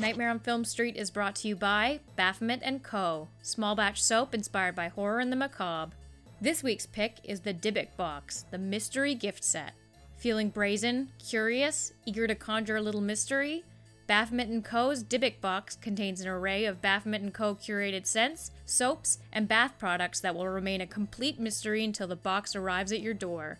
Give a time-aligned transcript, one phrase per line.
[0.00, 4.34] Nightmare on Film Street is brought to you by Baphomet & Co., small batch soap
[4.34, 5.96] inspired by horror and the macabre.
[6.40, 9.72] This week's pick is the Dybbuk box, the mystery gift set.
[10.16, 13.64] Feeling brazen, curious, eager to conjure a little mystery?
[14.06, 17.56] Baphomet & Co.'s Dybbuk box contains an array of Baphomet & Co.
[17.56, 22.54] curated scents, soaps, and bath products that will remain a complete mystery until the box
[22.54, 23.58] arrives at your door.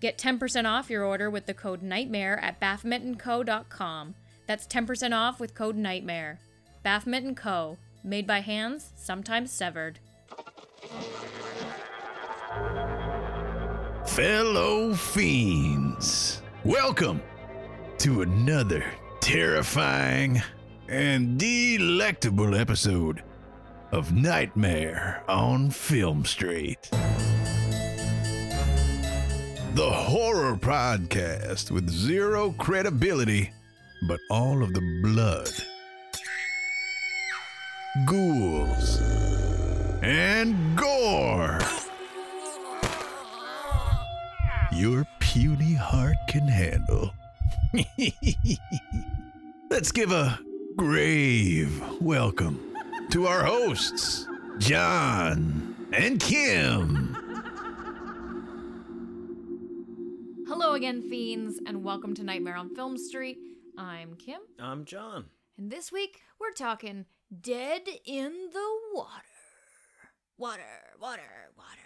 [0.00, 4.14] Get 10% off your order with the code NIGHTMARE at baphometandco.com.
[4.46, 6.38] That's 10% off with code NIGHTMARE.
[6.82, 7.78] Baphomet & Co.
[8.02, 9.98] Made by hands, sometimes severed.
[14.06, 17.22] Fellow fiends, welcome
[17.98, 18.84] to another
[19.20, 20.42] terrifying
[20.88, 23.22] and delectable episode
[23.90, 26.90] of Nightmare on Film Street.
[29.74, 33.50] The horror podcast with zero credibility,
[34.06, 35.50] but all of the blood,
[38.06, 39.00] ghouls,
[40.00, 41.58] and gore
[44.70, 47.12] your puny heart can handle.
[49.70, 50.38] Let's give a
[50.76, 52.76] grave welcome
[53.10, 57.13] to our hosts, John and Kim.
[60.56, 63.38] Hello again, fiends, and welcome to Nightmare on Film Street.
[63.76, 65.24] I'm Kim, I'm John.
[65.58, 67.06] and this week we're talking
[67.40, 69.10] Dead in the Water.
[70.38, 70.62] Water,
[71.00, 71.22] water,
[71.58, 71.80] water,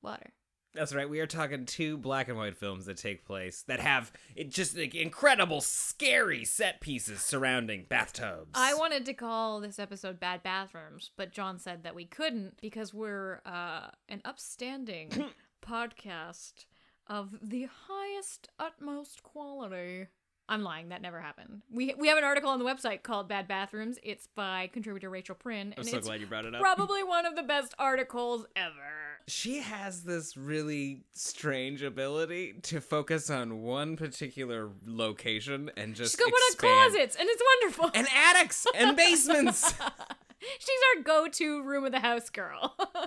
[0.00, 0.32] water.
[0.72, 1.08] That's right.
[1.08, 4.74] We are talking two black and white films that take place that have it just
[4.74, 8.52] like incredible, scary set pieces surrounding bathtubs.
[8.54, 12.94] I wanted to call this episode Bad Bathrooms, but John said that we couldn't because
[12.94, 15.10] we're uh, an upstanding
[15.62, 16.64] podcast
[17.06, 20.06] of the highest, utmost quality.
[20.48, 20.88] I'm lying.
[20.90, 21.62] That never happened.
[21.70, 23.98] We we have an article on the website called Bad Bathrooms.
[24.02, 26.60] It's by contributor Rachel Prin, I'm and so it's glad you brought it up.
[26.60, 29.20] probably one of the best articles ever.
[29.28, 36.20] she has this really strange ability to focus on one particular location and just She's
[36.20, 37.90] got one of closets, and it's wonderful.
[37.94, 39.72] and attics and basements.
[40.58, 42.74] She's our go-to room of the house girl.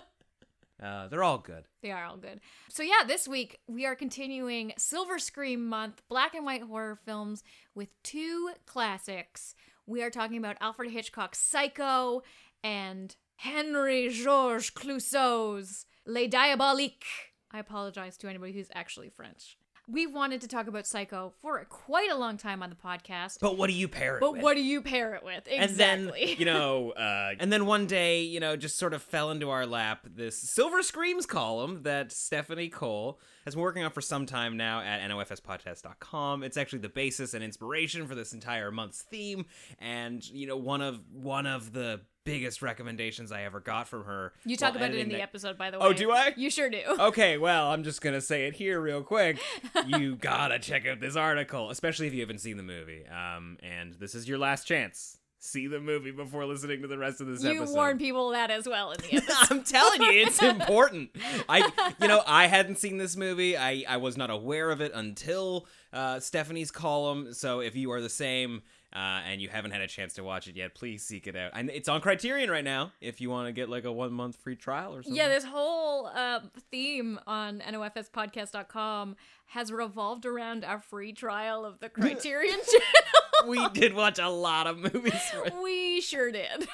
[0.86, 1.66] uh, they're all good.
[1.82, 2.40] They are all good.
[2.70, 7.44] So yeah, this week we are continuing Silver Scream month, black and white horror films
[7.74, 9.56] with two classics.
[9.88, 12.24] We are talking about Alfred Hitchcock's Psycho
[12.64, 17.32] and Henry Georges Clouzot's Les Diaboliques.
[17.52, 19.58] I apologize to anybody who's actually French.
[19.88, 23.40] We wanted to talk about Psycho for quite a long time on the podcast.
[23.40, 24.42] But what do you pair it But with?
[24.42, 25.48] what do you pair it with?
[25.48, 25.62] Exactly.
[25.62, 29.30] And then, you know, uh, and then one day, you know, just sort of fell
[29.30, 34.02] into our lap this Silver Screams column that Stephanie Cole has been working on for
[34.02, 36.44] some time now at nofspodcast.com.
[36.44, 39.46] It's actually the basis and inspiration for this entire month's theme,
[39.80, 44.34] and you know, one of one of the biggest recommendations I ever got from her.
[44.46, 45.86] you talk about it in the that- episode, by the way.
[45.86, 46.34] Oh, do I?
[46.36, 46.82] You sure do.
[47.00, 49.40] Okay, well, I'm just gonna say it here real quick.
[49.88, 53.04] You gotta check out this article, especially if you haven't seen the movie.
[53.08, 55.18] Um, and this is your last chance.
[55.40, 57.76] See the movie before listening to the rest of this You episode.
[57.76, 59.48] warn people that as well in the episode.
[59.52, 61.12] I'm telling you, it's important.
[61.48, 63.56] I, you know, I hadn't seen this movie.
[63.56, 67.32] I, I was not aware of it until uh, Stephanie's column.
[67.34, 68.64] So if you are the same
[68.96, 71.52] uh, and you haven't had a chance to watch it yet, please seek it out.
[71.54, 72.94] And it's on Criterion right now.
[73.02, 75.16] If you want to get like a one month free trial or something.
[75.16, 76.40] Yeah, this whole uh,
[76.72, 79.18] theme on nofspodcast.com
[79.48, 83.50] has revolved around our free trial of the Criterion channel.
[83.50, 85.22] we did watch a lot of movies.
[85.62, 86.68] we sure did.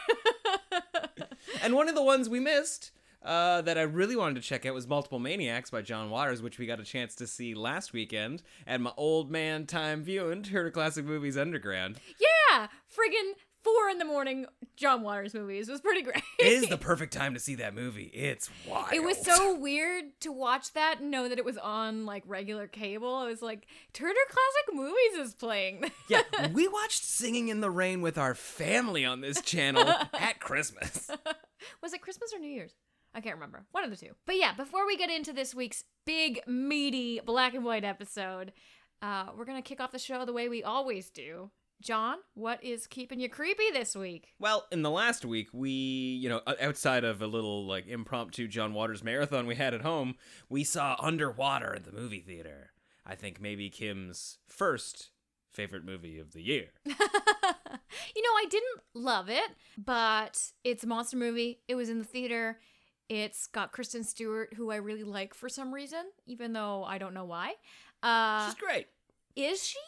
[1.64, 2.92] And one of the ones we missed
[3.24, 6.58] uh, that I really wanted to check out was Multiple Maniacs by John Waters, which
[6.58, 10.72] we got a chance to see last weekend at my old man time viewing, Turner
[10.72, 12.00] Classic Movies Underground.
[12.20, 13.34] yeah, friggin'
[13.64, 14.46] four in the morning
[14.76, 16.24] John Waters movies was pretty great.
[16.40, 18.06] It is the perfect time to see that movie.
[18.14, 18.94] It's wild.
[18.94, 22.68] It was so weird to watch that and know that it was on like regular
[22.68, 23.14] cable.
[23.14, 25.92] I was like, Turner Classic Movies is playing.
[26.10, 31.12] yeah, we watched Singing in the Rain with our family on this channel at Christmas.
[31.84, 32.74] Was it Christmas or New Year's?
[33.14, 33.66] I can't remember.
[33.72, 34.14] One of the two.
[34.26, 38.54] But yeah, before we get into this week's big, meaty black and white episode,
[39.02, 41.52] uh, we're going to kick off the show the way we always do.
[41.82, 44.34] John, what is keeping you creepy this week?
[44.40, 48.74] Well, in the last week, we, you know, outside of a little like impromptu John
[48.74, 50.16] Waters marathon we had at home,
[50.48, 52.72] we saw Underwater at the movie theater.
[53.04, 55.10] I think maybe Kim's first
[55.52, 56.68] favorite movie of the year.
[56.86, 57.00] you know,
[58.38, 61.62] I didn't love it, but it's a monster movie.
[61.68, 62.60] It was in the theater.
[63.12, 67.14] It's got Kristen Stewart, who I really like for some reason, even though I don't
[67.14, 67.56] know why.
[68.02, 68.88] Uh, She's great.
[69.36, 69.80] is she?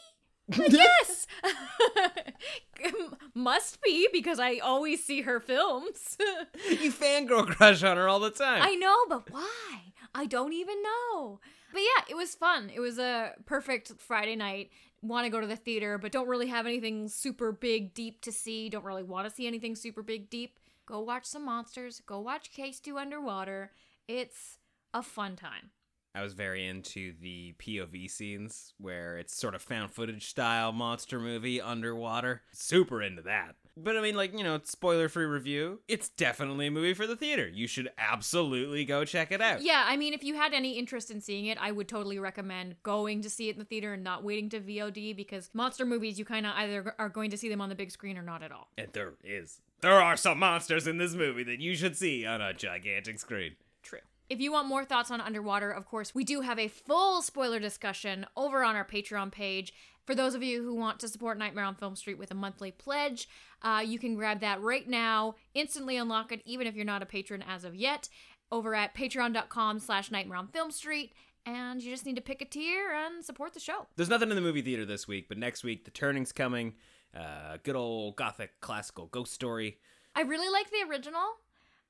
[0.68, 1.26] yes!
[3.34, 6.18] Must be because I always see her films.
[6.68, 8.60] you fangirl crush on her all the time.
[8.62, 9.94] I know, but why?
[10.14, 11.40] I don't even know.
[11.72, 12.70] But yeah, it was fun.
[12.74, 14.68] It was a perfect Friday night.
[15.00, 18.32] Want to go to the theater, but don't really have anything super big, deep to
[18.32, 18.68] see.
[18.68, 20.58] Don't really want to see anything super big, deep.
[20.86, 22.00] Go watch some monsters.
[22.04, 23.72] Go watch K-Stew Underwater.
[24.06, 24.58] It's
[24.92, 25.70] a fun time.
[26.16, 31.18] I was very into the POV scenes where it's sort of found footage style monster
[31.18, 32.42] movie underwater.
[32.52, 33.56] Super into that.
[33.76, 35.80] But I mean, like, you know, spoiler free review.
[35.88, 37.48] It's definitely a movie for the theater.
[37.48, 39.62] You should absolutely go check it out.
[39.62, 42.76] Yeah, I mean, if you had any interest in seeing it, I would totally recommend
[42.84, 46.16] going to see it in the theater and not waiting to VOD because monster movies,
[46.16, 48.44] you kind of either are going to see them on the big screen or not
[48.44, 48.68] at all.
[48.78, 49.60] And there is.
[49.84, 53.56] There are some monsters in this movie that you should see on a gigantic screen.
[53.82, 53.98] True.
[54.30, 57.60] If you want more thoughts on Underwater, of course, we do have a full spoiler
[57.60, 59.74] discussion over on our Patreon page.
[60.06, 62.70] For those of you who want to support Nightmare on Film Street with a monthly
[62.70, 63.28] pledge,
[63.60, 67.06] uh, you can grab that right now, instantly unlock it, even if you're not a
[67.06, 68.08] patron as of yet,
[68.50, 71.12] over at patreon.com slash Nightmare on Film Street.
[71.44, 73.86] And you just need to pick a tier and support the show.
[73.96, 76.72] There's nothing in the movie theater this week, but next week, The Turning's coming.
[77.14, 79.78] Uh, good old gothic classical ghost story.
[80.14, 81.22] I really like the original,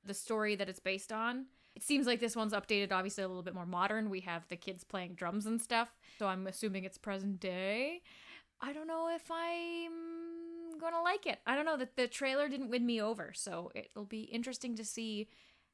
[0.03, 1.45] the story that it's based on.
[1.75, 4.09] It seems like this one's updated, obviously a little bit more modern.
[4.09, 5.89] We have the kids playing drums and stuff,
[6.19, 8.01] so I'm assuming it's present day.
[8.61, 11.39] I don't know if I'm gonna like it.
[11.45, 14.85] I don't know that the trailer didn't win me over, so it'll be interesting to
[14.85, 15.27] see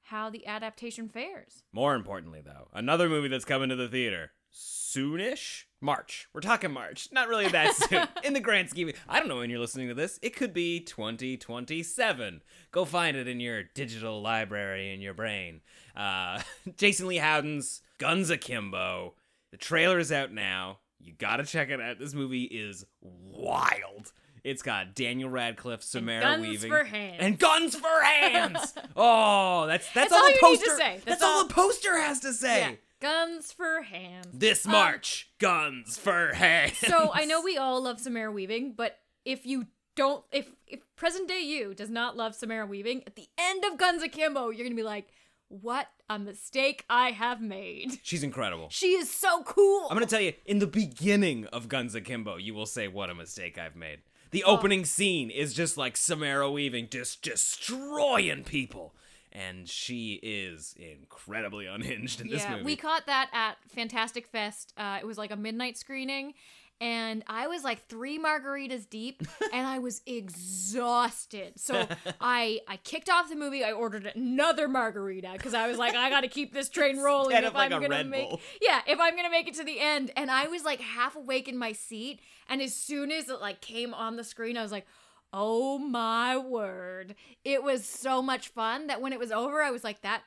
[0.04, 1.64] how the adaptation fares.
[1.72, 5.66] More importantly, though, another movie that's coming to the theater soonish.
[5.82, 6.28] March.
[6.34, 7.10] We're talking March.
[7.12, 8.08] Not really that soon.
[8.24, 10.20] In the grand scheme, of- I don't know when you're listening to this.
[10.22, 12.42] It could be 2027.
[12.72, 15.62] Go find it in your digital library in your brain.
[15.96, 16.42] Uh,
[16.78, 19.16] Jason Lei Howden's Guns Akimbo.
[19.52, 20.80] The trailer is out now.
[21.00, 21.98] You gotta check it out.
[22.00, 24.12] This movie is wild.
[24.44, 27.18] It's got Daniel Radcliffe, Samara guns Weaving, for hands.
[27.20, 28.74] and guns for hands.
[28.96, 30.78] oh, that's that's, That's all, all the you need to poster.
[30.78, 30.92] say.
[30.94, 32.60] That's, That's all all- the poster has to say.
[32.62, 32.72] Yeah,
[33.02, 34.28] guns for hands.
[34.32, 36.78] This Um, March, guns for hands.
[36.78, 41.28] So I know we all love Samara Weaving, but if you don't, if if present
[41.28, 44.76] day you does not love Samara Weaving, at the end of Guns Akimbo, you're gonna
[44.76, 45.08] be like,
[45.50, 48.70] "What a mistake I have made." she's incredible.
[48.70, 49.88] She is so cool.
[49.90, 53.16] I'm gonna tell you, in the beginning of Guns Akimbo, you will say, "What a
[53.16, 54.00] mistake I've made."
[54.32, 58.96] The opening scene is just like Samara Weaving just destroying people,
[59.32, 62.64] and she is incredibly unhinged in this yeah, movie.
[62.64, 64.74] we caught that at Fantastic Fest.
[64.78, 66.34] Uh, it was like a midnight screening,
[66.82, 69.22] and I was like three margaritas deep,
[69.54, 71.54] and I was exhausted.
[71.60, 71.88] So
[72.20, 73.64] I I kicked off the movie.
[73.64, 77.36] I ordered another margarita because I was like, I got to keep this train rolling
[77.36, 78.42] Instead if like, I'm gonna Red make Bull.
[78.62, 80.12] yeah if I'm gonna make it to the end.
[80.18, 82.20] And I was like half awake in my seat,
[82.50, 84.86] and as soon as it like came on the screen, I was like.
[85.34, 87.16] Oh my word.
[87.46, 90.24] It was so much fun that when it was over, I was like, that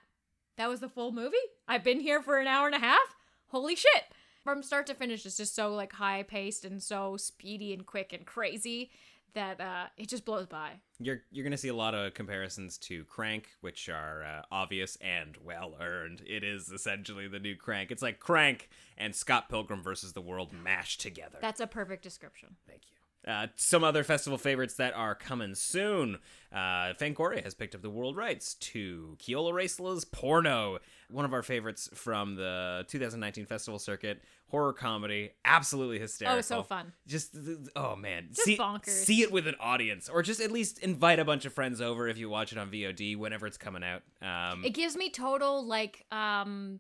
[0.57, 1.37] that was the full movie?
[1.67, 3.17] I've been here for an hour and a half?
[3.49, 4.05] Holy shit.
[4.45, 8.13] From start to finish, it's just so like high paced and so speedy and quick
[8.13, 8.91] and crazy
[9.35, 10.71] that uh it just blows by.
[11.01, 15.37] You're you're gonna see a lot of comparisons to Crank, which are uh, obvious and
[15.43, 16.23] well earned.
[16.27, 17.91] It is essentially the new Crank.
[17.91, 21.39] It's like Crank and Scott Pilgrim versus the World mashed together.
[21.41, 22.57] That's a perfect description.
[22.67, 22.94] Thank you.
[23.27, 26.19] Uh, some other festival favorites that are coming soon.
[26.53, 30.79] Uh, Fangoria has picked up the world rights to Keola Racela's Porno,
[31.11, 34.23] one of our favorites from the 2019 festival circuit.
[34.49, 36.39] Horror comedy, absolutely hysterical.
[36.39, 36.93] Oh, so fun.
[37.09, 37.35] Just
[37.75, 38.89] oh man, Just see, bonkers.
[38.91, 42.07] see it with an audience, or just at least invite a bunch of friends over
[42.09, 44.03] if you watch it on VOD whenever it's coming out.
[44.23, 46.79] Um, It gives me total like um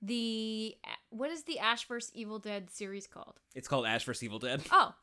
[0.00, 0.76] the
[1.10, 3.40] what is the Ash vs Evil Dead series called?
[3.54, 4.62] it's called Ash vs Evil Dead.
[4.70, 4.94] Oh.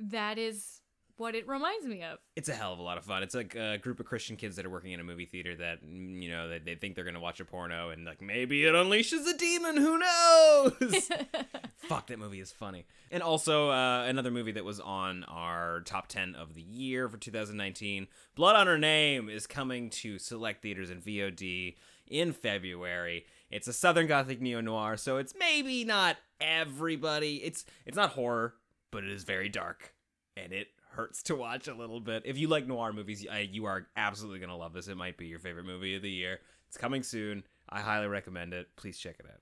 [0.00, 0.80] that is
[1.16, 2.18] what it reminds me of.
[2.34, 3.22] it's a hell of a lot of fun.
[3.22, 5.84] It's like a group of Christian kids that are working in a movie theater that
[5.84, 8.72] mm, you know they, they think they're gonna watch a porno and like maybe it
[8.72, 9.76] unleashes a demon.
[9.76, 11.10] Who knows?
[11.76, 12.86] Fuck, that movie is funny.
[13.10, 17.18] And also uh, another movie that was on our top ten of the year for
[17.18, 18.06] 2019.
[18.34, 21.76] Blood on Her Name is coming to select theaters in VOD
[22.06, 23.26] in February.
[23.50, 27.42] It's a Southern Gothic neo noir, so it's maybe not everybody.
[27.44, 28.54] It's it's not horror,
[28.90, 29.94] but it is very dark,
[30.36, 32.22] and it hurts to watch a little bit.
[32.24, 34.88] If you like noir movies, you are absolutely gonna love this.
[34.88, 36.40] It might be your favorite movie of the year.
[36.68, 37.44] It's coming soon.
[37.68, 38.68] I highly recommend it.
[38.76, 39.40] Please check it out.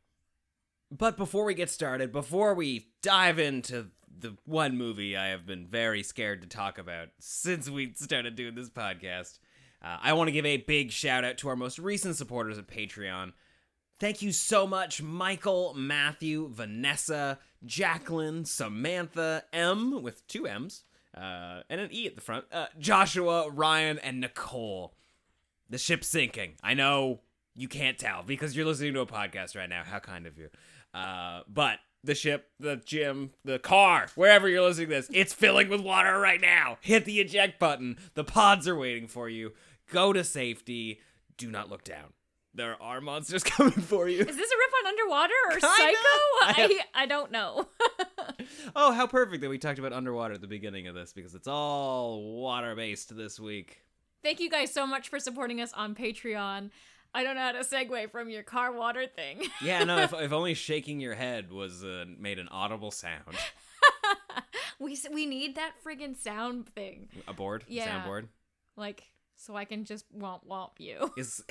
[0.91, 5.67] But before we get started, before we dive into the one movie I have been
[5.67, 9.39] very scared to talk about since we started doing this podcast,
[9.83, 12.67] uh, I want to give a big shout out to our most recent supporters at
[12.67, 13.33] Patreon.
[14.01, 20.85] Thank you so much, Michael, Matthew, Vanessa, Jacqueline, Samantha, M with two M's,
[21.17, 24.95] uh, and an E at the front, uh, Joshua, Ryan, and Nicole.
[25.69, 26.55] The ship's sinking.
[26.63, 27.21] I know
[27.57, 29.83] you can't tell because you're listening to a podcast right now.
[29.85, 30.49] How kind of you.
[30.95, 35.69] Uh, but the ship, the gym, the car, wherever you're listening to this, it's filling
[35.69, 36.79] with water right now.
[36.81, 37.99] Hit the eject button.
[38.15, 39.55] The pods are waiting for you.
[39.91, 41.01] Go to safety.
[41.37, 42.13] Do not look down.
[42.55, 44.21] There are monsters coming for you.
[44.21, 45.67] Is this a riff on Underwater or Kinda.
[45.77, 45.97] Psycho?
[46.43, 47.69] I have- I, I don't know.
[48.75, 51.49] Oh, how perfect that we talked about underwater at the beginning of this because it's
[51.49, 53.83] all water based this week.
[54.23, 56.71] Thank you guys so much for supporting us on Patreon.
[57.15, 59.43] I don't know how to segue from your car water thing.
[59.63, 63.37] Yeah, no, if, if only shaking your head was uh, made an audible sound.
[64.79, 67.65] we we need that friggin' sound thing, A board?
[67.69, 68.03] Yeah.
[68.05, 68.29] Soundboard?
[68.77, 69.03] like
[69.37, 71.13] so I can just womp womp you.
[71.17, 71.43] Is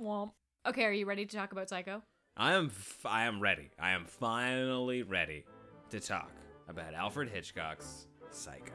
[0.00, 0.30] womp womp.
[0.66, 2.02] Okay, are you ready to talk about Psycho?
[2.36, 3.70] I am f- I am ready.
[3.78, 5.44] I am finally ready
[5.90, 6.32] to talk
[6.68, 8.72] about Alfred Hitchcock's Psycho.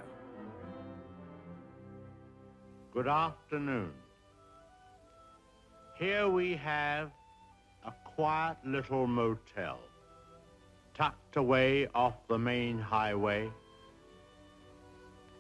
[2.92, 3.92] Good afternoon.
[5.98, 7.12] Here we have
[7.86, 9.80] a quiet little motel,
[10.94, 13.50] tucked away off the main highway,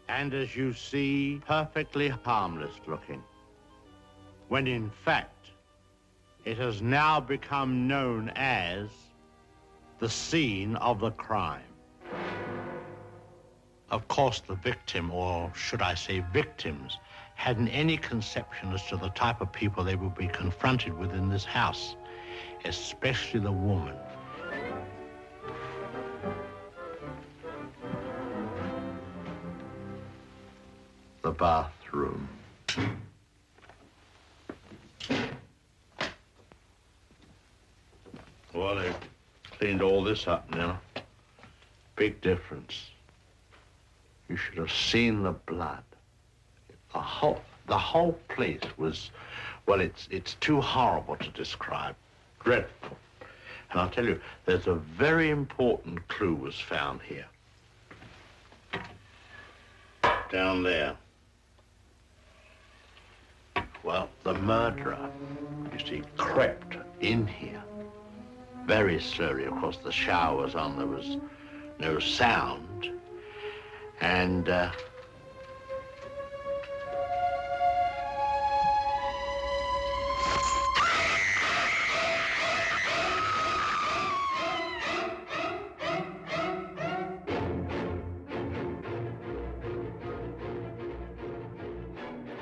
[0.09, 3.23] and as you see, perfectly harmless looking.
[4.49, 5.38] When in fact,
[6.45, 8.89] it has now become known as
[9.99, 11.61] the scene of the crime.
[13.91, 16.97] Of course, the victim, or should I say victims,
[17.35, 21.29] hadn't any conception as to the type of people they would be confronted with in
[21.29, 21.95] this house,
[22.65, 23.95] especially the woman.
[31.21, 32.29] The bathroom.
[38.53, 38.93] Well, they
[39.57, 40.79] cleaned all this up now.
[41.95, 42.89] Big difference.
[44.27, 45.83] You should have seen the blood.
[46.93, 49.11] The whole, the whole place was,
[49.65, 51.95] well, it's, it's too horrible to describe.
[52.43, 52.97] Dreadful.
[53.71, 57.27] And I'll tell you, there's a very important clue was found here.
[60.31, 60.95] Down there.
[63.83, 65.09] Well, the murderer,
[65.73, 67.63] you see, crept in here.
[68.69, 71.17] Very slowly, of course, the shower was on, there was
[71.79, 72.91] no sound.
[73.99, 74.71] And, uh,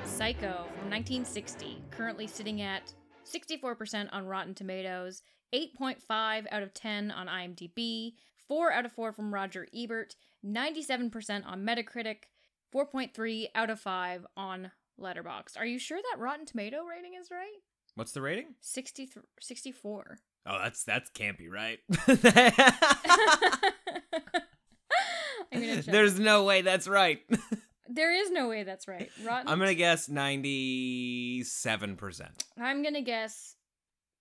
[0.04, 2.94] Psycho from 1960, currently sitting at
[3.24, 5.24] 64% on Rotten Tomatoes,
[5.54, 8.14] 8.5 out of 10 on IMDb,
[8.48, 12.24] 4 out of 4 from Roger Ebert, 97% on Metacritic,
[12.74, 15.58] 4.3 out of 5 on Letterboxd.
[15.58, 17.60] Are you sure that Rotten Tomato rating is right?
[17.96, 18.56] What's the rating?
[18.62, 20.20] 63 64.
[20.46, 21.80] Oh, that's that's be right.
[25.52, 25.86] I'm gonna check.
[25.86, 27.22] There's no way that's right.
[27.90, 29.10] there is no way that's right.
[29.26, 29.48] Rotten.
[29.50, 32.44] I'm gonna guess ninety-seven percent.
[32.58, 33.56] I'm gonna guess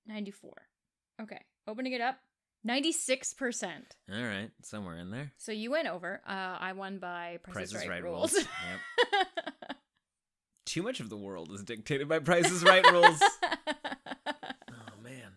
[0.07, 0.53] 94.
[1.21, 2.17] Okay, opening it up,
[2.69, 3.71] 96%.
[4.13, 5.33] All right, somewhere in there.
[5.39, 6.21] So you went over.
[6.27, 8.35] Uh, I won by Price, is right, rules.
[9.13, 9.27] Yep.
[10.67, 13.21] Too much of the world is dictated by Price's Right rules.
[14.69, 15.31] Oh man.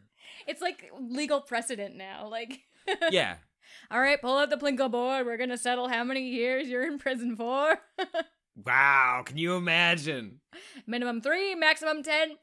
[0.48, 2.28] it's like legal precedent now.
[2.30, 2.60] Like,
[3.12, 3.36] Yeah.
[3.92, 5.26] all right, pull out the Plinko board.
[5.26, 7.78] We're gonna settle how many years you're in prison for.
[8.66, 9.24] Wow.
[9.26, 10.40] Can you imagine?
[10.88, 12.38] Minimum three, maximum ten.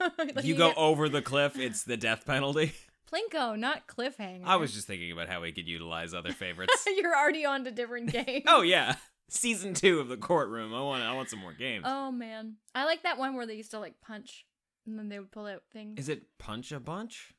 [0.18, 2.72] Like, you go get- over the cliff, it's the death penalty.
[3.12, 4.42] Plinko, not cliffhanger.
[4.44, 6.84] I was just thinking about how we could utilize other favorites.
[6.96, 8.44] You're already on to different games.
[8.48, 8.96] oh yeah.
[9.28, 10.72] Season two of the courtroom.
[10.74, 11.84] I want I want some more games.
[11.86, 14.44] Oh man, I like that one where they used to like punch,
[14.86, 15.98] and then they would pull out things.
[15.98, 17.32] Is it punch a bunch?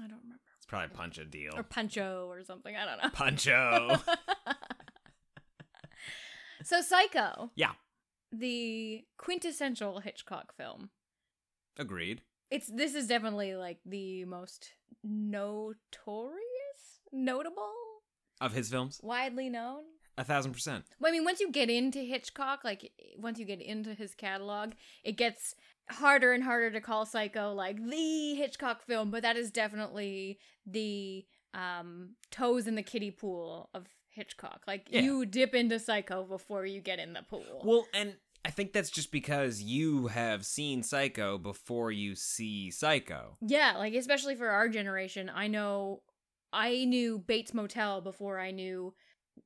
[0.00, 0.40] I don't remember.
[0.56, 1.52] It's probably punch a deal.
[1.56, 2.74] Or Puncho or something.
[2.76, 3.10] I don't know.
[3.10, 4.00] Puncho.
[6.64, 7.72] so Psycho, yeah.
[8.32, 10.90] the quintessential Hitchcock film.
[11.78, 12.22] Agreed.
[12.50, 14.72] It's this is definitely like the most
[15.04, 17.72] notorious, notable,
[18.40, 19.00] Of his films?
[19.02, 19.82] widely known.
[20.16, 20.84] A thousand percent.
[20.98, 24.72] Well, I mean, once you get into Hitchcock, like once you get into his catalog,
[25.04, 25.54] it gets
[25.90, 31.24] harder and harder to call Psycho like the Hitchcock film, but that is definitely the
[31.54, 34.62] um toes in the kiddie pool of Hitchcock.
[34.66, 35.02] Like Yeah.
[35.02, 37.62] you dip into Psycho before you get in the pool.
[37.64, 38.14] Well, and
[38.44, 43.36] I think that's just because you have seen Psycho before you see Psycho.
[43.40, 46.02] Yeah, like especially for our generation, I know
[46.52, 48.94] I knew Bates Motel before I knew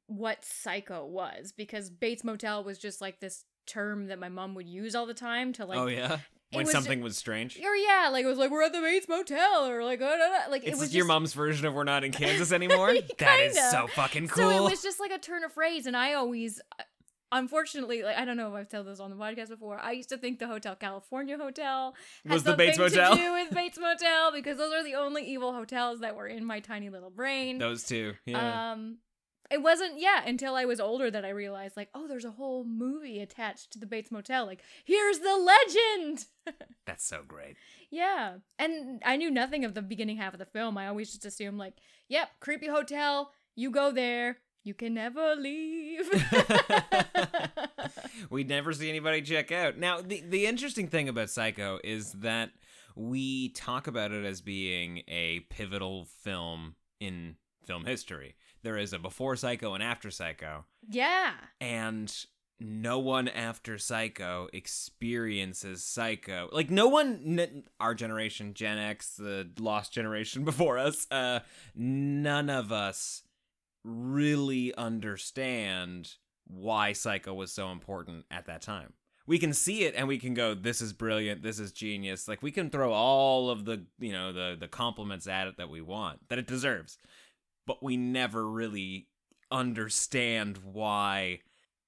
[0.06, 4.68] what Psycho was because Bates Motel was just like this term that my mom would
[4.68, 6.18] use all the time to like oh yeah,
[6.52, 7.56] when was something was strange.
[7.58, 10.08] or yeah, like it was like we're at the Bates Motel or like uh, uh,
[10.46, 12.92] uh, like it It's was your just- mom's version of "We're not in Kansas anymore."
[13.18, 14.50] that is so fucking cool.
[14.50, 16.60] So it was just like a turn of phrase, and I always,
[17.32, 19.78] unfortunately, like I don't know if I've told this on the podcast before.
[19.78, 23.16] I used to think the Hotel California Hotel had Was the something Bates Motel?
[23.16, 26.44] to do with Bates Motel because those are the only evil hotels that were in
[26.44, 27.58] my tiny little brain.
[27.58, 28.72] Those two, yeah.
[28.72, 28.98] Um,
[29.50, 32.64] it wasn't yeah until I was older that I realized like oh there's a whole
[32.64, 36.26] movie attached to the Bates Motel like here's the legend.
[36.86, 37.56] That's so great.
[37.92, 38.38] Yeah.
[38.58, 40.78] And I knew nothing of the beginning half of the film.
[40.78, 41.74] I always just assumed, like,
[42.08, 43.32] yep, creepy hotel.
[43.54, 44.38] You go there.
[44.64, 46.08] You can never leave.
[48.30, 49.78] we never see anybody check out.
[49.78, 52.50] Now, the the interesting thing about Psycho is that
[52.94, 58.34] we talk about it as being a pivotal film in film history.
[58.62, 61.32] There is a before Psycho and after Psycho, yeah.
[61.60, 62.14] and
[62.60, 66.48] no one after Psycho experiences Psycho.
[66.52, 71.40] Like no one, n- our generation, Gen X, the lost generation before us, uh,
[71.74, 73.22] none of us
[73.84, 76.14] really understand
[76.46, 78.94] why Psycho was so important at that time.
[79.26, 81.42] We can see it and we can go, "This is brilliant.
[81.42, 85.28] This is genius." Like we can throw all of the, you know, the the compliments
[85.28, 86.98] at it that we want, that it deserves,
[87.66, 89.08] but we never really
[89.50, 91.40] understand why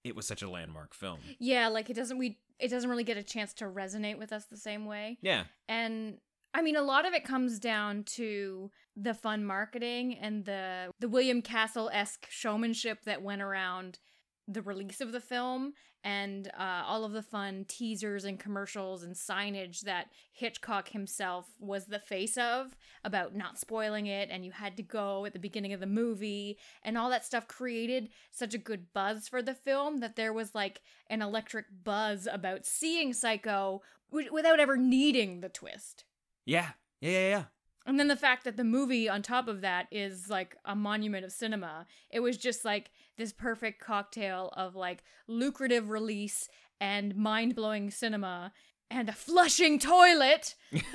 [0.05, 1.19] it was such a landmark film.
[1.39, 4.45] Yeah, like it doesn't we it doesn't really get a chance to resonate with us
[4.45, 5.19] the same way.
[5.21, 5.45] Yeah.
[5.69, 6.19] And
[6.55, 11.09] I mean a lot of it comes down to the fun marketing and the the
[11.09, 13.99] William Castle-esque showmanship that went around
[14.47, 15.73] the release of the film
[16.05, 21.87] and uh, all of the fun teasers and commercials and signage that Hitchcock himself was
[21.87, 25.73] the face of about not spoiling it and you had to go at the beginning
[25.73, 30.01] of the movie and all that stuff created such a good buzz for the film
[30.01, 36.05] that there was like an electric buzz about seeing Psycho without ever needing the twist.
[36.45, 36.71] Yeah.
[37.01, 37.45] Yeah, yeah, yeah.
[37.87, 41.25] And then the fact that the movie on top of that is like a monument
[41.25, 41.87] of cinema.
[42.11, 46.49] It was just like this perfect cocktail of like lucrative release
[46.81, 48.53] and mind blowing cinema
[48.91, 50.55] and a flushing toilet.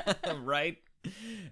[0.42, 0.76] right?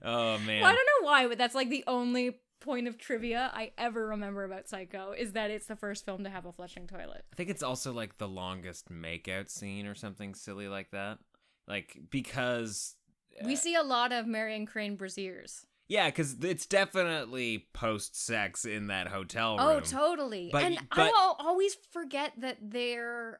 [0.03, 0.61] Oh man.
[0.61, 4.09] Well, I don't know why, but that's like the only point of trivia I ever
[4.09, 7.25] remember about Psycho is that it's the first film to have a flushing toilet.
[7.33, 11.19] I think it's also like the longest makeout scene or something silly like that.
[11.67, 12.97] Like because
[13.45, 15.67] We see a lot of Marion Crane braziers.
[15.89, 19.77] yeah, because it's definitely post sex in that hotel oh, room.
[19.79, 20.51] Oh, totally.
[20.53, 23.39] But- and but- I al- always forget that they're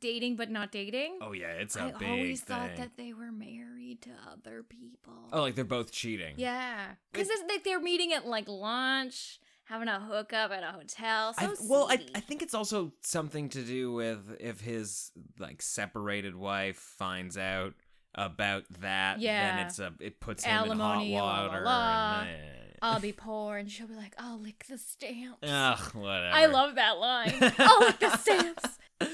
[0.00, 1.18] dating but not dating.
[1.20, 2.56] Oh yeah, it's a I big always thing.
[2.56, 5.12] thought that they were married to other people.
[5.32, 6.34] Oh, like they're both cheating.
[6.38, 11.34] yeah, because it's like they're meeting at like lunch, having a hookup at a hotel.
[11.34, 12.04] So I, well, I.
[12.14, 17.74] I think it's also something to do with if his like separated wife finds out
[18.14, 19.56] about that, Yeah.
[19.56, 21.60] then it's a it puts him in la, hot la, water.
[21.64, 22.20] la.
[22.22, 22.56] and.
[22.82, 26.34] I'll be poor, and she'll be like, "I'll lick the stamps." Ugh, whatever.
[26.34, 27.34] I love that line.
[27.58, 28.64] I'll lick the stamps.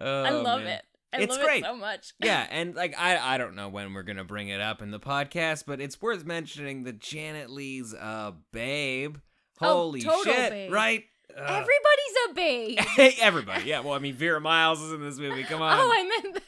[0.00, 0.68] Oh, I Oh, love man.
[0.78, 0.84] it.
[1.12, 1.58] I It's love great.
[1.62, 2.12] it so much.
[2.22, 4.98] yeah, and like I I don't know when we're gonna bring it up in the
[5.00, 9.16] podcast, but it's worth mentioning that Janet Leigh's a babe.
[9.60, 10.50] Oh, Holy total shit!
[10.50, 10.72] babe.
[10.72, 11.04] Right?
[11.36, 11.42] Ugh.
[11.44, 12.78] Everybody's a babe.
[12.96, 13.64] Hey, everybody.
[13.68, 13.80] Yeah.
[13.80, 15.44] Well, I mean, Vera Miles is in this movie.
[15.44, 15.78] Come oh, on.
[15.78, 16.42] Oh, I meant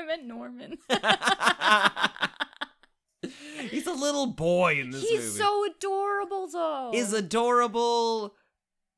[0.00, 0.78] I meant Norman.
[3.70, 5.38] He's a little boy in this He's movie.
[5.38, 6.90] so adorable though.
[6.94, 8.34] is adorable,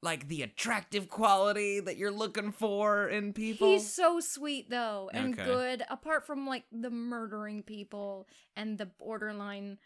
[0.03, 3.67] like the attractive quality that you're looking for in people.
[3.69, 5.45] He's so sweet though and Okay.
[5.45, 9.79] good apart from like the murdering people and the borderline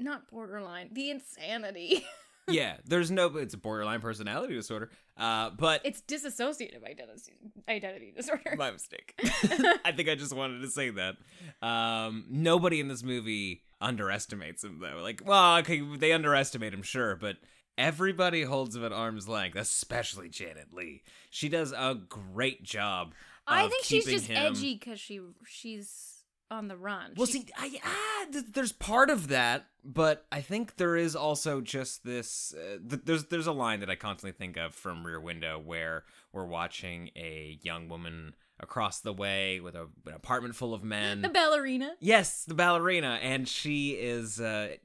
[0.00, 2.04] not borderline, the insanity.
[2.48, 3.26] yeah, there's no.
[3.36, 4.90] It's a borderline personality disorder.
[5.16, 7.32] Uh, but it's dissociative identity
[7.68, 8.54] identity disorder.
[8.56, 9.14] my mistake.
[9.84, 11.16] I think I just wanted to say that.
[11.60, 15.00] Um, nobody in this movie underestimates him though.
[15.02, 17.36] Like, well, okay, they underestimate him, sure, but
[17.76, 21.02] everybody holds him at arm's length, especially Janet Leigh.
[21.30, 23.14] She does a great job.
[23.46, 26.11] I think she's just him- edgy cuz she she's
[26.52, 27.14] on the run.
[27.16, 31.16] Well, She- see, I, ah, th- there's part of that, but I think there is
[31.16, 32.54] also just this.
[32.54, 36.04] Uh, th- there's there's a line that I constantly think of from Rear Window where
[36.32, 41.22] we're watching a young woman across the way with a, an apartment full of men.
[41.22, 41.94] the ballerina.
[42.00, 44.38] yes, the ballerina, and she is.
[44.40, 44.76] Uh,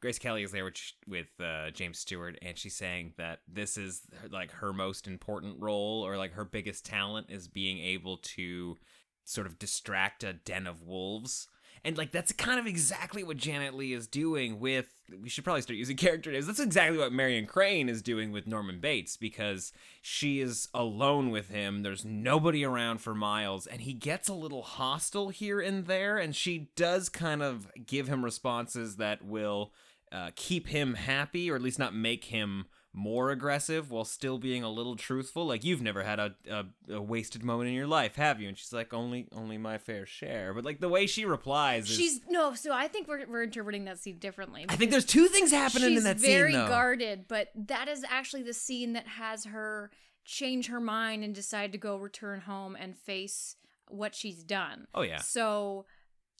[0.00, 0.74] Grace Kelly is there with
[1.06, 5.60] with uh, James Stewart, and she's saying that this is her, like her most important
[5.60, 8.76] role, or like her biggest talent is being able to
[9.24, 11.48] sort of distract a den of wolves.
[11.84, 14.94] And like that's kind of exactly what Janet Leigh is doing with.
[15.20, 16.46] We should probably start using character names.
[16.46, 21.48] That's exactly what Marion Crane is doing with Norman Bates because she is alone with
[21.48, 21.82] him.
[21.82, 26.18] There's nobody around for miles, and he gets a little hostile here and there.
[26.18, 29.72] And she does kind of give him responses that will
[30.12, 34.62] uh, keep him happy, or at least not make him more aggressive while still being
[34.62, 35.46] a little truthful.
[35.46, 38.48] Like you've never had a, a, a wasted moment in your life, have you?
[38.48, 40.52] And she's like, only only my fair share.
[40.52, 43.86] But like the way she replies, is, She's no, so I think we're, we're interpreting
[43.86, 44.66] that scene differently.
[44.68, 46.68] I think there's two things happening she's in that very scene though.
[46.68, 49.90] guarded, but that is actually the scene that has her
[50.24, 53.56] change her mind and decide to go return home and face
[53.88, 54.86] what she's done.
[54.94, 55.86] oh yeah, So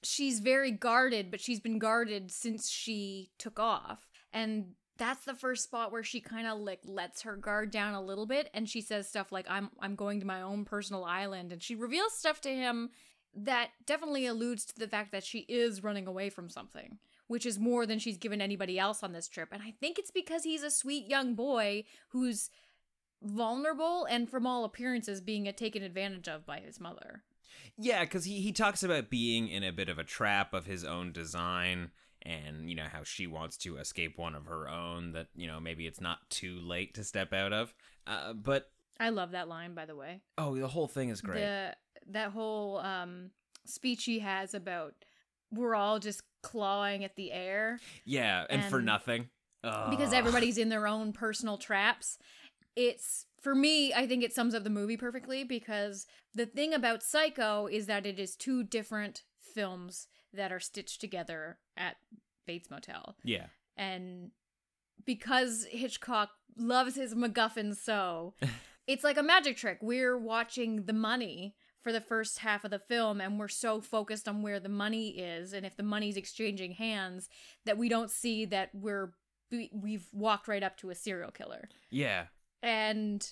[0.03, 4.07] she's very guarded, but she's been guarded since she took off.
[4.33, 8.03] And that's the first spot where she kind of like lets her guard down a
[8.03, 11.53] little bit and she says stuff like I'm I'm going to my own personal island
[11.53, 12.91] and she reveals stuff to him
[13.35, 17.59] that definitely alludes to the fact that she is running away from something, which is
[17.59, 19.49] more than she's given anybody else on this trip.
[19.53, 22.51] And I think it's because he's a sweet young boy who's
[23.23, 27.23] vulnerable and from all appearances being taken advantage of by his mother.
[27.79, 30.85] yeah, because he he talks about being in a bit of a trap of his
[30.85, 31.91] own design.
[32.25, 35.59] And you know how she wants to escape one of her own that you know
[35.61, 37.75] maybe it's not too late to step out of,
[38.07, 40.21] uh, but I love that line by the way.
[40.39, 41.41] oh the whole thing is great.
[41.41, 41.75] The
[42.09, 43.31] that whole um
[43.67, 44.95] speech he has about
[45.53, 49.29] we're all just clawing at the air yeah, and, for and- nothing
[49.91, 52.19] because everybody's in their own personal traps.
[52.75, 57.03] It's for me, I think it sums up the movie perfectly because the thing about
[57.03, 59.23] Psycho is that it is two different
[59.55, 61.97] films that are stitched together at
[62.47, 63.17] Bates Motel.
[63.25, 63.47] yeah.
[63.77, 64.31] and
[65.05, 68.35] because Hitchcock loves his MacGuffin so,
[68.87, 69.79] it's like a magic trick.
[69.83, 74.29] We're watching the money for the first half of the film, and we're so focused
[74.29, 77.29] on where the money is, and if the money's exchanging hands,
[77.65, 79.13] that we don't see that we're
[79.51, 81.69] we- we've walked right up to a serial killer.
[81.91, 82.27] Yeah.
[82.63, 83.27] And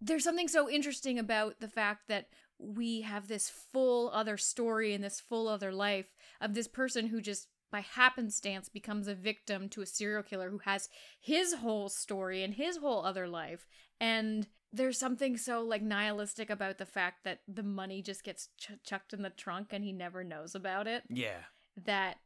[0.00, 2.26] there's something so interesting about the fact that
[2.62, 7.20] we have this full other story and this full other life of this person who
[7.20, 12.42] just by happenstance becomes a victim to a serial killer who has his whole story
[12.42, 13.66] and his whole other life.
[13.98, 18.82] And there's something so like nihilistic about the fact that the money just gets ch-
[18.84, 21.02] chucked in the trunk and he never knows about it.
[21.08, 21.40] Yeah.
[21.84, 22.18] That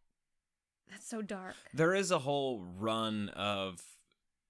[0.90, 1.54] that's so dark.
[1.72, 3.82] There is a whole run of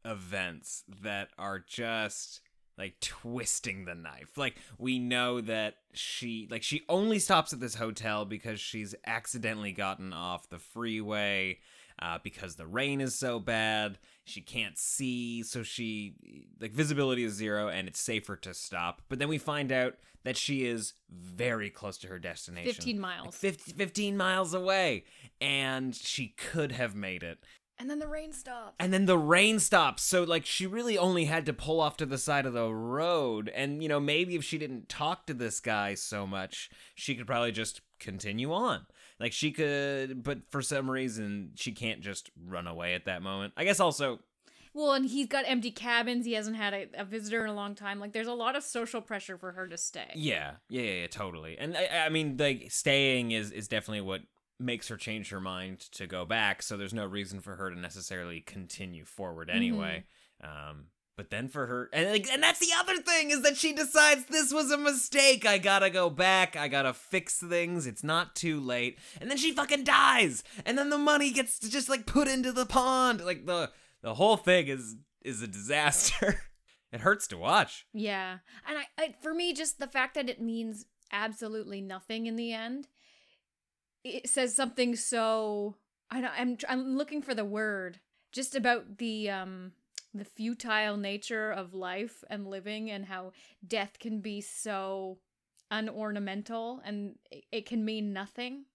[0.04, 2.40] events that are just
[2.78, 4.36] like twisting the knife.
[4.36, 9.72] Like we know that she like she only stops at this hotel because she's accidentally
[9.72, 11.58] gotten off the freeway
[12.00, 13.98] uh, because the rain is so bad.
[14.24, 16.14] She can't see, so she
[16.60, 19.02] like visibility is zero and it's safer to stop.
[19.08, 22.72] But then we find out that she is very close to her destination.
[22.72, 23.36] 15 Like miles.
[23.36, 25.04] 50, 15 miles away
[25.40, 27.38] and she could have made it
[27.78, 28.74] And then the rain stops.
[28.80, 32.06] and then the rain stops so like she really only had to pull off to
[32.06, 35.60] the side of the road and you know maybe if she didn't talk to this
[35.60, 38.86] guy so much she could probably just continue on
[39.20, 43.52] like she could but for some reason she can't just run away at that moment
[43.56, 44.20] i guess also
[44.74, 46.26] Well, and he's got empty cabins.
[46.26, 47.98] He hasn't had a, a visitor in a long time.
[47.98, 50.10] Like, there's a lot of social pressure for her to stay.
[50.14, 54.20] yeah yeah yeah, yeah totally and I, I mean like staying is is definitely what
[54.58, 57.78] makes her change her mind to go back so there's no reason for her to
[57.78, 60.04] necessarily continue forward anyway.
[60.42, 63.72] Um but then for her and like, and that's the other thing is that she
[63.72, 65.46] decides this was a mistake.
[65.46, 66.56] I gotta go back.
[66.56, 67.86] I gotta fix things.
[67.86, 68.98] It's not too late.
[69.20, 70.42] And then she fucking dies.
[70.64, 73.24] And then the money gets just like put into the pond.
[73.24, 73.70] Like the
[74.02, 76.42] the whole thing is is a disaster.
[76.92, 77.84] It hurts to watch.
[77.92, 78.38] Yeah.
[78.66, 82.52] And I, I, for me, just the fact that it means absolutely nothing in the
[82.52, 82.88] end,
[84.06, 85.76] it says something so.
[86.08, 87.98] I don't, I'm, I'm looking for the word
[88.30, 89.72] just about the, um,
[90.14, 93.32] the futile nature of life and living and how
[93.66, 95.18] death can be so
[95.70, 98.66] unornamental and it, it can mean nothing.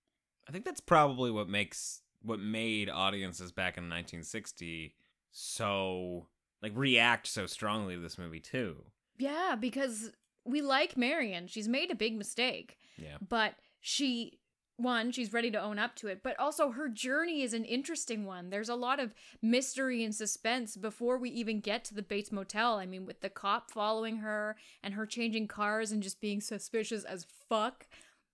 [0.48, 4.94] I think that's probably what makes what made audiences back in 1960
[5.32, 6.28] so
[6.62, 8.84] like react so strongly to this movie too.
[9.18, 10.12] Yeah, because
[10.46, 11.48] we like Marion.
[11.48, 12.78] She's made a big mistake.
[12.98, 13.18] Yeah.
[13.28, 14.40] but she
[14.78, 18.26] one she's ready to own up to it but also her journey is an interesting
[18.26, 18.50] one.
[18.50, 22.78] There's a lot of mystery and suspense before we even get to the bates motel.
[22.78, 27.04] I mean with the cop following her and her changing cars and just being suspicious
[27.04, 27.88] as fuck.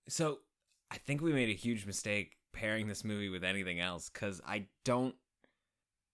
[0.08, 0.40] So
[0.90, 4.68] I think we made a huge mistake pairing this movie with anything else cuz I
[4.86, 5.16] don't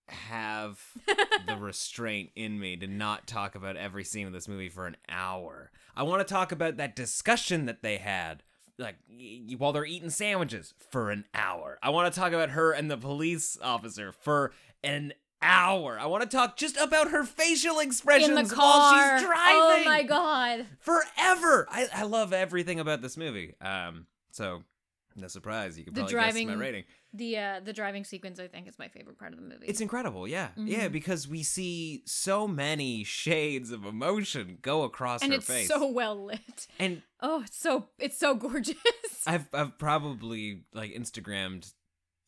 [0.10, 0.80] have
[1.48, 4.98] the restraint in me to not talk about every scene of this movie for an
[5.08, 5.72] hour.
[5.96, 8.44] I want to talk about that discussion that they had
[8.80, 11.78] like y- while they're eating sandwiches for an hour.
[11.84, 14.52] I want to talk about her and the police officer for
[14.84, 16.00] an hour.
[16.00, 19.82] I want to talk just about her facial expressions In the while she's driving Oh
[19.86, 20.66] my god.
[20.80, 21.68] forever.
[21.70, 23.54] I, I love everything about this movie.
[23.62, 24.64] Um, so
[25.16, 26.84] no surprise, you can The probably driving- guess my rating.
[27.16, 29.68] The uh the driving sequence I think is my favorite part of the movie.
[29.68, 30.92] It's incredible, yeah, yeah, Mhm.
[30.92, 35.88] because we see so many shades of emotion go across and her it's face, so
[35.92, 36.68] well lit.
[36.80, 38.76] and Oh, it's so it's so gorgeous.
[39.28, 41.72] I've I've probably like Instagrammed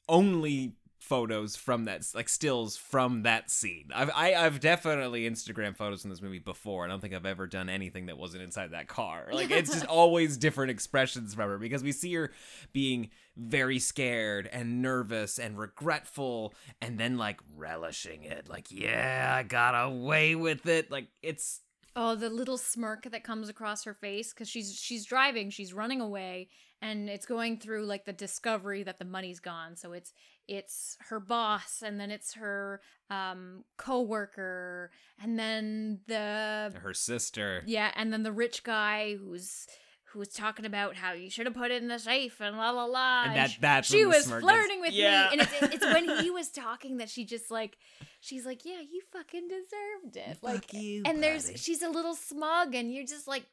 [0.07, 3.89] only photos from that like stills from that scene.
[3.93, 6.83] I've I, I've definitely Instagram photos from this movie before.
[6.83, 9.29] I don't think I've ever done anything that wasn't inside that car.
[9.35, 12.31] Like it's just always different expressions from her because we see her
[12.73, 18.49] being very scared and nervous and regretful and then like relishing it.
[18.49, 20.89] Like, yeah, I got away with it.
[20.89, 21.61] Like it's
[21.97, 26.01] Oh, the little smirk that comes across her face because she's she's driving, she's running
[26.01, 26.49] away,
[26.81, 29.75] and it's going through like the discovery that the money's gone.
[29.75, 30.13] So it's
[30.47, 37.63] it's her boss, and then it's her um coworker, and then the her sister.
[37.65, 39.67] yeah, and then the rich guy who's
[40.13, 42.85] who's talking about how you should have put it in the safe and la la
[42.85, 43.23] la.
[43.25, 45.23] And that- sh- that's she was smirk is- flirting with Yeah.
[45.23, 47.77] me, and it's, it's when he was talking that she just like
[48.21, 52.15] she's like, yeah, you fucking deserved it, Fuck like, you, and there's she's a little
[52.15, 53.45] smug, and you're just like,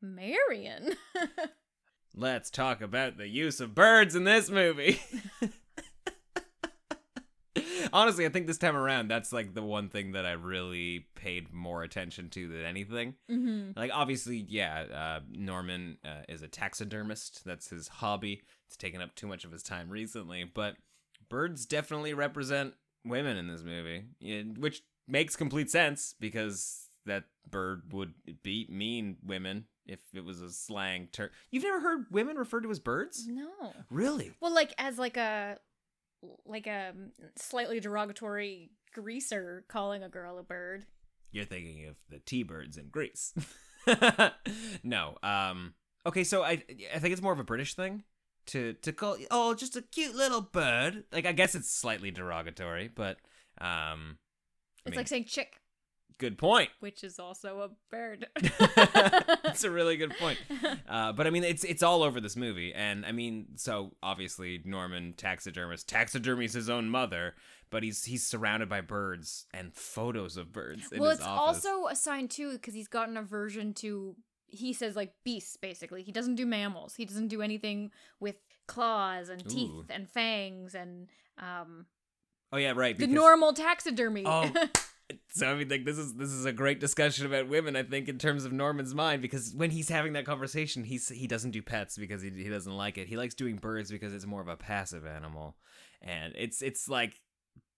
[0.00, 0.94] Marion.
[2.14, 5.00] Let's talk about the use of birds in this movie.
[7.92, 11.52] Honestly, I think this time around, that's like the one thing that I really paid
[11.52, 13.14] more attention to than anything.
[13.30, 13.78] mm-hmm.
[13.78, 17.44] Like, obviously, yeah, uh, Norman uh, is a taxidermist.
[17.44, 18.42] That's his hobby.
[18.66, 20.76] It's taken up too much of his time recently, but
[21.28, 24.04] birds definitely represent women in this movie,
[24.58, 30.50] which makes complete sense because that bird would be mean women if it was a
[30.50, 31.30] slang term.
[31.50, 33.26] You've never heard women referred to as birds?
[33.26, 33.74] No.
[33.90, 34.32] Really?
[34.40, 35.58] Well, like as like a
[36.46, 36.92] like a
[37.36, 40.86] slightly derogatory greaser calling a girl a bird.
[41.30, 43.32] You're thinking of the T-birds in Grease.
[44.84, 45.16] no.
[45.22, 45.74] Um
[46.06, 46.62] okay, so I
[46.94, 48.04] I think it's more of a British thing
[48.46, 51.04] to to call oh just a cute little bird.
[51.12, 53.16] Like I guess it's slightly derogatory, but
[53.60, 54.18] um
[54.84, 55.60] I It's mean, like saying chick,
[56.18, 56.70] good point.
[56.80, 58.26] which is also a bird.
[58.76, 60.38] That's a really good point.
[60.88, 64.60] Uh, but I mean, it's it's all over this movie, and I mean, so obviously
[64.64, 67.34] Norman taxidermist taxidermies his own mother,
[67.70, 70.92] but he's he's surrounded by birds and photos of birds.
[70.92, 71.64] In well, it's office.
[71.64, 74.16] also a sign too because he's got an aversion to.
[74.46, 76.02] He says like beasts basically.
[76.02, 76.94] He doesn't do mammals.
[76.94, 78.36] He doesn't do anything with
[78.68, 79.84] claws and teeth Ooh.
[79.88, 81.86] and fangs and um
[82.52, 82.98] oh yeah, right.
[82.98, 84.24] the normal taxidermy.
[84.26, 84.50] Oh.
[85.28, 87.76] So I mean, like this is this is a great discussion about women.
[87.76, 91.26] I think in terms of Norman's mind, because when he's having that conversation, he's he
[91.26, 93.08] doesn't do pets because he he doesn't like it.
[93.08, 95.56] He likes doing birds because it's more of a passive animal,
[96.00, 97.20] and it's it's like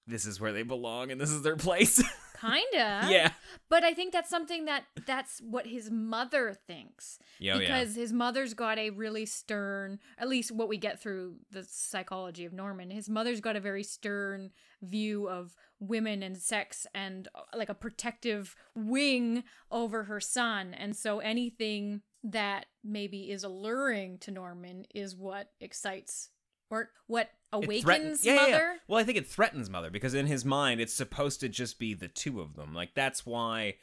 [0.07, 2.03] this is where they belong and this is their place.
[2.45, 3.07] Kinda.
[3.09, 3.33] yeah.
[3.69, 7.19] But I think that's something that that's what his mother thinks.
[7.39, 7.61] Yeah, oh, yeah.
[7.61, 12.45] because his mother's got a really stern, at least what we get through the psychology
[12.45, 12.91] of Norman.
[12.91, 14.51] His mother's got a very stern
[14.83, 20.75] view of women and sex and uh, like a protective wing over her son.
[20.75, 26.31] And so anything that maybe is alluring to Norman is what excites
[26.75, 28.53] or what awakens yeah, yeah, yeah.
[28.53, 28.77] mother.
[28.89, 31.95] Well, I think it threatens mother because in his mind, it's supposed to just be
[31.95, 32.75] the two of them.
[32.75, 33.77] Like that's why.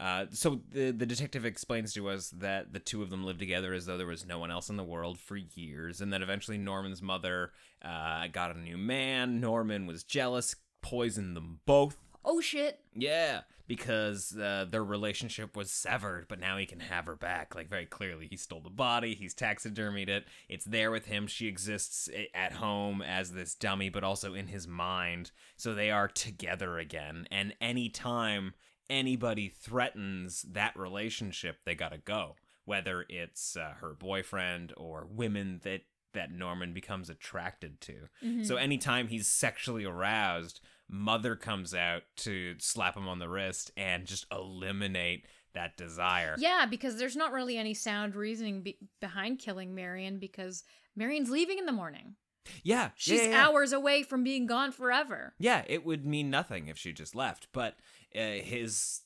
[0.00, 3.74] Uh, so the the detective explains to us that the two of them lived together
[3.74, 6.58] as though there was no one else in the world for years, and then eventually
[6.58, 7.52] Norman's mother
[7.84, 9.40] uh, got a new man.
[9.40, 11.96] Norman was jealous, poisoned them both.
[12.24, 12.80] Oh shit.
[12.94, 17.54] Yeah, because uh, their relationship was severed, but now he can have her back.
[17.54, 20.26] Like, very clearly, he stole the body, he's taxidermied it.
[20.48, 21.26] It's there with him.
[21.26, 25.30] She exists at home as this dummy, but also in his mind.
[25.56, 27.26] So they are together again.
[27.30, 28.54] And anytime
[28.90, 32.36] anybody threatens that relationship, they gotta go.
[32.64, 35.82] Whether it's uh, her boyfriend or women that
[36.12, 38.08] that Norman becomes attracted to.
[38.22, 38.44] Mm-hmm.
[38.44, 40.60] So anytime he's sexually aroused,
[40.94, 45.24] Mother comes out to slap him on the wrist and just eliminate
[45.54, 46.36] that desire.
[46.38, 51.58] Yeah, because there's not really any sound reasoning be- behind killing Marion because Marion's leaving
[51.58, 52.16] in the morning.
[52.62, 53.46] Yeah, She's yeah, yeah.
[53.46, 55.32] hours away from being gone forever.
[55.38, 57.76] Yeah, it would mean nothing if she just left, but
[58.14, 59.00] uh, his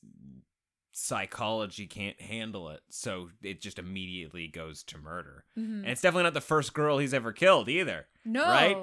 [0.93, 5.45] psychology can't handle it, so it just immediately goes to murder.
[5.57, 5.81] Mhm.
[5.81, 8.07] And it's definitely not the first girl he's ever killed either.
[8.25, 8.43] No.
[8.45, 8.77] Right?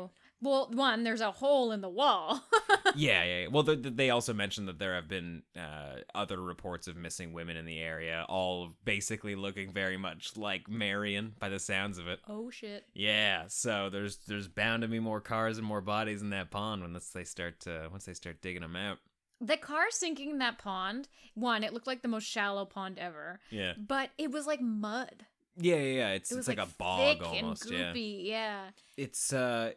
[0.43, 2.43] Well, one, there's a hole in the wall.
[2.95, 3.47] yeah, yeah, yeah.
[3.47, 7.32] Well, th th- they also mentioned that there have been uh, other reports of missing
[7.32, 12.08] women in the area, all basically looking very much like Marion by the sounds of
[12.08, 12.19] it.
[12.27, 12.84] oh shit.
[12.93, 16.82] Yeah, so there's there's bound to be more cars and more bodies in that pond
[16.82, 18.97] once they start to, once they start digging them out.
[19.39, 23.39] The car sinking in that pond, one, it looked like the most shallow pond ever,
[23.49, 25.25] Yeah, but it was like mud.
[25.58, 25.82] yeah, yeah.
[25.99, 26.10] yeah.
[26.12, 27.69] It's It it's was like, a bog almost.
[27.71, 27.93] Yeah.
[27.93, 28.62] Yeah.
[28.97, 29.71] it's uh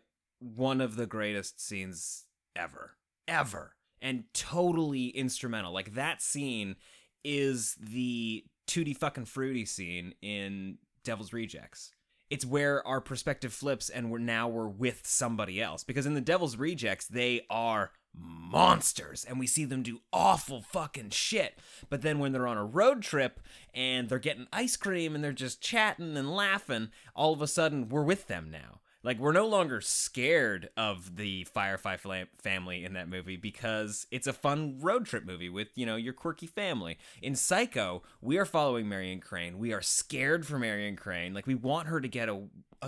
[0.55, 2.97] one of the greatest scenes ever
[3.29, 5.73] ever and totally instrumental.
[5.73, 6.77] Like that scene
[7.25, 11.93] is the tutti fucking fruity scene in devil's rejects.
[12.29, 15.85] It's where our perspective flips and we're now we're with somebody else.
[15.85, 21.11] Because in the devil's rejects they are monsters and we see them do awful fucking
[21.11, 21.59] shit.
[21.89, 23.41] But then when they're on a road trip
[23.75, 27.89] and they're getting ice cream and they're just chatting and laughing all of a sudden
[27.89, 31.97] we're with them now like we're no longer scared of the Firefly
[32.39, 36.13] family in that movie because it's a fun road trip movie with you know your
[36.13, 36.99] quirky family.
[37.23, 39.59] In Psycho, we are following Marion Crane.
[39.59, 41.33] We are scared for Marion Crane.
[41.33, 42.43] Like we want her to get a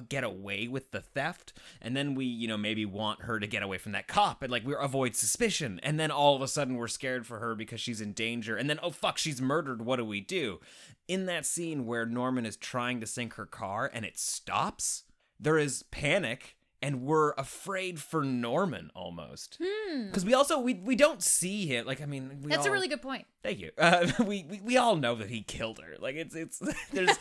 [0.08, 3.62] get away with the theft, and then we you know maybe want her to get
[3.62, 6.74] away from that cop, and like we avoid suspicion, and then all of a sudden
[6.74, 9.82] we're scared for her because she's in danger, and then oh fuck she's murdered.
[9.82, 10.58] What do we do?
[11.06, 15.04] In that scene where Norman is trying to sink her car and it stops
[15.40, 19.58] there is panic and we're afraid for Norman almost.
[20.06, 21.86] Because we also we we don't see him.
[21.86, 22.48] Like I mean, we Hmm.
[22.48, 23.26] That's a really good point.
[23.42, 23.70] thank you.
[23.76, 25.96] Uh, we, we we all know that he killed her.
[25.98, 26.58] Like it's it's
[26.92, 27.18] there's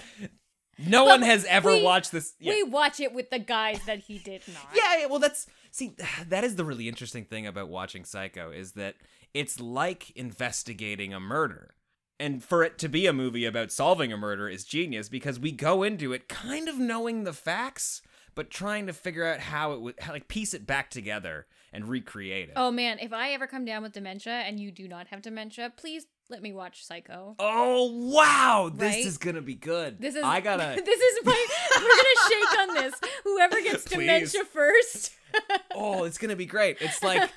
[0.77, 2.33] no one has ever we- watched this.
[2.39, 2.53] Yeah.
[2.53, 4.67] We watch it with the guys that he did not.
[4.75, 5.95] Yeah, yeah, well that's see
[6.27, 8.95] that is the really interesting thing about watching Psycho is that
[9.33, 11.73] it's like investigating a murder.
[12.19, 15.51] And for it to be a movie about solving a murder is genius because we
[15.51, 18.01] go into it kind of knowing the facts
[18.33, 22.49] but trying to figure out how it would like piece it back together and recreate
[22.49, 22.53] it.
[22.55, 25.71] Oh man, if I ever come down with dementia and you do not have dementia,
[25.75, 27.35] please let me watch Psycho.
[27.39, 29.05] Oh, wow, this Right?
[29.05, 29.99] is gonna be good.
[29.99, 30.81] This is I gotta.
[30.85, 33.01] this is my we're gonna shake on this.
[33.23, 33.99] Whoever gets Please.
[33.99, 35.11] dementia first.
[35.75, 36.77] oh, it's gonna be great.
[36.79, 37.29] It's like,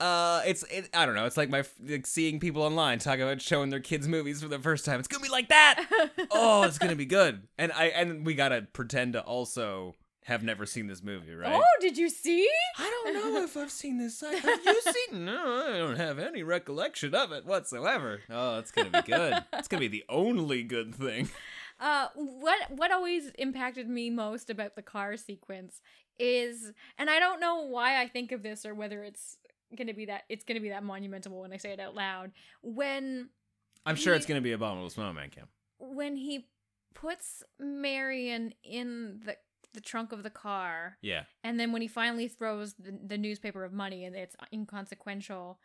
[0.00, 1.26] uh, it's it, I don't know.
[1.26, 4.58] It's like my like seeing people online talk about showing their kids movies for the
[4.58, 4.98] first time.
[4.98, 5.84] It's gonna be like that.
[6.30, 7.42] oh, it's gonna be good.
[7.58, 9.94] And I and we gotta pretend to also
[10.24, 11.52] have never seen this movie, right?
[11.54, 12.46] Oh, did you see?
[12.78, 14.20] I don't know if I've seen this.
[14.20, 15.24] Have you seen?
[15.24, 18.20] No, I don't have any recollection of it whatsoever.
[18.28, 19.42] Oh, it's gonna be good.
[19.52, 21.28] It's gonna be the only good thing.
[21.80, 25.80] Uh, what what always impacted me most about the car sequence
[26.18, 29.36] is, and I don't know why I think of this or whether it's
[29.76, 32.32] gonna be that it's gonna be that monumental when I say it out loud.
[32.62, 33.28] When
[33.86, 35.48] I'm sure He- it's gonna be Abominable Snowman Camp.
[35.78, 36.46] when he
[36.94, 39.36] puts Marion in the
[39.74, 41.24] the trunk of the car, Yeah.
[41.42, 45.58] and then when he finally throws the, the newspaper of money and it's inconsequential,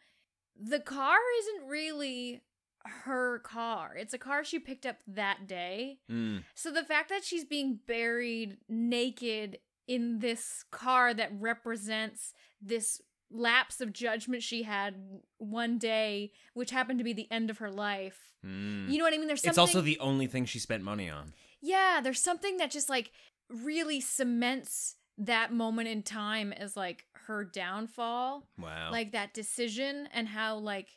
[0.59, 2.41] the car isn't really
[2.85, 3.95] her car.
[3.97, 5.99] It's a car she picked up that day.
[6.11, 6.43] Mm.
[6.55, 13.79] So the fact that she's being buried naked in this car that represents this lapse
[13.81, 14.95] of judgment she had
[15.37, 18.33] one day, which happened to be the end of her life.
[18.45, 18.89] Mm.
[18.89, 19.27] You know what I mean?
[19.27, 19.49] There's something.
[19.51, 21.33] It's also the only thing she spent money on.
[21.61, 21.99] yeah.
[22.01, 23.11] There's something that just like
[23.49, 28.91] really cements that moment in time as like her downfall, Wow.
[28.91, 30.89] like that decision, and how like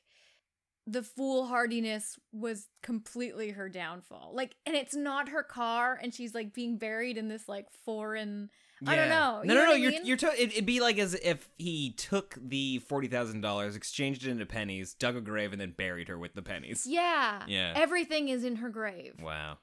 [0.86, 4.32] the foolhardiness was completely her downfall.
[4.34, 8.50] Like, and it's not her car, and she's like being buried in this like foreign.
[8.84, 9.42] I don't know.
[9.42, 9.74] You No, know no, no.
[9.74, 10.06] You're mean?
[10.06, 10.16] you're.
[10.16, 14.44] To- it'd be like as if he took the forty thousand dollars, exchanged it into
[14.44, 16.84] pennies, dug a grave, and then buried her with the pennies.
[16.84, 17.44] Yeah.
[17.46, 17.74] Yeah.
[17.76, 19.14] Everything is in her grave.
[19.22, 19.58] Wow.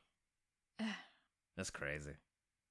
[1.58, 2.12] That's crazy.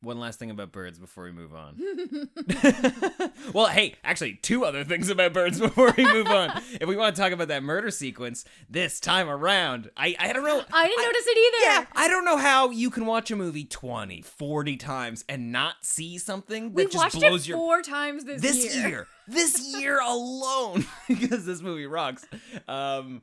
[0.01, 1.77] One last thing about birds before we move on.
[3.53, 6.51] well, hey, actually, two other things about birds before we move on.
[6.81, 10.45] if we want to talk about that murder sequence this time around, I I don't
[10.45, 10.63] know.
[10.73, 11.73] I didn't notice it either.
[11.73, 15.75] Yeah, I don't know how you can watch a movie 20, 40 times and not
[15.83, 18.89] see something that We just watched blows it your four times this, this year.
[18.89, 19.07] year.
[19.27, 22.25] This year alone because this movie rocks.
[22.69, 23.23] Um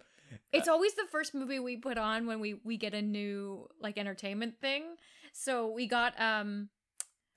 [0.51, 3.97] It's always the first movie we put on when we we get a new like
[3.97, 4.83] entertainment thing.
[5.37, 6.69] So we got um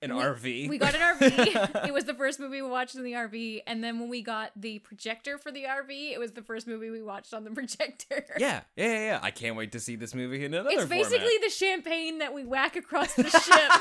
[0.01, 0.69] an we, RV.
[0.69, 1.85] We got an RV.
[1.87, 4.51] it was the first movie we watched in the RV, and then when we got
[4.55, 8.25] the projector for the RV, it was the first movie we watched on the projector.
[8.37, 9.19] yeah, yeah, yeah, yeah.
[9.21, 11.41] I can't wait to see this movie in another It's basically format.
[11.43, 13.71] the champagne that we whack across the ship.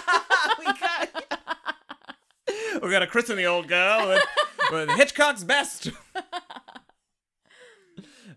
[0.58, 1.24] we got
[2.82, 4.24] we got to christen the old girl with,
[4.72, 5.90] with Hitchcock's best.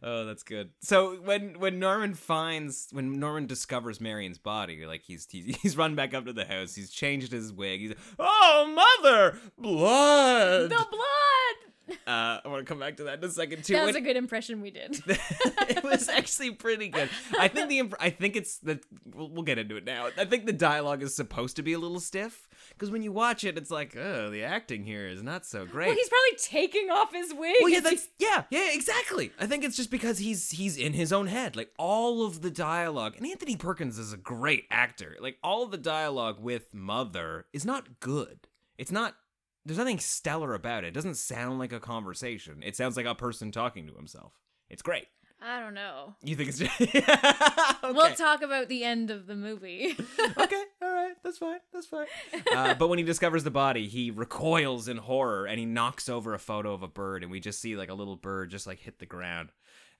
[0.04, 0.72] Oh, that's good.
[0.82, 5.96] So when when Norman finds when Norman discovers Marion's body, like he's he's, he's run
[5.96, 6.74] back up to the house.
[6.74, 7.82] He's changed his wig.
[7.82, 10.70] He's oh mother blood.
[10.72, 11.98] The blood.
[12.08, 13.74] Uh, I want to come back to that in a second too.
[13.74, 15.02] That was When- a good impression we did.
[15.08, 17.10] it was actually pretty good.
[17.38, 18.80] I think the imp- I think it's the
[19.14, 20.08] we'll, we'll get into it now.
[20.18, 22.48] I think the dialogue is supposed to be a little stiff
[22.82, 25.86] because when you watch it, it's like, oh, the acting here is not so great.
[25.86, 27.58] Well, he's probably taking off his wig.
[27.62, 29.32] Well, yeah, that's yeah, yeah, exactly.
[29.40, 31.56] I think it's just because he's he's in his own head.
[31.56, 35.16] Like all of the dialogue, and Anthony Perkins is a great actor.
[35.20, 38.48] Like all of the dialogue with Mother is not good.
[38.80, 39.16] It's not.
[39.64, 40.88] There's nothing stellar about it.
[40.88, 42.64] It doesn't sound like a conversation.
[42.64, 44.34] It sounds like a person talking to himself.
[44.72, 45.06] It's great.
[45.44, 46.16] I don't know.
[46.24, 47.04] You think it's just okay.
[47.84, 49.96] We'll talk about the end of the movie.
[50.38, 52.06] okay, all right, that's fine, that's fine.
[52.52, 56.34] Uh, but when he discovers the body, he recoils in horror and he knocks over
[56.34, 58.80] a photo of a bird, and we just see like a little bird just like
[58.80, 59.52] hit the ground.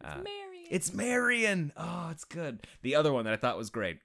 [0.04, 0.68] Uh, Marion.
[0.70, 1.72] It's Marion.
[1.78, 2.68] Oh, it's good.
[2.82, 4.00] The other one that I thought was great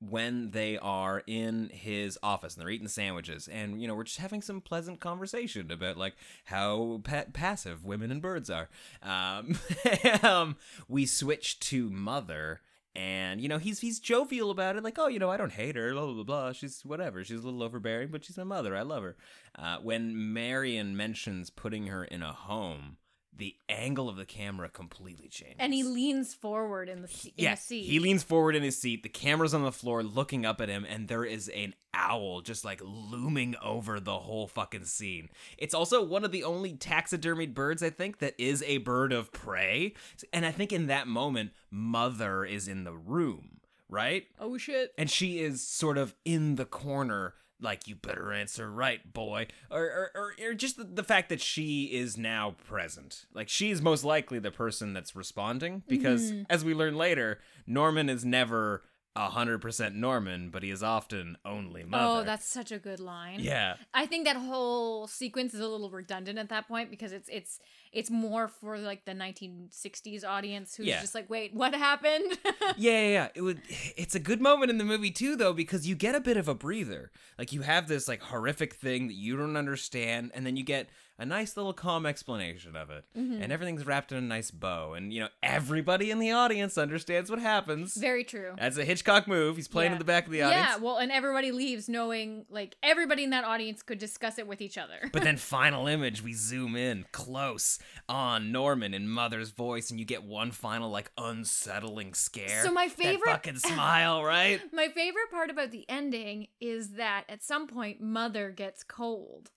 [0.00, 4.18] when they are in his office and they're eating sandwiches and you know we're just
[4.18, 8.68] having some pleasant conversation about like how pa- passive women and birds are.
[9.02, 9.58] Um,
[10.22, 10.56] um
[10.88, 12.60] we switch to mother
[12.96, 15.76] and you know he's he's jovial about it like oh you know i don't hate
[15.76, 18.82] her blah blah blah, she's whatever she's a little overbearing but she's my mother i
[18.82, 19.16] love her.
[19.56, 22.96] Uh, when marion mentions putting her in a home
[23.40, 27.54] the angle of the camera completely changes and he leans forward in the, in yeah,
[27.54, 27.82] the seat.
[27.84, 29.02] he leans forward in his seat.
[29.02, 32.64] The camera's on the floor, looking up at him, and there is an owl just
[32.64, 35.30] like looming over the whole fucking scene.
[35.58, 39.32] It's also one of the only taxidermied birds I think that is a bird of
[39.32, 39.94] prey,
[40.32, 44.24] and I think in that moment, Mother is in the room, right?
[44.38, 44.92] oh shit.
[44.98, 49.46] and she is sort of in the corner like you better answer right boy.
[49.70, 53.26] Or or, or, or just the, the fact that she is now present.
[53.34, 56.42] Like she's most likely the person that's responding because mm-hmm.
[56.50, 58.82] as we learn later norman is never
[59.16, 62.20] a hundred percent norman but he is often only oh, mother.
[62.20, 63.40] Oh, that's such a good line.
[63.40, 63.74] yeah.
[63.92, 67.58] I think that whole sequence is a little redundant at that point because it's it's
[67.92, 71.00] it's more for like the 1960s audience who's Yeah.
[71.00, 72.38] just like, wait, what happened?
[72.76, 73.28] yeah, yeah, yeah.
[73.34, 73.60] It would.
[73.96, 76.48] It's a good moment in the movie too, though, because you get a bit of
[76.48, 77.10] a breather.
[77.38, 80.88] Like you have this like horrific thing that you don't understand, and then you get
[81.20, 83.42] a nice little calm explanation of it, Mm-hmm.
[83.42, 87.30] and everything's wrapped in a nice bow, and you know everybody in the audience understands
[87.30, 87.94] what happens.
[87.94, 88.54] Very true.
[88.58, 89.56] That's a Hitchcock move.
[89.56, 89.96] He's playing Yeah.
[89.96, 90.66] in the back of the audience.
[90.70, 94.60] Yeah, well, and everybody leaves knowing like everybody in that audience could discuss it with
[94.60, 94.98] each other.
[95.12, 100.06] But then, final image, we zoom in close on Norman in Mother's voice, and you
[100.06, 102.62] get one final like unsettling scare.
[102.64, 104.60] So my That favorite- fucking smile, right?
[104.72, 109.50] My favorite part about the ending is that at some point Mother gets cold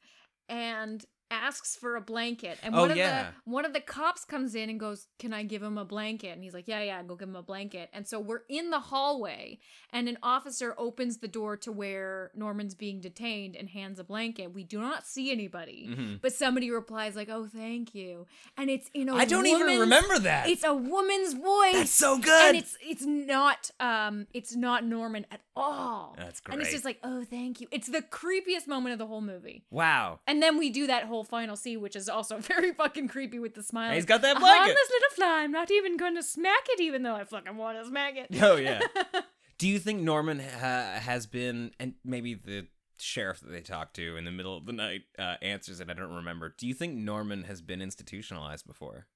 [0.49, 3.31] and asks for a blanket and Oh, one of yeah.
[3.45, 6.29] the one of the cops comes in and goes can i give him a blanket
[6.29, 8.79] and he's like yeah yeah go give him a blanket and so we're in the
[8.79, 9.59] hallway
[9.91, 14.53] and an officer opens the door to where norman's being detained and hands a blanket
[14.53, 16.21] we do not see anybody Mhm.
[16.21, 18.25] but somebody replies like oh thank you
[18.57, 20.47] and it's in a I don't even remember that.
[20.49, 22.47] it's a woman's voice That's so good.
[22.49, 26.15] and it's it's not um it's not Norman at all.
[26.17, 26.53] That's great.
[26.53, 27.67] And it's just like, oh, thank you.
[27.71, 29.65] It's the creepiest moment of the whole movie.
[29.69, 30.19] wow.
[30.27, 33.53] And then we do that whole final scene, which is also very fucking creepy with
[33.55, 33.93] the smile.
[33.93, 35.43] He's got that blanket." harmless little fly.
[35.43, 38.27] I'm not even going to smack it, even though I fucking want to smack it.
[38.41, 38.81] Oh yeah.
[39.57, 44.17] Do you think Norman ha- has been, and maybe the sheriff that they talk to
[44.17, 45.89] in the middle of the night uh, answers it?
[45.89, 46.53] I don't remember.
[46.57, 49.07] Do you think Norman has been institutionalized before?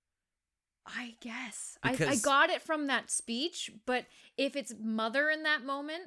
[0.85, 4.05] I guess I, I got it from that speech, but
[4.37, 6.03] if it's mother in that moment,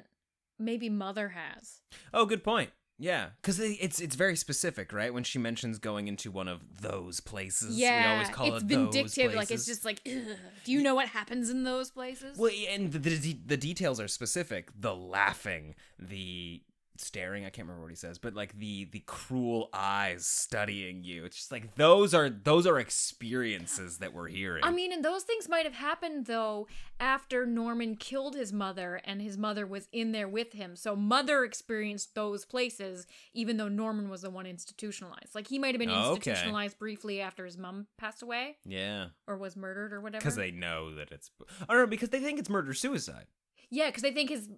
[0.61, 1.81] maybe mother has.
[2.13, 2.71] Oh, good point.
[3.01, 5.11] Yeah, because it's it's very specific, right?
[5.11, 8.67] When she mentions going into one of those places, Yeah, we always call it's it
[8.67, 9.33] vindictive.
[9.33, 12.37] Like it's just like, do you know what happens in those places?
[12.37, 14.69] Well, and the, the the details are specific.
[14.79, 16.61] The laughing, the
[17.01, 17.45] staring.
[17.45, 21.25] I can't remember what he says, but like the the cruel eyes studying you.
[21.25, 24.63] It's just like those are those are experiences that we're hearing.
[24.63, 26.67] I mean, and those things might have happened though
[26.99, 30.75] after Norman killed his mother and his mother was in there with him.
[30.75, 35.33] So mother experienced those places even though Norman was the one institutionalized.
[35.35, 39.55] Like he might have been institutionalized briefly after his mom passed away yeah, or was
[39.55, 40.21] murdered or whatever.
[40.21, 41.31] because they know that it's.
[41.67, 43.25] I don't know because they think it's murder suicide.
[43.69, 44.49] Yeah, cuz they think his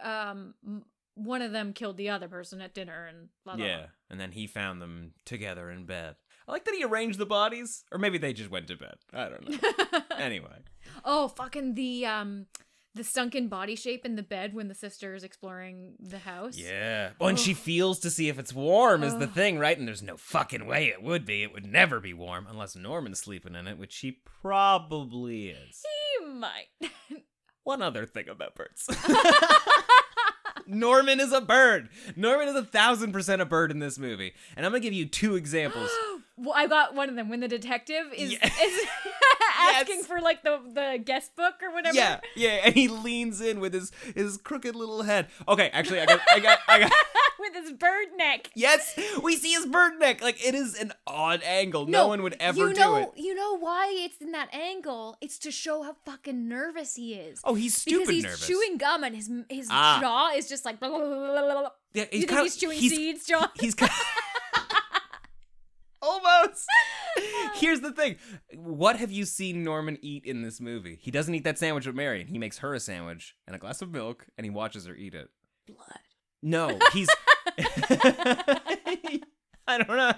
[0.00, 0.54] um
[1.14, 3.64] one of them killed the other person at dinner and blah blah.
[3.64, 6.16] Yeah, and then he found them together in bed.
[6.48, 8.96] I like that he arranged the bodies, or maybe they just went to bed.
[9.12, 10.00] I don't know.
[10.18, 10.58] anyway,
[11.04, 12.46] oh, fucking the um
[12.94, 16.56] the sunken body shape in the bed when the sister is exploring the house.
[16.56, 17.10] Yeah.
[17.18, 19.78] Well, and she feels to see if it's warm is the thing, right?
[19.78, 21.42] And there's no fucking way it would be.
[21.42, 25.82] It would never be warm unless Norman's sleeping in it, which he probably is.
[26.20, 26.66] He might.
[27.64, 28.86] One other thing about birds.
[30.66, 31.88] Norman is a bird.
[32.16, 34.34] Norman is a thousand percent a bird in this movie.
[34.56, 35.90] And I'm gonna give you two examples.
[36.36, 38.46] well, I got one of them when the detective is, Yeah.
[38.62, 38.80] is
[39.74, 41.96] asking for like the the guest book or whatever.
[41.96, 45.28] Yeah, yeah, and he leans in with his his crooked little head.
[45.48, 46.92] Okay, actually, I got, I got, I got.
[47.38, 48.50] with his bird neck.
[48.54, 50.22] Yes, we see his bird neck.
[50.22, 51.86] Like it is an odd angle.
[51.86, 53.10] No, one would ever you do know, it.
[53.16, 55.16] You know why it's in that angle?
[55.20, 57.40] It's to show how fucking nervous he is.
[57.44, 58.46] Oh, he's stupid because he's nervous.
[58.46, 59.98] chewing gum and his his Ah.
[60.00, 60.78] jaw is just like.
[60.78, 61.68] Blah, blah, blah, blah, blah.
[61.94, 63.48] Yeah, you think kinda- he's chewing he's- seeds, John?
[63.60, 63.90] He's kind
[66.02, 66.66] almost.
[67.54, 68.16] Here's the thing:
[68.54, 70.98] what have you seen Norman eat in this movie?
[71.00, 72.26] He doesn't eat that sandwich with Marion.
[72.26, 75.14] He makes her a sandwich and a glass of milk, and he watches her eat
[75.14, 75.28] it.
[75.66, 76.00] Blood.
[76.42, 77.08] No, he's.
[79.66, 80.12] I don't know.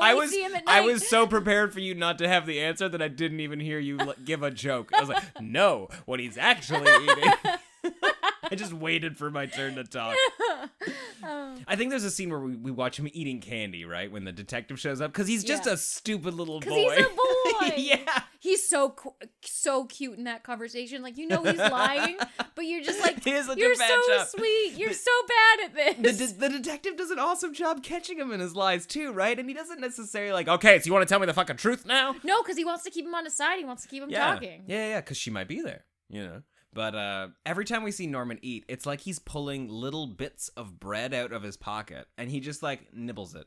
[0.00, 2.60] I was see him at I was so prepared for you not to have the
[2.60, 4.90] answer that I didn't even hear you l- give a joke.
[4.94, 7.32] I was like, no, what he's actually eating.
[8.50, 10.16] I just waited for my turn to talk.
[11.22, 11.56] Oh.
[11.66, 14.10] I think there's a scene where we, we watch him eating candy, right?
[14.10, 15.72] When the detective shows up, because he's just Yeah.
[15.72, 16.94] a stupid little boy.
[16.94, 17.74] Because he's a boy.
[17.76, 18.22] yeah.
[18.40, 18.94] He's so
[19.42, 21.02] so cute in that conversation.
[21.02, 22.16] Like you know he's lying,
[22.54, 23.42] but you're just like you're
[23.74, 24.28] so job.
[24.28, 24.74] sweet.
[24.76, 26.32] You're The- so bad at The, this.
[26.32, 29.38] de- the detective does an awesome job catching him in his lies too, right?
[29.38, 31.84] And he doesn't necessarily like, okay, so you want to tell me the fucking truth
[31.84, 32.14] now?
[32.22, 33.58] no, because he wants to keep him on his side.
[33.58, 34.32] He wants to keep him yeah.
[34.34, 34.62] talking.
[34.66, 36.42] Yeah, yeah, because she might be there, you know.
[36.72, 40.78] But uh, every time we see Norman eat, it's like he's pulling little bits of
[40.78, 43.46] bread out of his pocket, and he just like nibbles it,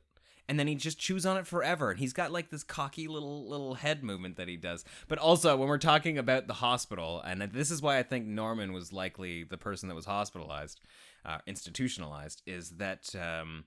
[0.49, 1.91] and then he just chews on it forever.
[1.91, 4.83] And he's got like this cocky little little head movement that he does.
[5.07, 8.73] But also, when we're talking about the hospital, and this is why I think Norman
[8.73, 10.81] was likely the person that was hospitalized,
[11.25, 13.13] uh, institutionalized, is that.
[13.15, 13.65] Um,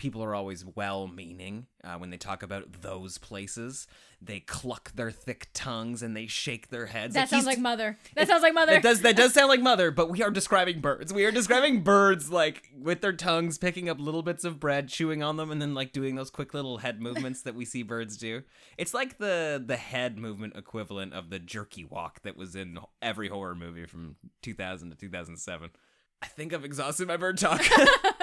[0.00, 3.86] people are always well meaning uh, when they talk about those places.
[4.22, 7.12] They cluck their thick tongues and they shake their heads.
[7.12, 7.98] That sounds like mother.
[8.16, 8.72] That sounds like mother.
[8.72, 11.12] That does that does sound like mother, but we are describing birds.
[11.12, 15.22] We are describing birds like with their tongues picking up little bits of bread, chewing
[15.22, 18.16] on them, and then like doing those quick little head movements that we see birds
[18.16, 18.42] do.
[18.78, 23.28] It's like the the head movement equivalent of the jerky walk that was in every
[23.28, 25.70] horror movie from 2000 to 2007.
[26.22, 27.62] I think I've exhausted my bird talk.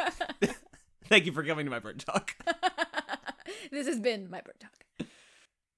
[1.10, 2.36] Thank you for coming to my bird talk.
[3.72, 5.08] this has been my bird talk.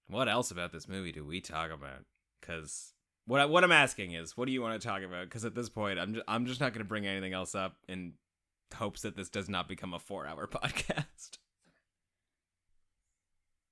[0.07, 2.05] What else about this movie do we talk about?
[2.41, 2.93] Because
[3.25, 5.25] what I, what I'm asking is, what do you want to talk about?
[5.25, 7.75] Because at this point, I'm just, I'm just not going to bring anything else up
[7.87, 8.13] in
[8.73, 11.37] hopes that this does not become a four hour podcast.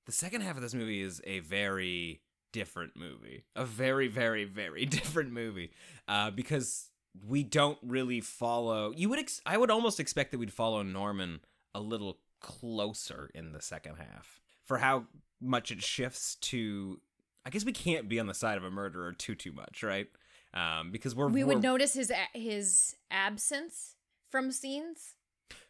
[0.05, 2.21] The second half of this movie is a very
[2.53, 5.71] different movie, a very very very different movie,
[6.07, 6.91] uh, because
[7.25, 8.91] we don't really follow.
[8.95, 11.39] You would ex- I would almost expect that we'd follow Norman
[11.73, 15.05] a little closer in the second half for how
[15.41, 16.99] much it shifts to
[17.45, 20.07] I guess we can't be on the side of a murderer too too much, right?
[20.53, 23.95] Um, because we're We we're, would notice his a- his absence
[24.29, 25.13] from scenes.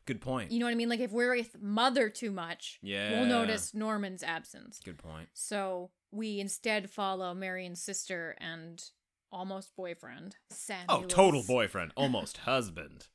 [0.06, 0.52] Good point.
[0.52, 0.90] You know what I mean?
[0.90, 4.80] Like if we're with mother too much, yeah, we'll notice Norman's absence.
[4.84, 5.30] Good point.
[5.34, 8.82] So we instead follow Marion's sister and
[9.32, 10.36] almost boyfriend.
[10.90, 13.08] Oh, total boyfriend, almost husband.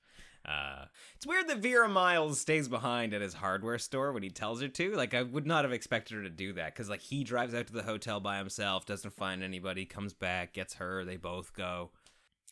[0.45, 4.61] Uh, it's weird that Vera Miles stays behind at his hardware store when he tells
[4.61, 4.93] her to.
[4.95, 7.69] Like, I would not have expected her to do that because, like, he drives out
[7.69, 11.91] to the hotel by himself, doesn't find anybody, comes back, gets her, they both go.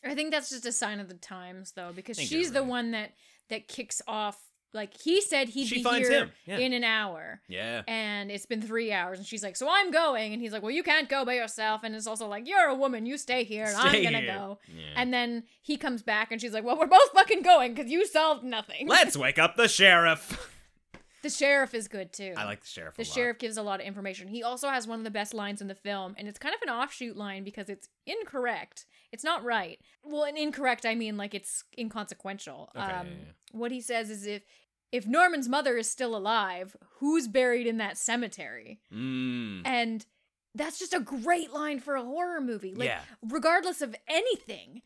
[0.05, 2.69] I think that's just a sign of the times, though, because she's you're the right.
[2.69, 3.11] one that
[3.49, 4.39] that kicks off.
[4.73, 6.57] Like he said, he'd She be finds here yeah.
[6.59, 7.81] in an hour, Yeah.
[7.87, 10.71] and it's been three hours, and she's like, "So I'm going," and he's like, "Well,
[10.71, 13.65] you can't go by yourself," and it's also like, "You're a woman, you stay here,
[13.65, 14.33] and I'm gonna here.
[14.33, 14.83] go." Yeah.
[14.95, 18.05] And then he comes back, and she's like, "Well, we're both fucking going because you
[18.05, 20.50] solved nothing." Let's wake up the sheriff.
[21.21, 22.33] The sheriff is good too.
[22.37, 22.95] I like the sheriff.
[22.95, 23.13] The a lot.
[23.13, 24.27] sheriff gives a lot of information.
[24.27, 26.61] He also has one of the best lines in the film, and it's kind of
[26.61, 28.85] an offshoot line because it's incorrect.
[29.11, 29.79] It's not right.
[30.03, 32.69] Well, and incorrect, I mean like it's inconsequential.
[32.75, 33.31] Okay, um, yeah, yeah.
[33.51, 34.43] What he says is if
[34.91, 38.79] if Norman's mother is still alive, who's buried in that cemetery?
[38.93, 39.61] Mm.
[39.65, 40.05] And
[40.53, 42.75] that's just a great line for a horror movie.
[42.75, 42.99] Like, Yeah.
[43.21, 44.81] regardless of anything,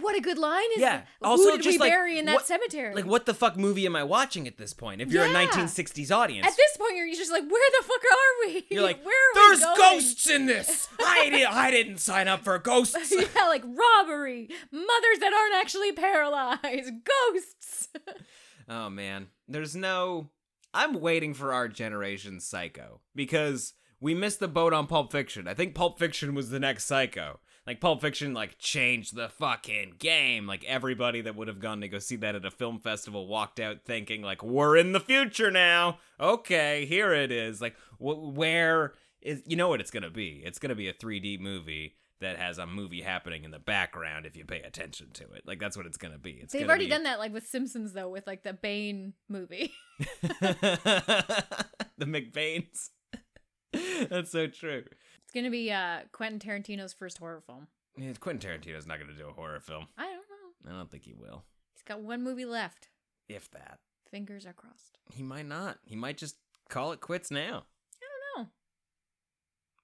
[0.00, 0.98] what a good line is Yeah.
[0.98, 1.08] that?
[1.22, 2.94] Also, Who did just we like, bury in that what- cemetery?
[2.94, 5.00] Like, what the fuck movie am I watching at this point?
[5.00, 8.46] If you're a 1960s audience, At this point, you're just like, where the fuck are
[8.46, 8.66] we?
[8.70, 9.76] you're like, where are there's we going?
[9.78, 10.88] ghosts in this.
[11.00, 11.52] I didn't.
[11.52, 13.12] I didn't sign up for ghosts.
[13.12, 16.92] yeah, like robbery, mothers that aren't actually paralyzed,
[17.32, 17.88] ghosts.
[18.68, 20.30] Oh man, there's no.
[20.74, 25.48] I'm waiting for our generation Psycho because we missed the boat on Pulp Fiction.
[25.48, 27.40] I think Pulp Fiction was the next Psycho.
[27.66, 30.46] Like Pulp Fiction, like changed the fucking game.
[30.46, 33.58] Like everybody that would have gone to go see that at a film festival walked
[33.58, 35.98] out thinking like we're in the future now.
[36.20, 37.60] Okay, here it is.
[37.60, 40.42] Like wh- where is you know what it's gonna be?
[40.44, 44.36] It's gonna be a 3D movie that has a movie happening in the background if
[44.36, 45.42] you pay attention to it.
[45.44, 46.38] Like that's what it's gonna be.
[46.42, 49.72] It's They've already be- done that like with Simpsons though, with like the Bane movie.
[50.40, 51.42] the
[52.00, 52.90] McBains.
[54.08, 54.84] That's so true.
[55.26, 57.66] It's gonna be uh Quentin Tarantino's first horror film.
[57.98, 59.86] Yeah, Quentin Tarantino's not going to do a horror film.
[59.96, 60.70] I don't know.
[60.70, 61.44] I don't think he will.
[61.74, 62.88] He's got one movie left.
[63.26, 63.78] If that.
[64.10, 64.98] Fingers are crossed.
[65.14, 65.78] He might not.
[65.86, 66.36] He might just
[66.68, 67.64] call it quits now.
[68.02, 68.04] I
[68.36, 68.50] don't know.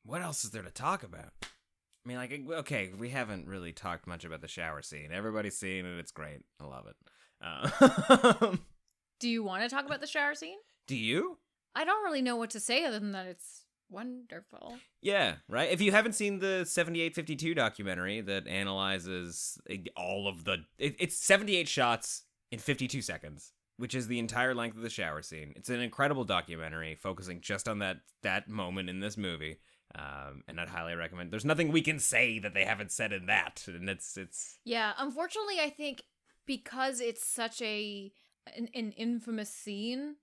[0.05, 1.32] What else is there to talk about?
[1.43, 5.09] I mean, like, okay, we haven't really talked much about the shower scene.
[5.11, 5.99] Everybody's seen it.
[5.99, 6.40] It's great.
[6.61, 6.97] I love it.
[7.40, 8.57] Uh,
[9.20, 10.59] Do you want to talk about the shower scene?
[10.86, 11.38] do you?
[11.74, 13.61] I don't really know what to say other than that it's
[13.93, 14.76] wonderful.
[15.01, 15.70] Yeah, right.
[15.70, 21.16] If you haven't seen the 7852 documentary that analyzes eh, all of the it, it's
[21.16, 25.53] 78 shots in 52 seconds, which is the entire length of the shower scene.
[25.57, 29.59] It's an incredible documentary focusing just on that that moment in this movie.
[29.95, 31.30] Um, and I'd highly recommend.
[31.30, 34.93] There's nothing we can say that they haven't said in that, and it's it's Yeah,
[34.99, 36.03] unfortunately, I think
[36.47, 38.11] because it's such a
[38.57, 40.16] an, an infamous scene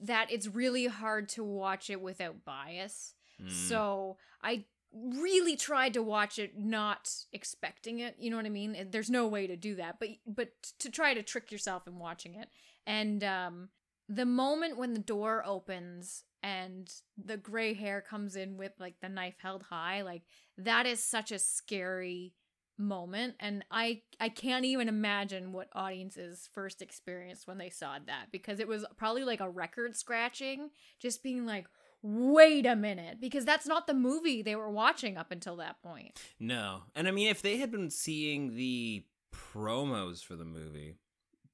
[0.00, 3.14] that it's really hard to watch it without bias.
[3.42, 8.16] mm, So I really tried to watch it not expecting it.
[8.18, 8.88] You know what I mean?
[8.90, 12.34] There's no way to do that, but but to try to trick yourself in watching
[12.34, 12.48] it.
[12.86, 13.68] And um,
[14.08, 19.08] the moment when the door opens and the gray hair comes in with like the
[19.08, 20.22] knife held high, like
[20.58, 22.34] that is such a scary
[22.76, 28.26] moment and i i can't even imagine what audiences first experienced when they saw that
[28.32, 31.66] because it was probably like a record scratching just being like
[32.02, 36.20] wait a minute because that's not the movie they were watching up until that point
[36.40, 36.82] no.
[36.94, 40.96] And I mean, if they had been seeing the promos for the movie,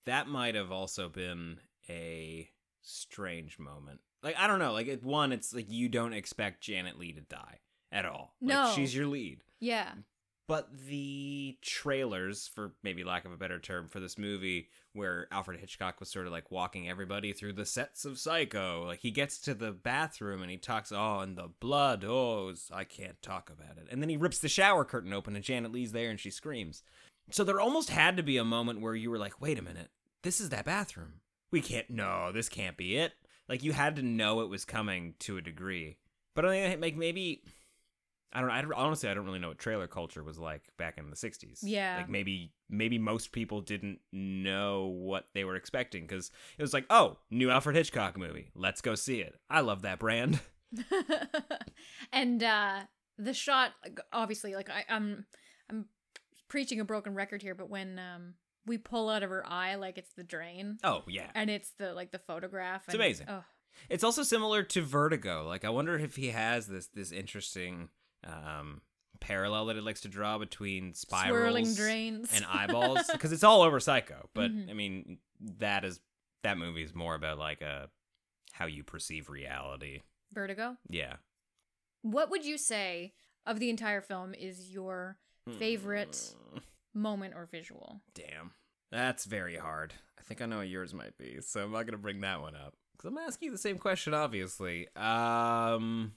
[0.07, 1.59] that might have also been
[1.89, 2.49] a
[2.83, 4.01] strange moment.
[4.23, 4.73] Like I don't know.
[4.73, 7.61] Like it, one, it's like you don't expect Janet Leigh to die
[7.93, 8.35] at all.
[8.41, 8.73] Like, No.
[8.75, 9.43] she's your lead.
[9.61, 9.91] yeah
[10.51, 15.61] But the trailers, for maybe lack of a better term, for this movie, where Alfred
[15.61, 19.39] Hitchcock was sort of like walking everybody through the sets of Psycho, like he gets
[19.43, 23.79] to the bathroom and he talks, oh, and the blood, oh, I can't talk about
[23.79, 23.87] it.
[23.93, 26.83] And then he rips the shower curtain open and Janet Leigh's there and she screams.
[27.31, 29.91] So there almost had to be a moment where you were like, wait a minute,
[30.25, 31.21] this is that bathroom.
[31.53, 33.13] We can't, no, this can't be it.
[33.49, 35.99] Like you had to know it was coming to a degree.
[36.35, 37.45] But I think maybe
[38.33, 38.55] I don't know.
[38.55, 41.17] I don't- honestly, I don't really know what trailer culture was like back in the
[41.17, 41.61] '60s.
[41.63, 41.97] Yeah.
[41.99, 46.87] like maybe maybe most people didn't know what they were expecting because it was like,
[46.91, 49.35] oh, new Alfred Hitchcock movie, let's go see it.
[49.51, 50.41] I love that brand.
[52.13, 52.81] and uh
[53.19, 53.73] the shot
[54.13, 55.27] obviously like I, i'm
[55.69, 55.87] i'm
[56.49, 58.35] preaching a broken record here but when um
[58.67, 61.93] we pull out of her eye like it's the drain Oh yeah, and it's the
[61.93, 63.27] like the photograph It's and, amazing.
[63.29, 63.45] oh
[63.89, 65.47] it's also similar to Vertigo.
[65.47, 67.89] Like I wonder if he has this this interesting
[68.25, 68.81] um
[69.21, 73.61] parallel that it likes to draw between spirals swirling drains and eyeballs because it's all
[73.63, 74.29] over Psycho.
[74.35, 74.71] But Mhm.
[74.71, 75.19] I mean,
[75.59, 76.01] that is
[76.43, 77.91] that movie is more about like a
[78.53, 80.03] how you perceive reality.
[80.33, 81.17] vertigo Yeah.
[82.03, 83.13] what would you say
[83.47, 85.19] of the entire film is your
[85.59, 86.63] favorite Mm,
[86.95, 88.53] moment or visual Damn.
[88.91, 89.95] That's very hard.
[90.19, 92.55] I think I know what yours might be, so I'm not gonna bring that one
[92.57, 92.75] up.
[92.93, 94.89] Because I'm asking you the same question, obviously.
[94.97, 96.15] Um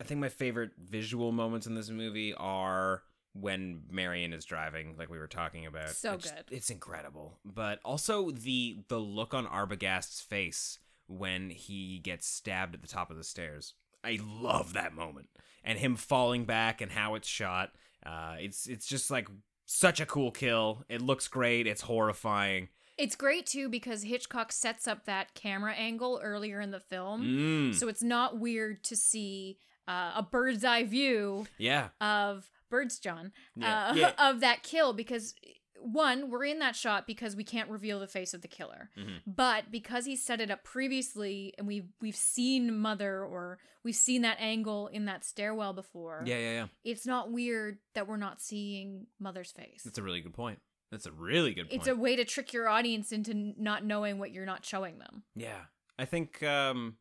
[0.00, 5.10] I think my favorite visual moments in this movie are when Marion is driving, like
[5.10, 5.90] we were talking about.
[5.90, 6.44] So It's- good.
[6.50, 7.38] It's incredible.
[7.44, 13.10] But also the the look on Arbogast's face when he gets stabbed at the top
[13.10, 13.74] of the stairs.
[14.04, 15.28] I love that moment.
[15.64, 17.72] And him falling back and how it's shot.
[18.04, 19.28] Uh, it's it's just like
[19.66, 20.84] such a cool kill.
[20.88, 21.66] It looks great.
[21.66, 22.68] It's horrifying.
[22.98, 27.74] it's great too because hitchcock sets up that camera angle earlier in the film Mm,
[27.74, 29.58] so it's not weird to see
[29.88, 31.88] uh, a bird's eye view yeah.
[32.00, 34.12] of Birds John Yeah, uh, yeah.
[34.18, 35.34] of that kill because
[35.78, 39.20] one we're in that shot because we can't reveal the face of the killer Mhm.
[39.26, 44.22] but because he set it up previously and we've we've seen mother or we've seen
[44.22, 46.66] that angle in that stairwell before Yeah, yeah, yeah.
[46.82, 50.60] it's not weird that we're not seeing mother's face That's a really good point.
[50.90, 51.78] That's a really good point.
[51.80, 55.22] it's a way to trick your audience into not knowing what you're not showing them
[55.36, 55.60] Yeah.
[55.98, 56.96] I think um,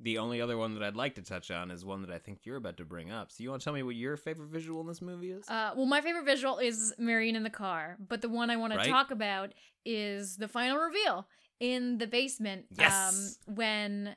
[0.00, 2.40] the only other one that I'd like to touch on is one that I think
[2.44, 3.32] you're about to bring up.
[3.32, 5.48] So you want to tell me what your favorite visual in this movie is?
[5.48, 8.74] Uh, well, my favorite visual is Marion in the car, but the one I want
[8.74, 8.84] Right.
[8.84, 9.52] to talk about
[9.84, 11.26] is the final reveal
[11.58, 12.66] in the basement.
[12.78, 13.38] Yes.
[13.48, 14.16] Um, when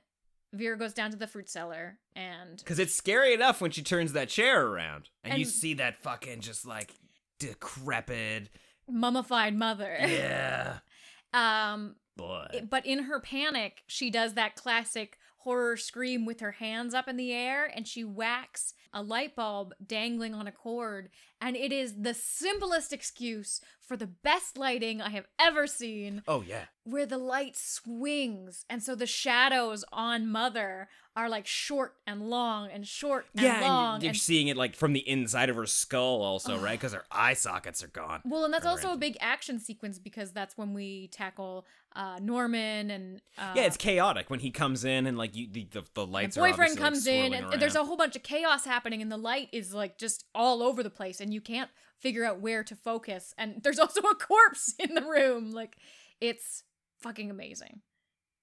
[0.54, 4.14] Vera goes down to the fruit cellar and Because it's scary enough when she turns
[4.14, 6.94] that chair around and, you see that fucking just like
[7.40, 8.50] decrepit.
[8.90, 9.96] mummified mother.
[10.00, 10.80] Yeah.
[11.34, 16.54] um But it- but in her panic, she does that classic horror scream with her
[16.54, 21.10] hands up in the air and she whacks a light bulb dangling on a cord.
[21.40, 26.42] And it is the simplest excuse for the best lighting I have ever seen, oh
[26.42, 26.66] yeah.
[26.84, 28.66] where the light swings.
[28.70, 33.62] And so the shadows on Mother are like short and long and short and yeah,
[33.62, 33.96] long.
[33.96, 36.80] and you're and- seeing it like from the inside of her skull, also, right?
[36.80, 38.22] Because her eye sockets are gone.
[38.26, 42.90] well, and that's also a big action sequence because that's when we tackle uh, Norman
[42.90, 46.06] and uh, yeah, it's chaotic when he comes in and like you, the the, the
[46.06, 46.38] lights.
[46.38, 49.18] boyfriend obviously, like, comes in and there's a whole bunch of chaos happening and the
[49.18, 52.76] light is like just all over the place and you can't figure out where to
[52.76, 55.76] focus and there's also a corpse in the room like
[56.22, 56.64] it's
[57.02, 57.82] fucking amazing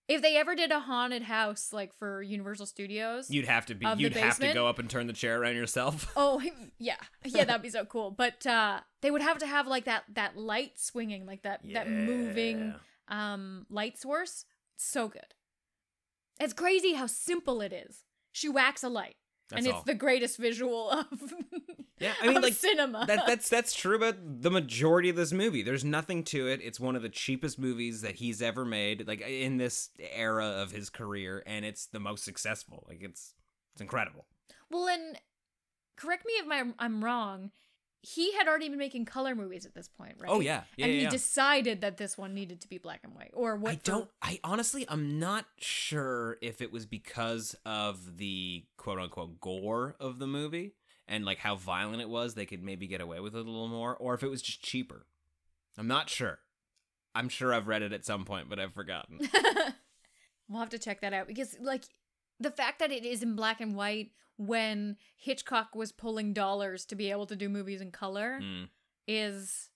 [0.09, 3.87] if they ever did a haunted house like for universal studios You'd have to be.
[3.99, 6.11] You'd have to go up and turn the chair around yourself.
[6.17, 6.43] oh
[6.79, 10.05] yeah yeah that'd be so cool but uh they would have to have like that
[10.15, 12.75] that light swinging like that that moving
[13.09, 14.45] um light source
[14.77, 15.35] so good
[16.41, 19.17] it's crazy how simple it is she whacks a light
[19.51, 19.79] That's and all.
[19.81, 21.07] it's the greatest visual of
[22.01, 23.25] Yeah, I mean, like cinema that.
[23.27, 25.63] That's that's true about the majority of this movie.
[25.63, 26.61] There's nothing to it.
[26.63, 30.71] It's one of the cheapest movies that he's ever made, like in this era of
[30.71, 32.85] his career, and it's the most successful.
[32.89, 33.35] Like it's
[33.75, 34.27] it's incredible.
[34.71, 35.19] well and
[35.97, 37.51] correct me if my, i'm wrong
[38.03, 40.95] he had already been making color movies at this point right Oh yeah, yeah, and
[40.95, 41.11] yeah, he yeah.
[41.11, 44.11] decided that this one needed to be black and white or what I for- don't.
[44.23, 50.19] I honestly, I'm not sure if it was because of the quote unquote gore of
[50.21, 50.75] the movie
[51.09, 52.35] and like how violent it was.
[52.35, 54.63] They could maybe get away with it a little more, or if it was just
[54.63, 55.07] cheaper.
[55.77, 56.39] I'm not sure.
[57.15, 59.19] I'm sure I've read it at some point, but I've forgotten.
[60.49, 61.85] we'll have to check that out because like
[62.41, 66.95] the fact that it is in black and white when hitchcock was pulling dollars to
[66.95, 68.69] be able to do movies in color Mm.
[69.07, 69.71] is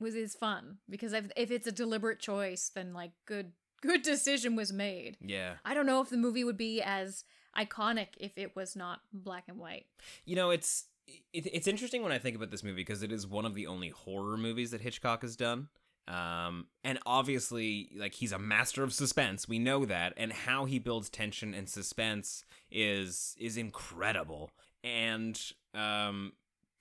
[0.00, 3.52] was is fun because if, if it's a deliberate choice then like good
[3.82, 5.54] good decision was made Yeah.
[5.64, 7.24] i don't know if the movie would be as
[7.58, 9.86] iconic if it was not black and white
[10.24, 13.26] You know, it's it, it's interesting when I think about this movie because it is
[13.26, 15.68] one of the only horror movies that Hitchcock has done.
[16.06, 19.48] Um, and obviously, like he's a master of suspense.
[19.48, 24.50] We know that, and how he builds tension and suspense is is incredible.
[24.82, 25.38] And
[25.74, 26.32] um,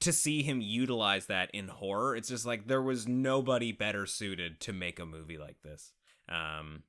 [0.01, 4.61] to see him utilize that in horror, it's just like there was nobody better suited
[4.61, 5.91] to make a movie like this.
[6.29, 6.83] Um,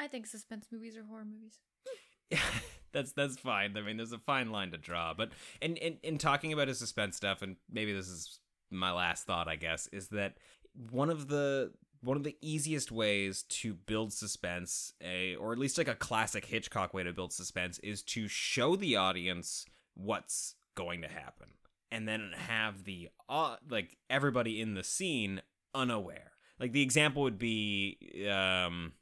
[0.00, 1.58] i think suspense movies are horror movies
[2.92, 3.76] that's that's fine.
[3.76, 5.14] I mean, there's a fine line to draw.
[5.14, 5.30] But
[5.60, 9.48] in, in in talking about his suspense stuff, and maybe this is my last thought,
[9.48, 10.34] I guess, is that
[10.90, 11.72] one of the
[12.02, 16.46] one of the easiest ways to build suspense, a or at least like a classic
[16.46, 21.48] Hitchcock way to build suspense, is to show the audience what's going to happen,
[21.90, 25.42] and then have the uh, like everybody in the scene
[25.74, 26.32] unaware.
[26.58, 27.96] Like the example would be,
[28.30, 28.92] um,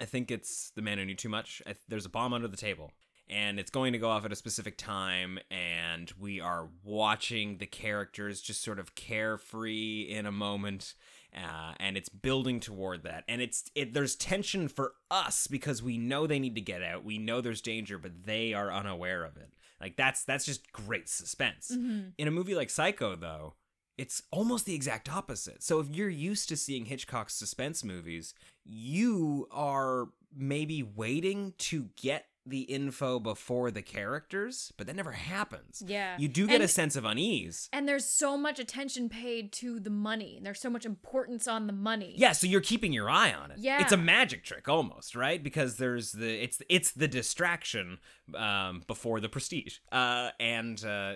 [0.00, 1.62] I think it's the man who knew too much.
[1.66, 2.90] I, there's a bomb under the table,
[3.28, 7.66] and it's going to go off at a specific time, and we are watching the
[7.66, 10.94] characters just sort of carefree in a moment.
[11.36, 13.92] Uh, and it's building toward that, and it's it.
[13.92, 17.04] There's tension for us because we know they need to get out.
[17.04, 19.52] We know there's danger, but they are unaware of it.
[19.78, 21.70] Like that's that's just great suspense.
[21.74, 22.12] Mhm.
[22.16, 23.54] In a movie like Psycho, though,
[23.98, 25.62] it's almost the exact opposite.
[25.62, 28.32] So if you're used to seeing Hitchcock's suspense movies,
[28.64, 35.82] you are maybe waiting to get the info before the characters, but that never happens.
[35.84, 36.16] Yeah.
[36.18, 37.68] You do get a sense of unease.
[37.72, 40.38] And there's so much attention paid to the money.
[40.42, 42.14] There's so much importance on the money.
[42.16, 43.58] Yeah, so you're keeping your eye on it.
[43.58, 43.80] Yeah.
[43.80, 45.42] it's a magic trick almost, right?
[45.42, 47.98] Because there's the it's it's the distraction
[48.34, 49.78] um, before the prestige.
[49.90, 51.14] Uh, and uh,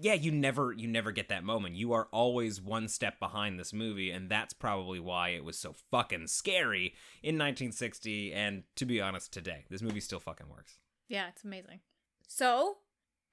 [0.00, 1.74] yeah, you never you never get that moment.
[1.74, 5.74] You are always one step behind this movie, and that's probably why it was so
[5.90, 8.32] fucking scary in 1960.
[8.32, 10.65] And to be honest, today this movie still fucking works.
[11.08, 11.80] Yeah, it's amazing.
[12.28, 12.76] So,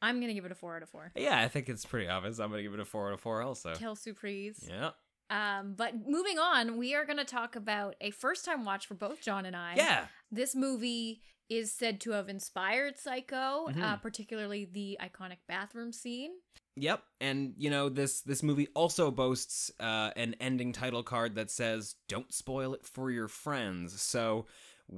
[0.01, 1.11] I'm going to give it a 4 out of 4.
[1.15, 2.39] Yeah, I think it's pretty obvious.
[2.39, 3.41] I'm gonna give it a four out of four.
[3.41, 4.67] Also, Kill Surprise.
[4.69, 4.91] yeah,
[5.29, 8.93] Um, but moving on, we are going to talk about a first time watch for
[8.95, 9.75] both John and I.
[9.75, 10.07] yeah.
[10.31, 14.01] This movie is said to have inspired Psycho, uh, Mhm.
[14.01, 16.31] particularly the iconic bathroom scene.
[16.75, 21.51] Yep, and you know this this movie also boasts uh, an ending title card that
[21.51, 24.47] says "Don't spoil it for your friends." So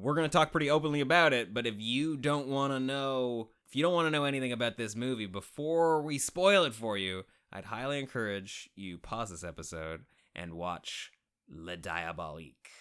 [0.01, 3.49] we're going to talk pretty openly about it, but if you don't want to know,
[3.67, 6.97] if you don't want to know anything about this movie before we spoil it for
[6.97, 7.23] you,
[7.53, 10.01] I'd highly encourage you pause this episode
[10.35, 11.11] and watch
[11.49, 12.71] Le Diabolique.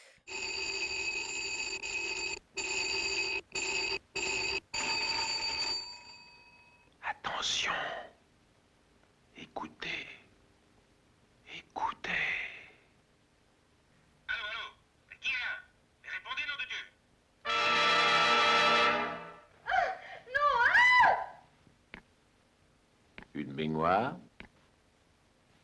[7.08, 7.72] Attention.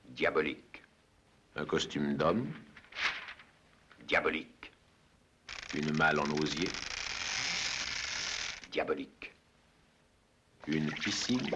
[0.08, 0.82] Diabolique.
[1.56, 2.52] Un costume d'homme.
[4.06, 4.72] Diabolique.
[5.74, 6.68] Une malle en osier.
[8.70, 9.34] Diabolique.
[10.66, 11.50] Une piscine.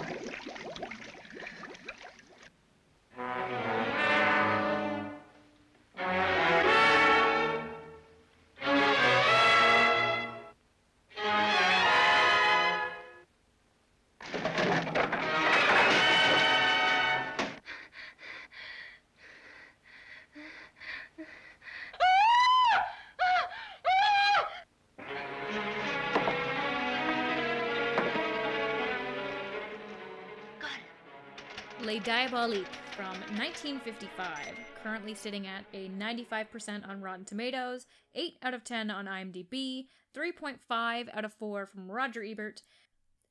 [32.06, 38.62] Les Diaboliques from 1955, currently sitting at a 95% on Rotten Tomatoes, 8 out of
[38.62, 42.62] 10 on IMDb, 3.5 out of 4 from Roger Ebert,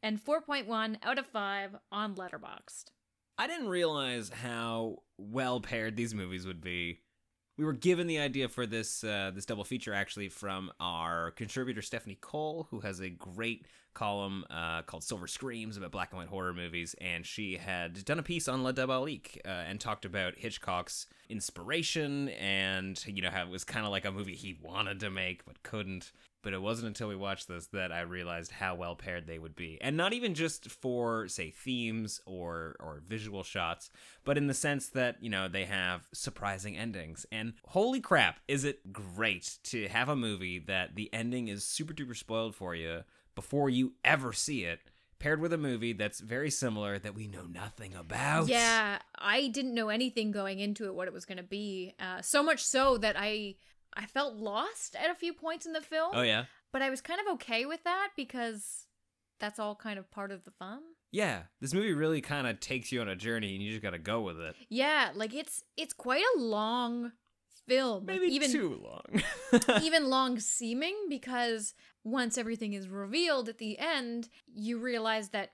[0.01, 2.85] and 4.1 out of 5 on Letterboxd.
[3.37, 7.01] I didn't realize how well paired these movies would be.
[7.57, 11.81] We were given the idea for this uh, this double feature actually from our contributor
[11.83, 16.29] Stephanie Cole, who has a great column uh, called Silver Screams about black and white
[16.29, 20.33] horror movies, and she had done a piece on La Diabolique uh, and talked about
[20.35, 24.99] Hitchcock's inspiration and you know how it was kind of like a movie he wanted
[25.01, 26.11] to make but couldn't.
[26.43, 29.55] But it wasn't until we watched this that I realized how well paired they would
[29.55, 33.89] be, and not even just for say themes or or visual shots,
[34.23, 37.25] but in the sense that you know they have surprising endings.
[37.31, 41.93] And holy crap, is it great to have a movie that the ending is super
[41.93, 43.03] duper spoiled for you
[43.35, 44.79] before you ever see it,
[45.19, 48.47] paired with a movie that's very similar that we know nothing about.
[48.47, 51.95] Yeah, I didn't know anything going into it what it was going to be.
[51.99, 53.55] Uh, so much so that I
[53.95, 56.11] I felt lost at a few points in the film.
[56.13, 56.45] Oh yeah.
[56.71, 58.87] But I was kind of okay with that because
[59.39, 60.79] that's all kind of part of the fun.
[61.11, 63.91] Yeah, this movie really kind of takes you on a journey, and you just got
[63.91, 64.55] to go with it.
[64.69, 67.11] Yeah, like it's it's quite a long
[67.67, 68.05] film.
[68.07, 69.21] like, Maybe even too long.
[69.83, 71.73] even long seeming because
[72.03, 75.51] once everything is revealed at the end, you realize that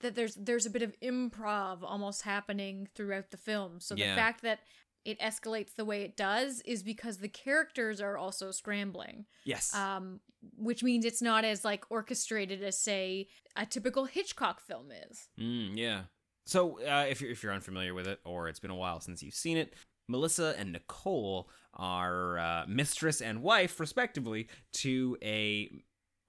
[0.00, 3.80] that there's there's a bit of improv almost happening throughout the film.
[3.80, 4.10] So Yeah.
[4.10, 4.60] the fact that
[5.04, 9.26] it escalates the way it does is because the characters are also scrambling.
[9.44, 9.74] yes.
[9.74, 10.20] Um
[10.56, 15.28] which means it's not as like orchestrated as say a typical Hitchcock film is.
[15.38, 16.02] Mm, yeah.
[16.46, 19.22] So uh, if you're if you're unfamiliar with it, or it's been a while since
[19.22, 19.74] you've seen it,
[20.08, 25.70] Melissa and Nicole are uh, mistress and wife, respectively, to a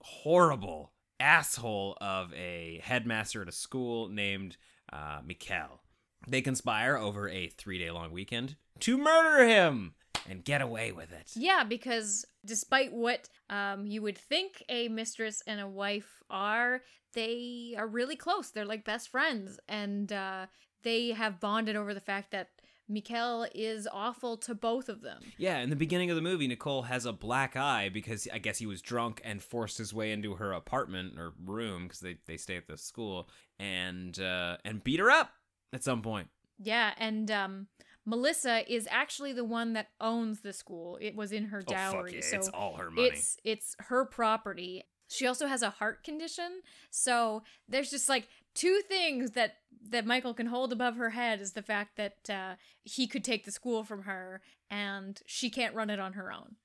[0.01, 4.57] horrible asshole of a headmaster at a school named
[4.93, 5.80] uh, Mikkel.
[6.28, 9.93] They conspire over a three day long weekend to murder him
[10.30, 11.32] and get away with it.
[11.36, 16.82] Yeah, because despite what um, you would think a mistress and a wife are,
[17.13, 18.51] they are really close.
[18.51, 20.45] They're like best friends, and uh,
[20.84, 22.49] they have bonded over the fact that
[22.89, 25.22] Mikkel is awful to both of them.
[25.38, 28.59] Yeah, in the beginning of the movie, Nicole has a black eye because I guess
[28.59, 32.38] he was drunk and forced his way into her apartment or room because they, they
[32.38, 35.32] stay at the school and uh, and beat her up
[35.74, 36.30] at some point.
[36.59, 37.67] Yeah, and um,
[38.05, 40.97] Melissa is actually the one that owns the school.
[41.01, 43.07] It was in her dowry, so it's all her money.
[43.07, 44.84] it's it's her property.
[45.07, 49.55] She also has a heart condition, so there's just like two things that
[49.89, 53.45] that Michael can hold above her head is the fact that uh, he could take
[53.45, 56.55] the school from her and she can't run it on her own.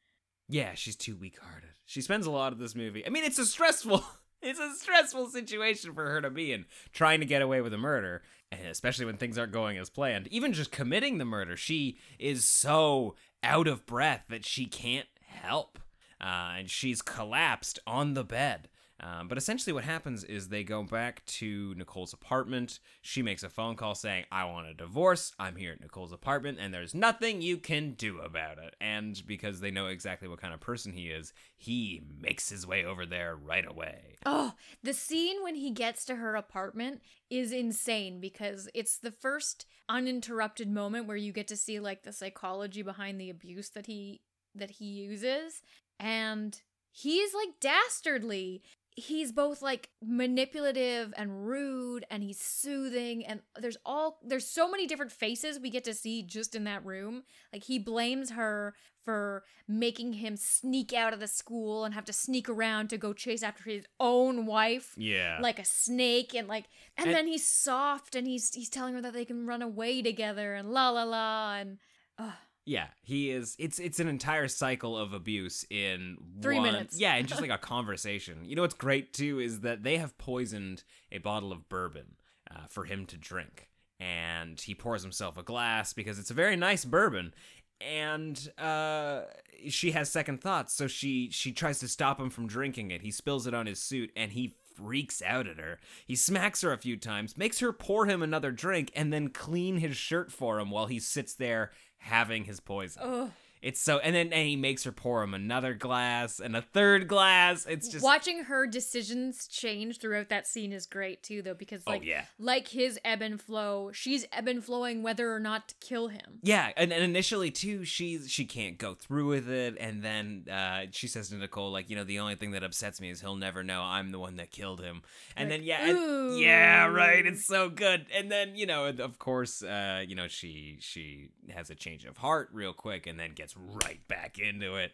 [0.48, 1.70] Yeah, she's too weak-hearted.
[1.86, 3.04] She spends a lot of this movie.
[3.04, 4.04] I mean, it's a stressful,
[4.46, 7.78] it's a stressful situation for her to be in, trying to get away with a
[7.78, 8.22] murder,
[8.52, 10.28] and especially when things aren't going as planned.
[10.28, 15.78] Even just committing the murder, she is so out of breath that she can't help,
[16.20, 18.68] uh, and she's collapsed on the bed.
[19.00, 22.80] Um, but essentially, what happens is they go back to Nicole's apartment.
[23.02, 25.32] She makes a phone call saying, I want a divorce.
[25.38, 28.74] I'm here at Nicole's apartment, and there's nothing you can do about it.
[28.80, 32.84] And because they know exactly what kind of person he is, he makes his way
[32.84, 34.16] over there right away.
[34.24, 39.66] Oh, the scene when he gets to her apartment is insane because it's the first
[39.88, 44.20] uninterrupted moment where you get to see like the psychology behind the abuse that he
[44.54, 45.62] that he uses
[46.00, 48.62] and he's like dastardly.
[48.98, 54.86] He's both like manipulative and rude and he's soothing and there's all there's so many
[54.86, 57.22] different faces we get to see just in that room
[57.52, 58.74] like he blames her
[59.04, 63.12] for making him sneak out of the school and have to sneak around to go
[63.12, 65.38] chase after his own wife Yeah.
[65.42, 66.64] like a snake and like
[66.96, 70.00] and, And- then he's soft and he's he's telling her that they can run away
[70.02, 71.78] together and la la la and
[72.18, 72.32] uh,
[72.66, 73.54] Yeah, he is.
[73.60, 76.98] It's it's an entire cycle of abuse in Three one- minutes.
[76.98, 78.44] Yeah, and just like a conversation.
[78.44, 82.16] You know what's great too is that they have poisoned a bottle of bourbon
[82.50, 83.68] uh, for him to drink,
[84.00, 87.32] and he pours himself a glass because it's a very nice bourbon.
[87.80, 89.22] And uh,
[89.68, 93.02] she has second thoughts, so she she tries to stop him from drinking it.
[93.02, 95.78] He spills it on his suit, and he freaks out at her.
[96.06, 99.76] He smacks her a few times, makes her pour him another drink, and then clean
[99.76, 101.70] his shirt for him while he sits there
[102.06, 103.02] having his poison.
[103.04, 103.30] ugh.
[103.66, 107.08] It's so, and then and he makes her pour him another glass and a third
[107.08, 107.66] glass.
[107.66, 111.90] It's just watching her decisions change throughout that scene is great too though because Oh,
[111.92, 112.24] like yeah.
[112.38, 116.38] like his ebb and flow she's ebb and flowing whether or not to kill him
[116.42, 116.70] yeah.
[116.76, 121.08] And, and initially too, she's she can't go through with it, and then uh, she
[121.08, 123.64] says to Nicole, like, you know, the only thing that upsets me is he'll never
[123.64, 125.02] know I'm the one that killed him.
[125.36, 127.26] And Like, then yeah, and- yeah, right.
[127.26, 128.06] It's so good.
[128.14, 132.18] And then you know, of course, uh, you know, she she has a change of
[132.18, 134.92] heart real quick, and then gets right back into it.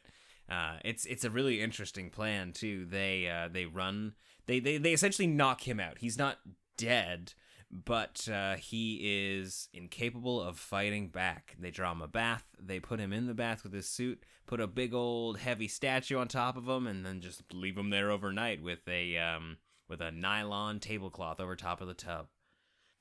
[0.48, 2.84] Uh, it's it's a really interesting plan too.
[2.84, 4.14] They uh, they run
[4.46, 5.98] they, they they essentially knock him out.
[5.98, 6.38] He's not
[6.76, 7.34] dead,
[7.70, 11.56] but uh, he is incapable of fighting back.
[11.58, 12.44] They draw him a bath.
[12.60, 14.22] They put him in the bath with his suit.
[14.46, 17.90] Put a big old heavy statue on top of him, and then just leave him
[17.90, 19.58] there overnight with a um
[19.88, 22.26] with a nylon tablecloth over top of the tub.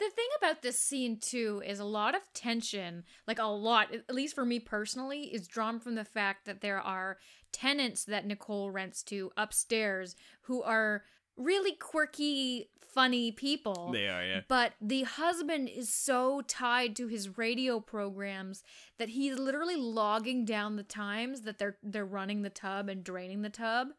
[0.01, 4.13] The thing about this scene too is a lot of tension like a lot at
[4.13, 7.17] least for me personally is drawn from the fact that there are
[7.51, 11.03] tenants that nicole rents to upstairs who are
[11.37, 14.41] really quirky funny people They are, yeah.
[14.47, 18.63] But the husband is so tied to his radio programs
[18.97, 23.41] that he's literally logging down the times that they're they're running the tub and draining
[23.43, 23.89] the tub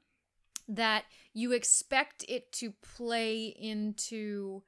[0.68, 4.62] that you expect it to play into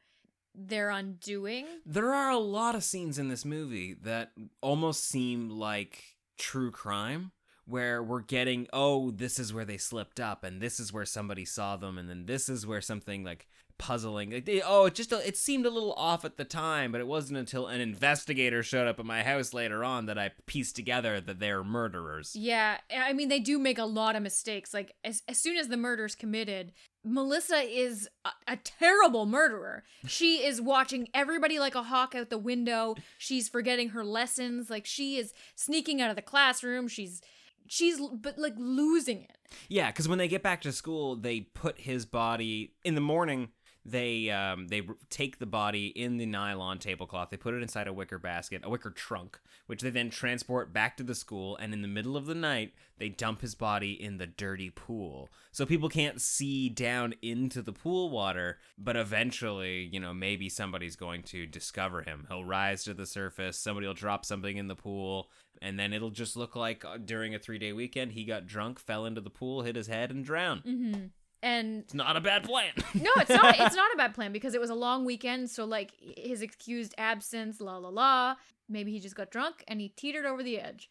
[0.54, 1.66] their undoing.
[1.84, 6.02] There are a lot of scenes in this movie that almost seem like
[6.38, 7.32] true crime
[7.66, 11.44] where we're getting oh this is where they slipped up and this is where somebody
[11.44, 13.46] saw them and then this is where something like
[13.78, 17.00] puzzling like they, oh it just it seemed a little off at the time but
[17.00, 20.76] it wasn't until an investigator showed up at my house later on that I pieced
[20.76, 24.74] together that they're murderers Yeah, I mean they do make a lot of mistakes.
[24.74, 26.72] Like as as soon as the murder's committed,
[27.04, 29.84] Melissa is a, a terrible murderer.
[30.06, 32.94] She is watching everybody like a hawk out the window.
[33.18, 34.70] She's forgetting her lessons.
[34.70, 36.88] Like she is sneaking out of the classroom.
[36.88, 37.20] She's
[37.66, 39.38] she's but like losing it.
[39.68, 43.48] Yeah, because when they get back to school, they put his body in the morning.
[43.86, 47.30] They um they take the body in the nylon tablecloth.
[47.30, 50.96] They put it inside a wicker basket, a wicker trunk, which they then transport back
[50.96, 51.56] to the school.
[51.56, 55.28] And in the middle of the night, they dump his body in the dirty pool,
[55.52, 58.58] so people can't see down into the pool water.
[58.78, 62.26] But eventually, you know, maybe somebody's going to discover him.
[62.28, 63.58] He'll rise to the surface.
[63.58, 65.28] Somebody will drop something in the pool,
[65.60, 68.78] and then it'll just look like uh, during a three day weekend, he got drunk,
[68.78, 70.64] fell into the pool, hit his head, and drowned.
[70.64, 71.04] Mm-hmm.
[71.44, 72.72] And It's not a bad plan.
[72.94, 73.60] no, it's not.
[73.60, 75.50] It's not a bad plan because it was a long weekend.
[75.50, 78.36] So like his excused absence, la la la.
[78.66, 80.88] Maybe he just got drunk and he teetered over the edge.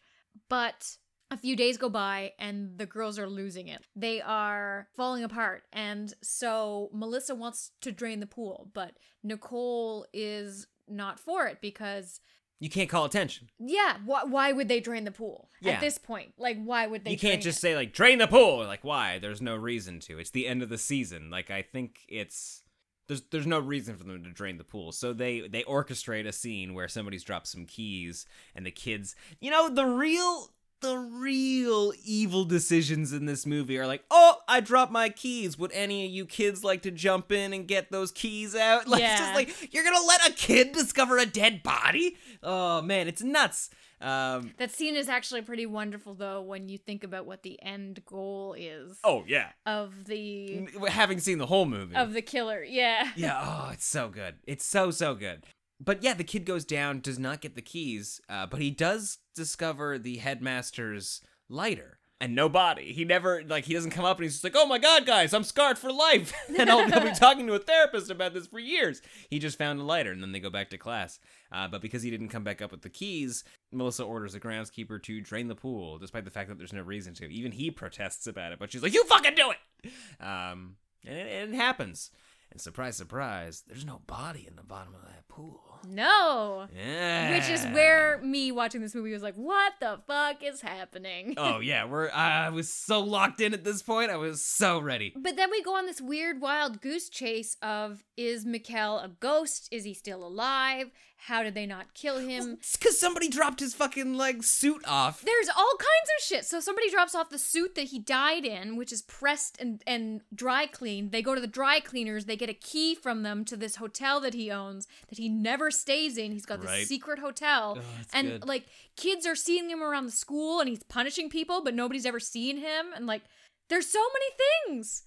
[0.48, 0.96] But
[1.32, 3.82] a few days go by and the girls are losing it.
[3.96, 5.64] They are falling apart.
[5.72, 8.92] And so Melissa wants to drain the pool, but
[9.24, 12.20] Nicole is not for it because
[12.60, 13.48] you can't call attention.
[13.58, 15.72] yeah, wh- why would they drain the pool Yeah.
[15.72, 16.32] at this point?
[16.38, 17.60] Like why would they you can't just it?
[17.60, 18.64] say like drain the pool.
[18.64, 19.18] Like why?
[19.18, 20.18] There's no reason to.
[20.18, 21.30] It's the end of the season.
[21.30, 22.62] Like I think it's
[23.06, 24.92] there's there's no reason for them to drain the pool.
[24.92, 28.24] So they they orchestrate a scene where somebody's dropped some keys
[28.54, 30.48] and the kids, you know, the real
[30.84, 35.58] the real evil decisions in this movie are like, "Oh, I dropped my keys.
[35.58, 39.02] Would any of you kids like to jump in and get those keys out?" Like
[39.02, 39.18] it's Yeah.
[39.18, 42.16] just like you're to let a kid discover a dead body?
[42.42, 43.70] Oh man, it's nuts.
[44.00, 48.04] Um That scene is actually pretty wonderful though when you think about what the end
[48.04, 49.50] goal is Oh yeah.
[49.64, 51.94] of the having seen the whole movie.
[51.96, 52.62] of the killer.
[52.62, 53.12] Yeah.
[53.16, 54.34] yeah, oh, it's so good.
[54.46, 55.44] It's so so good.
[55.80, 59.18] But yeah, the kid goes down, does not get the keys, uh, but he does
[59.34, 62.92] discover the headmaster's lighter and no body.
[62.92, 65.34] He never like he doesn't come up and he's just like, "Oh my god, guys,
[65.34, 68.60] I'm scarred for life," and I'll, I'll be talking to a therapist about this for
[68.60, 69.02] years.
[69.30, 71.18] He just found a lighter, and then they go back to class.
[71.50, 75.02] Uh, but because he didn't come back up with the keys, Melissa orders the groundskeeper
[75.02, 77.26] to drain the pool, despite the fact that there's no reason to.
[77.26, 79.90] Even he protests about it, but she's like, "You fucking do it!"
[80.24, 82.10] Um, And it, and it happens.
[82.54, 85.60] And surprise, surprise, there's no body in the bottom of that pool.
[85.88, 86.68] No.
[86.72, 87.34] Yeah.
[87.34, 91.34] Which is where me watching this movie was like, what the fuck is happening?
[91.36, 92.10] Oh yeah, we're.
[92.10, 94.12] I was so locked in at this point.
[94.12, 95.12] I was so ready.
[95.16, 99.68] But then we go on this weird wild goose chase of is Mikkel a ghost?
[99.72, 100.92] Is he still alive?
[101.26, 102.58] How did they not kill him?
[102.60, 105.22] It's because somebody dropped his fucking like suit off.
[105.22, 106.44] There's all kinds of shit.
[106.44, 110.20] So somebody drops off the suit that he died in, which is pressed and, and
[110.34, 111.12] dry cleaned.
[111.12, 112.26] They go to the dry cleaners.
[112.26, 115.70] They get a key from them to this hotel that he owns that he never
[115.70, 116.30] stays in.
[116.32, 116.86] He's got this Right.
[116.86, 117.76] secret hotel.
[117.78, 118.46] Oh, that's and good.
[118.46, 118.66] like
[118.96, 122.58] kids are seeing him around the school and he's punishing people, but nobody's ever seen
[122.58, 122.92] him.
[122.94, 123.22] And like
[123.70, 125.04] there's so many things.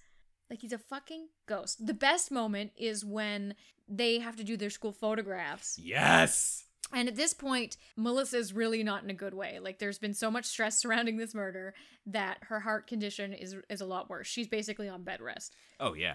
[0.50, 1.86] Like he's a fucking ghost.
[1.86, 3.54] The best moment is when
[3.88, 5.78] they have to do their school photographs.
[5.78, 6.64] Yes.
[6.92, 9.58] And at this point, Melissa is really not in a good way.
[9.60, 11.74] Like there's been so much stress surrounding this murder
[12.06, 14.26] that her heart condition is is a lot worse.
[14.26, 15.54] She's basically on bed rest.
[15.80, 16.14] Oh yeah.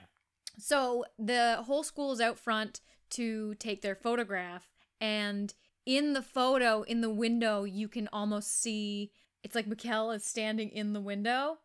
[0.57, 4.69] So the whole school is out front to take their photograph
[4.99, 5.53] and
[5.85, 9.11] in the photo in the window you can almost see
[9.43, 11.57] it's like Mikkel is standing in the window,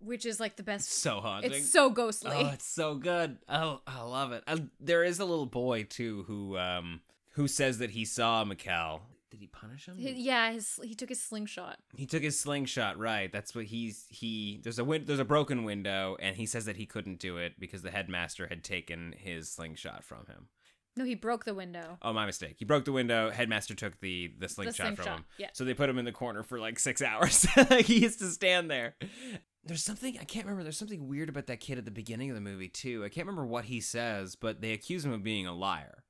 [0.00, 1.52] which is like the best So haunting.
[1.52, 2.32] It's so ghostly.
[2.34, 3.38] Oh, it's so good.
[3.48, 4.42] Oh, I love it.
[4.46, 7.00] I, there is a little boy too who um
[7.34, 9.00] who says that he saw Mikkel.
[9.30, 9.96] Did he punish him?
[9.96, 11.78] Hi- yeah, his, he took his slingshot.
[11.96, 13.30] He took his slingshot, right?
[13.32, 14.60] That's what he's he.
[14.64, 17.52] There's a win- there's a broken window, and he says that he couldn't do it
[17.60, 20.48] because the headmaster had taken his slingshot from him.
[20.96, 21.96] No, he broke the window.
[22.02, 22.56] Oh, my mistake.
[22.58, 23.30] He broke the window.
[23.30, 25.24] Headmaster took the the slingshot, from slingshot, him.
[25.38, 25.46] yeah.
[25.52, 27.44] So they put him in the corner for like six hours.
[27.84, 28.96] he used to stand there.
[29.64, 30.62] There's something I can't remember.
[30.62, 33.04] There's something weird about that kid at the beginning of the movie too.
[33.04, 36.04] I can't remember what he says, but they accuse him of being a liar,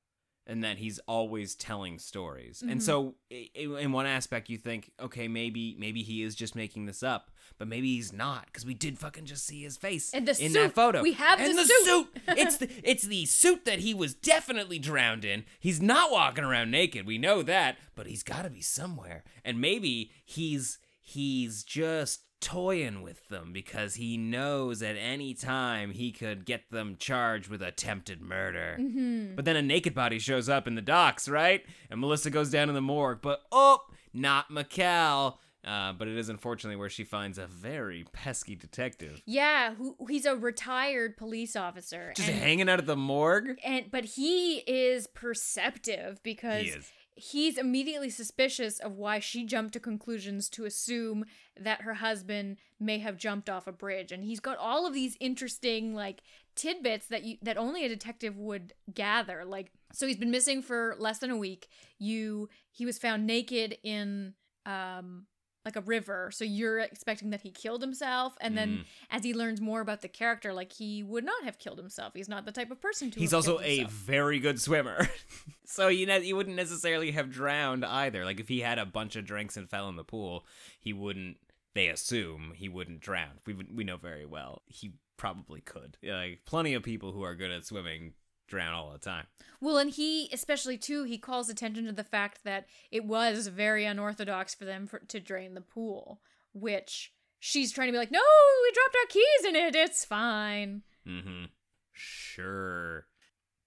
[0.47, 2.59] and that he's always telling stories.
[2.59, 2.71] Mm-hmm.
[2.71, 7.03] And so, in one aspect, you think, okay, maybe maybe he is just making this
[7.03, 10.31] up, but maybe he's not because we did fucking just see his face And the
[10.31, 10.53] in suit.
[10.53, 11.01] that photo.
[11.01, 12.07] We have and the the suit.
[12.29, 15.43] it's the it's the suit that he was definitely drowned in.
[15.59, 17.05] He's not walking around naked.
[17.05, 19.25] We know that, but he's got to be somewhere.
[19.43, 26.11] And maybe he's he's just toying with them because he knows at any time he
[26.11, 28.75] could get them charged with attempted murder.
[28.79, 29.35] Mm-hmm.
[29.35, 31.63] But then a naked body shows up in the docks, right?
[31.89, 33.79] And Melissa goes down to the morgue, but oh,
[34.13, 35.37] not Mikkel.
[35.63, 40.25] Uh, but it is unfortunately where she finds a very pesky detective Yeah, who he's
[40.25, 42.13] a retired police officer.
[42.15, 43.59] just and, hanging out at the morgue.
[43.63, 46.91] and but he is perceptive because He is.
[47.15, 51.25] He's immediately suspicious of why she jumped to conclusions to assume
[51.59, 54.11] that her husband may have jumped off a bridge.
[54.11, 56.21] And he's got all of these interesting like
[56.55, 59.43] tidbits that you that only a detective would gather.
[59.45, 61.67] Like so he's been missing for less than a week.
[61.99, 64.33] You he was found naked in
[64.65, 65.25] um
[65.65, 68.85] like a river so you're expecting that he killed himself and then Mm.
[69.11, 72.29] as he learns more about the character like he would not have killed himself he's
[72.29, 75.07] not the type of person to He's also a very good swimmer.
[75.65, 78.25] so you know you wouldn't necessarily have drowned either.
[78.25, 80.45] Like if he had a bunch of drinks and fell in the pool,
[80.79, 81.37] he wouldn't
[81.73, 83.39] they assume he wouldn't drown.
[83.45, 84.61] We would- we know very well.
[84.67, 85.97] He probably could.
[86.03, 88.13] Like plenty of people who are good at swimming
[88.51, 89.25] drown all the time.
[89.61, 93.85] Well, and he, especially too, he calls attention to the fact that it was very
[93.85, 96.19] unorthodox for them for, to drain the pool,
[96.53, 98.19] which she's trying to be like, no,
[98.63, 99.75] we dropped our keys in it.
[99.75, 100.81] It's fine.
[101.07, 101.45] Mm-hmm.
[101.93, 103.05] Sure.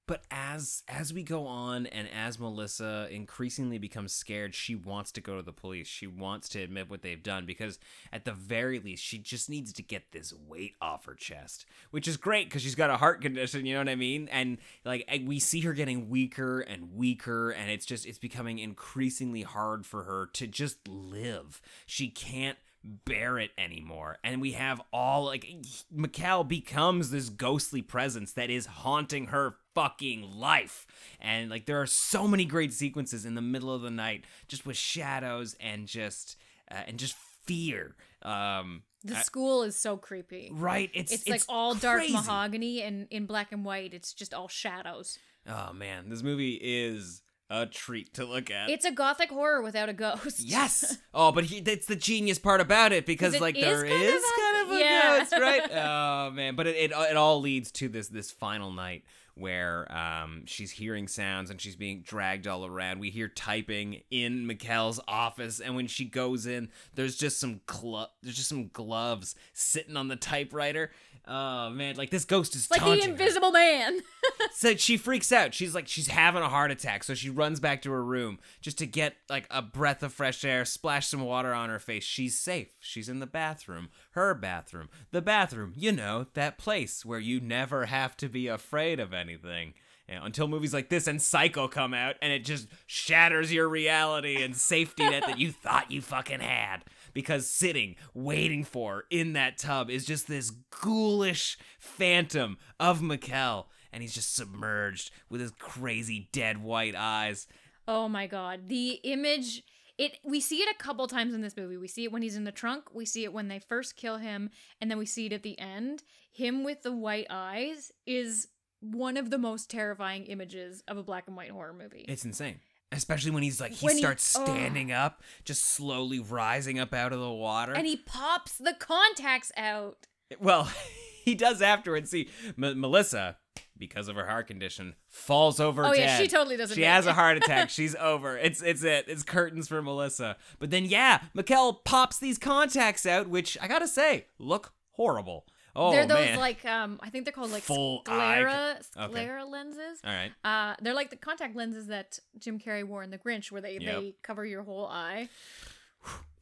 [0.06, 5.22] But as as we go on and as Melissa increasingly becomes scared, she wants to
[5.22, 5.86] go to the police.
[5.86, 7.78] She wants to admit what they've done because
[8.12, 12.06] at the very least she just needs to get this weight off her chest, which
[12.06, 14.28] is great because she's got a heart condition, you know what I mean?
[14.30, 19.42] And like we see her getting weaker and weaker and it's just it's becoming increasingly
[19.42, 21.62] hard for her to just live.
[21.86, 24.18] She can't bear it anymore.
[24.22, 25.46] And we have all like
[25.94, 30.86] Mikkel becomes this ghostly presence that is haunting her fucking life.
[31.20, 34.64] And like there are so many great sequences in the middle of the night just
[34.66, 36.36] with shadows and just
[36.70, 37.14] uh, and just
[37.44, 37.94] fear.
[38.22, 40.50] Um The I- school is so creepy.
[40.52, 42.12] right, it's It's, like all dark crazy.
[42.14, 43.92] mahogany and in black and white.
[43.94, 45.18] It's just all shadows.
[45.46, 47.20] Oh man, this movie is
[47.50, 48.70] a treat to look at.
[48.70, 50.40] It's a gothic horror without a ghost.
[50.40, 50.96] Yes.
[51.16, 54.14] Oh, but he, that's the genius part about it because like is there kind is
[54.14, 55.18] of a- kind of a yeah.
[55.18, 55.70] ghost, right?
[55.72, 59.04] Oh man, but it, it it all leads to this this final night
[59.36, 63.00] where um, she's hearing sounds and she's being dragged all around.
[63.00, 68.06] We hear typing in Mikkel's office, and when she goes in, there's just some glo-
[68.22, 70.90] there's just some gloves sitting on the typewriter.
[71.26, 73.10] Oh man, like this ghost is Like the taunting her.
[73.12, 74.00] invisible man.
[74.52, 75.52] So she freaks out.
[75.54, 78.78] She's like she's having a heart attack, so she runs back to her room just
[78.78, 82.04] to get like a breath of fresh air, splash some water on her face.
[82.04, 82.68] She's safe.
[82.78, 83.88] She's in the bathroom.
[84.14, 84.90] Her bathroom.
[85.10, 89.74] The bathroom, you know, that place where you never have to be afraid of anything.
[90.08, 93.68] You know, until movies like this and Psycho come out and it just shatters your
[93.68, 96.84] reality and safety net that you thought you fucking had.
[97.12, 104.00] Because sitting, waiting for in that tub is just this ghoulish phantom of Mikkel and
[104.00, 107.48] he's just submerged with his crazy dead white eyes.
[107.88, 108.68] Oh my god.
[108.68, 109.64] The image
[109.98, 111.76] it we see it a couple times in this movie.
[111.76, 114.18] We see it when he's in the trunk, we see it when they first kill
[114.18, 114.50] him,
[114.80, 116.02] and then we see it at the end.
[116.32, 118.48] Him with the white eyes is
[118.80, 122.04] one of the most terrifying images of a black and white horror movie.
[122.08, 122.60] It's insane.
[122.92, 124.44] Especially when he's like he When he- starts oh.
[124.44, 127.72] standing up, just slowly rising up out of the water.
[127.72, 130.06] and he pops the contacts out.
[130.38, 130.70] well,
[131.24, 132.10] he does afterwards.
[132.10, 132.28] See,
[132.60, 133.38] M- Melissa,
[133.76, 136.00] because of her heart condition, falls over Oh, dead.
[136.00, 137.70] yeah, she totally doesn't She has a heart attack.
[137.70, 138.36] She's over.
[138.38, 139.06] It's it's it.
[139.08, 140.36] It's curtains for Melissa.
[140.58, 145.46] But then yeah, Mikkel pops these contacts out, which I gotta say look horrible.
[145.76, 146.38] Oh they're those man.
[146.38, 149.12] like um I think they're called like Full eye sclera okay.
[149.12, 150.00] sclera lenses.
[150.04, 150.30] All right.
[150.44, 153.72] Uh, they're like the contact lenses that Jim Carrey wore in The Grinch, where they
[153.72, 153.82] Yep.
[153.82, 155.28] they cover your whole eye.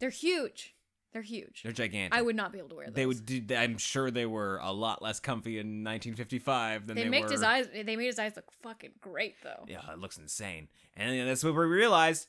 [0.01, 0.74] They're huge.
[1.12, 1.62] They're huge.
[1.62, 2.18] They're gigantic.
[2.18, 2.94] I would not be able to wear those.
[2.94, 3.26] They would.
[3.26, 7.24] Do, I'm sure they were a lot less comfy in 1955 than They, they, made
[7.24, 7.30] were.
[7.30, 7.68] his eyes.
[7.72, 9.64] They made his eyes look fucking great, though.
[9.68, 10.68] Yeah, it looks insane.
[10.97, 12.28] And that's what we realize.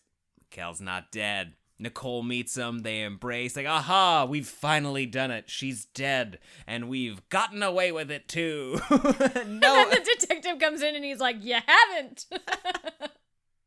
[0.50, 1.54] Kel's not dead.
[1.80, 2.80] Nicole meets him.
[2.80, 3.56] They embrace.
[3.56, 5.50] Like, aha, we've finally done it.
[5.50, 8.80] She's dead, and we've gotten away with it too.
[8.90, 8.96] no,
[9.36, 12.26] And then the detective comes in and he's like, "You haven't."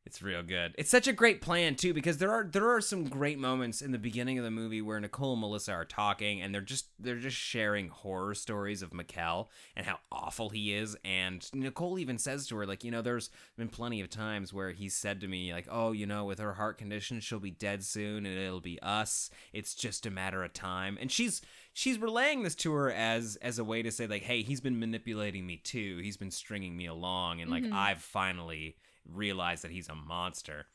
[0.06, 0.72] It's real good.
[0.78, 3.90] It's such a great plan too because there are there are some great moments in
[3.90, 7.18] the beginning of the movie where Nicole and Melissa are talking and they're just they're
[7.18, 10.96] just sharing horror stories of Mikkel and how awful he is.
[11.04, 14.70] And Nicole even says to her like you know there's been plenty of times where
[14.70, 17.82] he's said to me like oh you know with her heart condition she'll be dead
[17.82, 19.28] soon and it'll be us.
[19.52, 20.98] It's just a matter of time.
[21.00, 21.42] And she's
[21.72, 24.78] she's relaying this to her as as a way to say like hey he's been
[24.78, 25.98] manipulating me too.
[25.98, 27.74] He's been stringing me along and like mm-hmm.
[27.74, 28.76] I've finally
[29.12, 30.66] realize that he's a monster.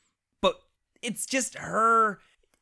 [0.42, 0.56] But
[1.02, 2.20] it's just her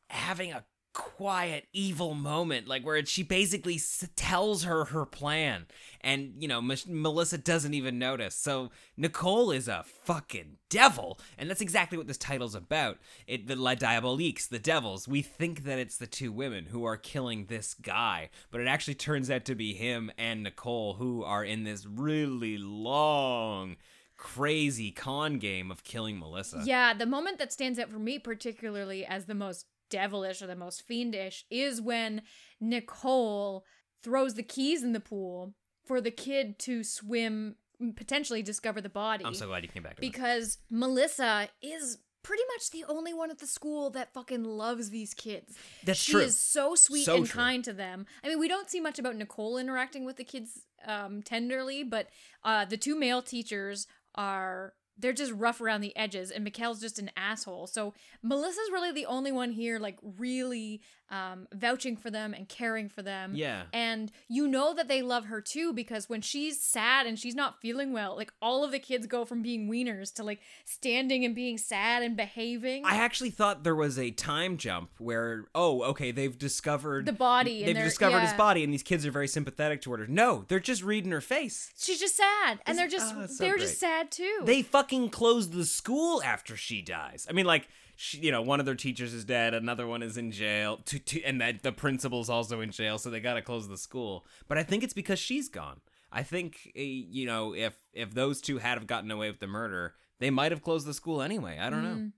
[0.08, 5.66] having a quiet evil moment like where she basically s- tells her her plan.
[6.00, 8.34] And you know M- Melissa doesn't even notice.
[8.34, 11.20] So Nicole is a fucking devil.
[11.38, 12.98] And that's exactly what this title's about.
[13.28, 15.06] It the La Diaboliques the devils.
[15.06, 18.94] We think that it's the two women who are killing this guy but it actually
[18.94, 23.76] turns out to be him and Nicole who are in this really long
[24.20, 29.04] crazy con game of killing Melissa yeah, the moment that stands out for me, particularly
[29.06, 32.20] as the most devilish or the most fiendish, is when
[32.60, 33.64] Nicole
[34.02, 35.54] throws the keys in the pool
[35.86, 37.56] for the kid to swim,
[37.96, 39.24] potentially discover the body.
[39.24, 40.06] I'm so glad you came back to that.
[40.12, 45.14] because Melissa is pretty much the only one at the school that fucking loves these
[45.14, 45.56] kids.
[45.84, 46.20] That's she true.
[46.20, 47.40] is so sweet So and true.
[47.40, 48.04] kind to them.
[48.22, 52.08] I mean, we don't see much about Nicole interacting with the kids um, tenderly, but
[52.44, 56.98] uh, the two male teachers are they're just rough around the edges, and Mikkel's just
[56.98, 57.66] an asshole.
[57.66, 62.88] So Melissa's really the only one here, like really um, vouching for them and caring
[62.88, 63.34] for them.
[63.34, 63.62] Yeah.
[63.72, 67.60] And you know that they love her too because when she's sad and she's not
[67.60, 71.34] feeling well, like all of the kids go from being wieners to like standing and
[71.34, 72.84] being sad and behaving.
[72.84, 77.64] I actually thought there was a time jump where, oh, okay, they've discovered The body
[77.64, 80.06] They've discovered his body, and these kids are very sympathetic toward her.
[80.06, 81.72] No, they're just reading her face.
[81.78, 83.62] she's just sad, and they're just oh, so they're great.
[83.62, 84.40] just sad too.
[84.44, 87.26] They fucking closed the school after she dies.
[87.28, 87.68] I mean, like,
[88.00, 90.98] she, you know, one of their teachers is dead, another one is in jail, to,
[90.98, 94.24] to, and that the principal's also in jail, so they got to close the school.
[94.48, 95.82] But I think it's because she's gone.
[96.10, 99.46] I think, eh, you know, if if those two had have gotten away with the
[99.46, 101.58] murder, they might have closed the school anyway.
[101.60, 102.10] I don't know.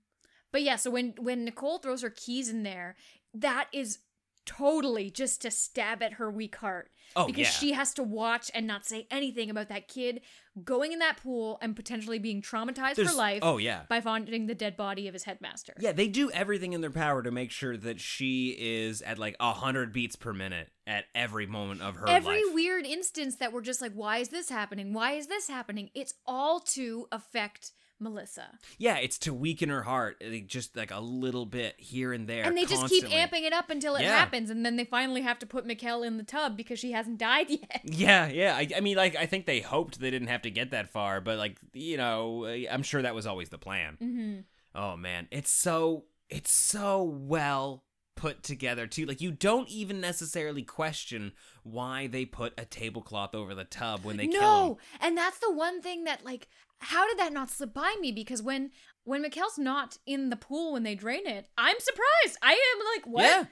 [0.53, 2.95] But yeah, so when when Nicole throws her keys in there,
[3.33, 3.99] that is
[4.45, 6.91] totally just to stab at her weak heart.
[7.17, 7.49] Oh, because yeah.
[7.49, 10.21] she has to watch and not say anything about that kid
[10.63, 13.39] going in that pool and potentially being traumatized There's- for life.
[13.41, 13.83] oh, yeah.
[13.89, 15.73] by finding the dead body of his headmaster.
[15.79, 19.35] Yeah, they do everything in their power to make sure that she is at like
[19.39, 22.53] a hundred beats per minute at every moment of her Every life.
[22.53, 24.93] weird instance that we're just like, why is this happening?
[24.93, 25.89] Why is this happening?
[25.95, 27.71] It's all to affect
[28.03, 28.59] Melissa.
[28.77, 32.43] Yeah, it's to weaken her heart, like, just like a little bit here and there.
[32.43, 34.17] and they just keep amping it up until it Yeah.
[34.17, 37.17] happens, and then they finally have to put Mikkel in the tub because she hasn't
[37.17, 37.81] died yet.
[37.85, 38.55] Yeah, yeah.
[38.55, 41.21] I, I mean, like, I think they hoped they didn't have to get that far,
[41.21, 43.97] but like, you know, I'm sure that was always the plan.
[44.01, 44.39] Mm-hmm.
[44.75, 47.83] Oh man, it's so it's so well
[48.15, 49.05] put together too.
[49.05, 54.17] Like, you don't even necessarily question why they put a tablecloth over the tub when
[54.17, 54.41] they kill him.
[54.41, 56.47] no, and that's the one thing that like,
[56.83, 58.11] how did that not slip by me?
[58.11, 58.71] Because when
[59.03, 62.37] when Mikkel's not in the pool when they drain it, I'm surprised.
[62.41, 63.23] I am like, what?
[63.23, 63.45] Yeah.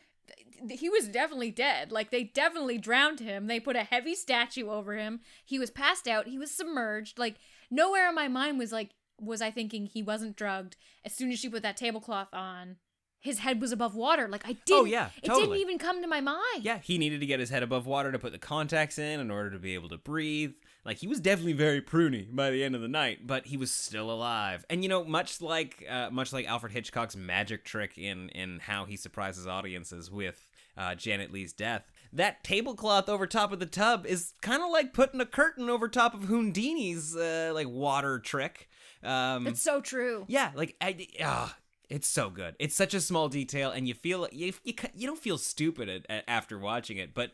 [0.70, 1.92] He was definitely dead.
[1.92, 3.48] Like they definitely drowned him.
[3.48, 5.22] They put a heavy statue over him.
[5.44, 6.28] He was passed out.
[6.28, 7.18] He was submerged.
[7.18, 7.38] Like
[7.70, 10.78] nowhere in my mind was like was I thinking he wasn't drugged.
[11.06, 12.78] As soon as she put that tablecloth on,
[13.20, 14.28] his head was above water.
[14.28, 14.82] Like I oh, didn't.
[14.82, 15.44] Oh, yeah, totally.
[15.44, 16.64] it didn't even come to my mind.
[16.64, 19.32] Yeah, he needed to get his head above water to put the contacts in in
[19.32, 20.54] order to be able to breathe.
[20.84, 23.72] Like he was definitely very pruny by the end of the night, but he was
[23.72, 24.66] still alive.
[24.70, 28.86] And you know, much like uh, much like Alfred Hitchcock's magic trick in in how
[28.86, 30.48] he surprises audiences with
[30.78, 31.84] uh, Janet Leigh's death,
[32.14, 35.88] that tablecloth over top of the tub is kind of like putting a curtain over
[35.88, 38.68] top of Houdini's uh, like water trick.
[39.04, 40.26] Um, That's so true.
[40.28, 41.58] yeah, like I, ah,
[41.90, 42.56] it's so good.
[42.60, 46.06] It's such a small detail, and you feel you you, you don't feel stupid at,
[46.10, 47.32] at, after watching it, but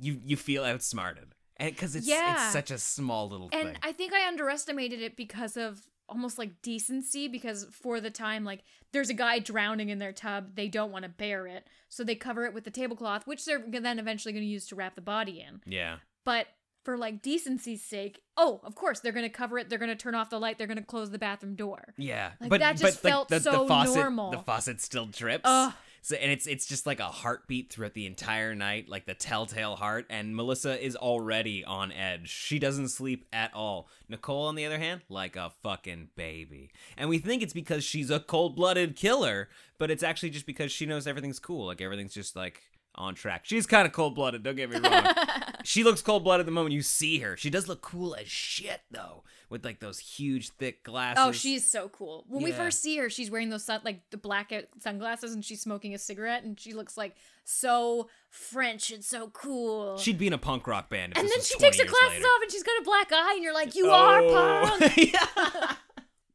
[0.00, 1.34] you you feel outsmarted,
[1.70, 2.44] because it's Yeah.
[2.44, 3.78] it's such a small little And thing.
[3.82, 8.62] I think I underestimated it because of almost like decency because for the time like
[8.92, 12.14] there's a guy drowning in their tub they don't want to bear it so they
[12.14, 15.00] cover it with the tablecloth which they're then eventually going to use to wrap the
[15.00, 15.96] body in yeah,
[16.26, 16.46] but
[16.84, 19.96] for like decency's sake oh of course they're going to cover it they're going to
[19.96, 22.76] turn off the light they're going to close the bathroom door yeah, Like, but that
[22.76, 24.30] just but felt like, the, so the faucet, normal.
[24.30, 25.42] The faucet still drips.
[25.44, 25.72] Ugh.
[26.04, 29.74] So and it's it's just like a heartbeat throughout the entire night, like the telltale
[29.74, 30.04] heart.
[30.10, 32.28] And Melissa is already on edge.
[32.28, 33.88] She doesn't sleep at all.
[34.06, 36.70] Nicole, on the other hand, like a fucking baby.
[36.98, 39.48] And we think it's because she's a cold-blooded killer,
[39.78, 41.64] but it's actually just because she knows everything's cool.
[41.64, 42.60] Like everything's just like
[42.96, 43.42] on track.
[43.44, 44.42] She's kind of cold-blooded.
[44.42, 45.04] Don't get me wrong.
[45.64, 47.36] she looks cold-blooded the moment you see her.
[47.36, 51.22] She does look cool as shit though, with like those huge thick glasses.
[51.24, 54.16] oh she's so cool when we first see her she's wearing those sun like the
[54.16, 57.14] black uh, sunglasses and she's smoking a cigarette and she looks like
[57.44, 61.12] so french and so cool She'd be in a punk rock band.
[61.12, 62.24] If And then she takes her glasses later.
[62.26, 64.76] off and she's got a black eye, and you're like, you are Oh.
[64.78, 64.96] punk.
[65.12, 65.26] yeah.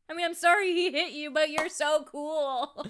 [0.10, 2.86] I mean, I'm sorry he hit you, but you're so cool.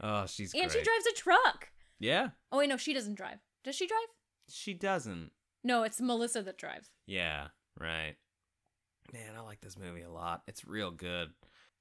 [0.00, 0.72] Oh, she's and great.
[0.72, 1.68] she drives a truck.
[2.04, 3.38] Yeah, Oh wait, no, she doesn't drive.
[3.64, 4.08] Does she drive?
[4.50, 5.30] she doesn't.
[5.62, 6.90] No, it's Melissa that drives.
[7.06, 7.46] Yeah,
[7.80, 8.16] right.
[9.10, 10.42] Man, I like this movie a lot.
[10.46, 11.30] It's real good.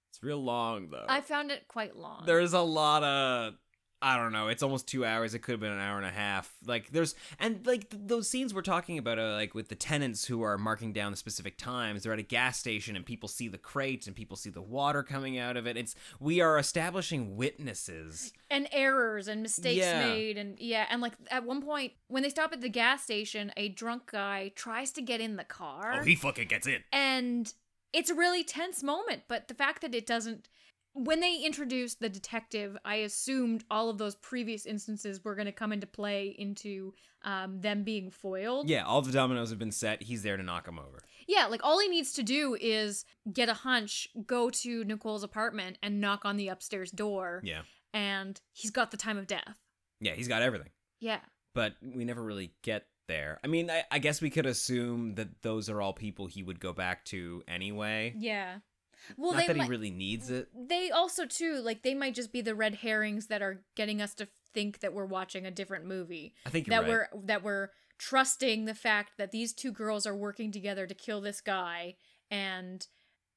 [0.10, 1.06] It's real long though.
[1.10, 2.24] I found it quite long.
[2.26, 3.56] There's a lot of
[4.04, 4.50] I don't know.
[4.50, 5.34] It's almost two hours.
[5.34, 6.54] It could have been an hour and a half.
[6.66, 10.26] Like there's and like th- those scenes we're talking about, are like with the tenants
[10.26, 12.04] who are marking down the specific times.
[12.04, 15.04] They're at a gas station and people see the crate and people see the water
[15.04, 15.78] coming out of it.
[15.78, 18.34] It's we are establishing witnesses.
[18.52, 20.08] and errors and mistakes Yeah.
[20.10, 23.52] made, and yeah, and like at one point when they stop at the gas station,
[23.58, 26.00] a drunk guy tries to get in the car.
[26.00, 26.84] Oh, he fucking gets in.
[26.92, 27.54] and
[27.94, 30.50] it's a really tense moment but the fact that it doesn't
[30.94, 35.52] when they introduced the detective i assumed all of those previous instances were going to
[35.52, 36.94] come into play into
[37.26, 40.04] um, them being foiled Yeah, all the dominoes have been set.
[40.04, 41.00] He's there to knock them over.
[41.28, 45.78] yeah like all he needs to do is get a hunch go to nicole's apartment
[45.82, 47.62] and knock on the upstairs door Yeah.
[47.94, 49.58] and he's got the time of death
[50.02, 50.70] Yeah, he's got everything.
[51.00, 51.20] yeah
[51.56, 53.38] But we never really get there.
[53.44, 56.60] I mean, I, I guess we could assume that those are all people he would
[56.60, 58.14] go back to anyway.
[58.18, 58.58] yeah
[59.18, 60.48] well Not they that might- he really needs it.
[60.56, 64.14] they also too like they might just be the red herrings that are getting us
[64.16, 66.88] to think that we're watching a different movie I think that right.
[66.90, 71.22] we're that we're trusting the fact that these two girls are working together to kill
[71.22, 71.96] this guy
[72.30, 72.88] and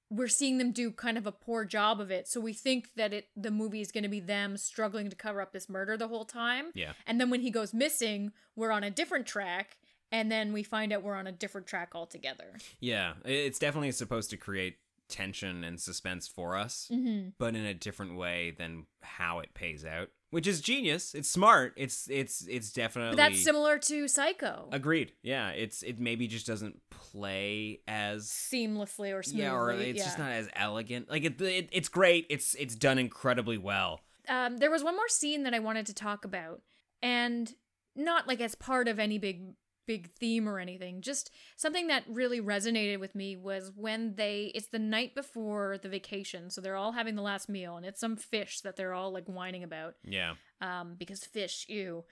[0.09, 3.13] we're seeing them do kind of a poor job of it so we think that
[3.13, 6.09] it the movie is going to be them struggling to cover up this murder the
[6.09, 6.93] whole time Yeah.
[7.07, 9.79] and then when he goes missing we're on a different track
[10.13, 14.31] and then we find out we're on a different track altogether Yeah, it's definitely supposed
[14.31, 14.77] to create
[15.09, 17.31] tension and suspense for us, mm-hmm.
[17.39, 21.15] but in a different way than how it pays out, which is genius.
[21.15, 21.75] It's smart.
[21.77, 25.13] It's it's it's definitely but that's similar to psycho Agreed.
[25.23, 30.19] Yeah, it's it maybe just doesn't play as seamlessly or smoothly yeah, or it's just
[30.19, 31.11] not as elegant.
[31.11, 32.27] Like it, it it's great.
[32.31, 34.01] It's it's done incredibly well.
[34.29, 36.63] um, there was one more scene that I wanted to talk about,
[37.03, 37.53] and
[37.95, 39.55] not like as part of any big
[39.87, 41.01] big theme or anything.
[41.01, 44.51] Just something that really resonated with me was when they.
[44.55, 48.01] It's the night before the vacation, so they're all having the last meal, and it's
[48.01, 50.35] some fish that they're all like whining about, Yeah.
[50.61, 52.05] um, because fish, ew.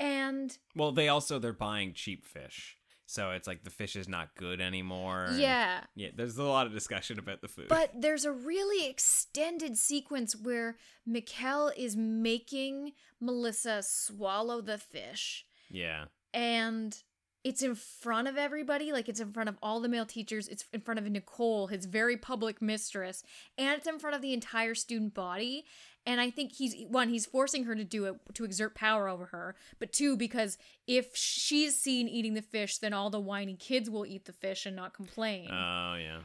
[0.00, 2.76] And Well, they also they're buying cheap fish.
[3.06, 5.28] So it's like the fish is not good anymore.
[5.36, 5.80] Yeah.
[5.94, 6.08] yeah.
[6.16, 7.68] There's a lot of discussion about the food.
[7.68, 10.78] But there's a really extended sequence where
[11.08, 15.44] Mikkel is making Melissa swallow the fish.
[15.70, 17.02] yeah, and
[17.44, 20.64] it's in front of everybody like it's in front of all the male teachers it's
[20.72, 23.22] in front of nicole his very public mistress
[23.56, 25.64] and it's in front of the entire student body.
[26.06, 29.26] And i think he's one he's forcing her to do it to exert power over
[29.26, 33.88] her but two because if she's seen eating the fish then all the whiny kids
[33.88, 35.48] will eat the fish and not complain.
[35.50, 36.18] Oh yeah.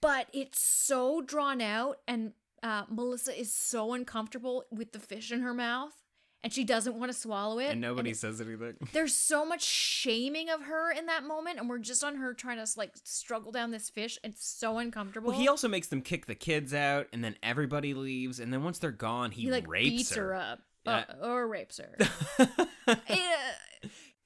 [0.00, 5.40] but it's so drawn out and uh, melissa is so uncomfortable with the fish in
[5.40, 6.05] her mouth
[6.46, 8.74] and she doesn't want to swallow it And nobody it- says anything.
[8.92, 12.64] there's so much shaming of her in that moment and we're just on her trying
[12.64, 16.26] to like struggle down this fish it's so uncomfortable Well, he also makes them kick
[16.26, 19.66] the kids out, and then everybody leaves, and then once they're gone, he, he like
[19.68, 21.04] rapes beats her, up Yeah.
[21.20, 21.96] uh, or rapes her.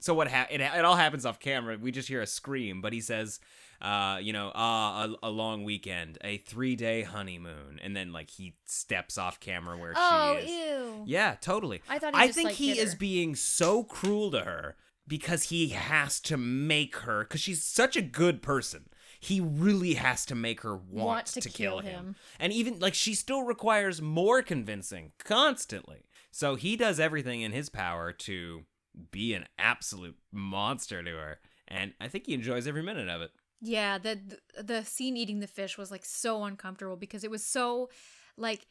[0.00, 1.76] so what ha- it, it all happens off camera.
[1.80, 3.40] We just hear a scream but he says
[3.82, 7.78] uh you know ah a, a long weekend a three day honeymoon.
[7.82, 10.50] And then like he steps off camera where oh she is.
[10.50, 11.04] ew.
[11.06, 11.82] Yeah totally.
[11.88, 14.76] I thought he i just, think like, he is being so cruel to her
[15.08, 18.86] because he has to make her because she's such a good person.
[19.18, 22.04] He really has to make her want, Want to, to kill, kill him.
[22.06, 22.16] him.
[22.38, 26.04] and even like she still requires more convincing constantly.
[26.30, 28.62] So he does everything in his power to
[29.10, 31.38] be an absolute monster to her
[31.68, 33.30] and i think he enjoys every minute of it.
[33.62, 34.18] Yeah the
[34.60, 37.90] the scene eating the fish was like so uncomfortable because it was so
[38.36, 38.66] like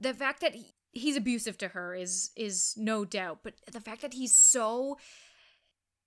[0.00, 4.02] the fact that he, he's abusive to her is is no doubt but the fact
[4.02, 4.98] that he's so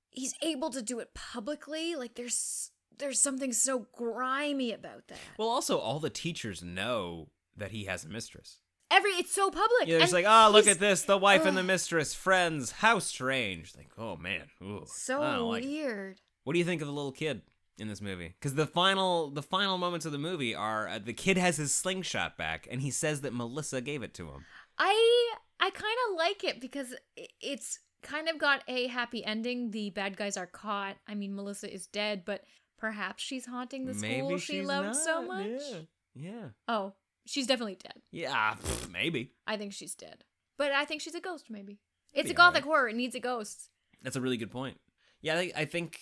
[0.09, 5.17] he's able to do it publicly like there's there's something so grimy about that.
[5.37, 8.57] Well also all the teachers know that he has a mistress
[8.91, 11.63] every it's so public yeah, it's like, oh, look at this, the wife and the
[11.63, 13.73] mistress, friends, how strange.
[13.75, 15.67] Like, oh man, ooh, so like it.
[15.67, 17.41] weird What do you think of the little kid
[17.77, 18.35] in this movie?
[18.39, 21.73] Because the final, the final moments of the movie are uh, the kid has his
[21.73, 24.45] slingshot back, and he says that Melissa gave it to him.
[24.77, 26.95] i i kind of like it because
[27.39, 31.71] it's kind of got a happy ending the bad guys are caught i mean melissa
[31.71, 32.41] is dead but
[32.79, 35.79] perhaps she's haunting the school she loved so much Yeah,
[36.15, 36.93] yeah, oh
[37.25, 39.31] she's definitely dead yeah pff, maybe.
[39.47, 40.23] i think she's dead
[40.57, 41.79] but i think she's a ghost maybe
[42.13, 42.77] it's Be a gothic alright.
[42.77, 43.69] horror it needs a ghost
[44.01, 44.77] That's a really good point.
[45.21, 45.99] Yeah, I think, I think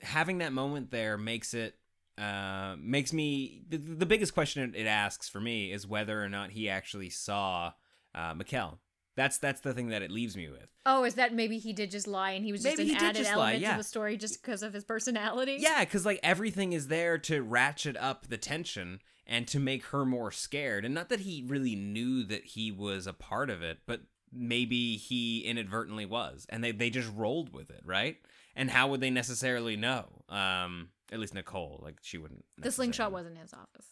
[0.00, 1.76] having that moment there makes it
[2.18, 6.50] uh, makes me the, the biggest question it asks for me is whether or not
[6.50, 7.72] he actually saw
[8.14, 8.78] uh, Mikkel.
[9.20, 10.68] That's that's the thing that it leaves me with.
[10.86, 12.98] oh is that maybe he did just lie and he was just Maybe an he
[13.00, 13.72] did added just lie, yeah.
[13.72, 17.42] to the story just because of his personality Yeah, because like everything is there to
[17.42, 20.84] ratchet up the tension and to make her more scared.
[20.86, 24.00] And not that he really knew that he was a part of it, but
[24.32, 28.16] maybe he inadvertently was, and they they just rolled with it, right?
[28.56, 30.06] And how would they necessarily know?
[30.28, 32.44] Um, at least Nicole, like she wouldn't.
[32.58, 33.28] the slingshot necessarily.
[33.28, 33.86] was in his office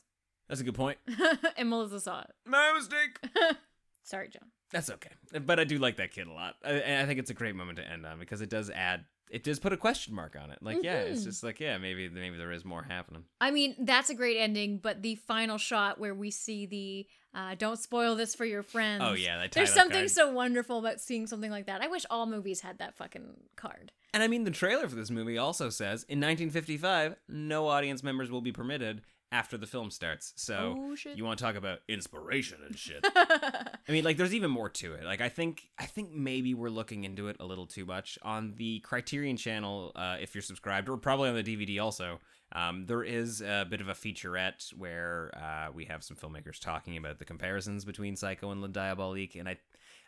[0.48, 0.98] That's a good point.
[1.56, 3.18] and melissa saw it My mistake.
[4.04, 7.18] sorry john That's okay, but I do like that kid a lot, I- I think
[7.18, 9.04] it's a great moment to end on because it does add.
[9.30, 10.58] It does put a question mark on it.
[10.62, 11.24] Like, yeah, it's Mhm.
[11.24, 13.24] just like, yeah, maybe maybe there is more happening.
[13.42, 17.54] I mean, that's a great ending, but the final shot where we see the uh,
[17.54, 20.10] "Don't spoil this for your friends." Oh yeah, there's something card.
[20.10, 21.82] so wonderful about seeing something like that.
[21.82, 23.92] I wish all movies had that fucking card.
[24.14, 28.30] And I mean, the trailer for this movie also says in 1955, no audience members
[28.30, 30.32] will be permitted after the film starts.
[30.36, 33.04] So Oh, you want to talk about inspiration and shit?
[33.14, 35.04] I mean, like, there's even more to it.
[35.04, 38.54] Like, I think, I think maybe we're looking into it a little too much on
[38.56, 39.92] the Criterion Channel.
[39.94, 42.20] Uh, if you're subscribed, or probably on the DVD also.
[42.52, 46.96] Um, there is a bit of a featurette where uh, we have some filmmakers talking
[46.96, 49.58] about the comparisons between Psycho and La Diabolique, and I,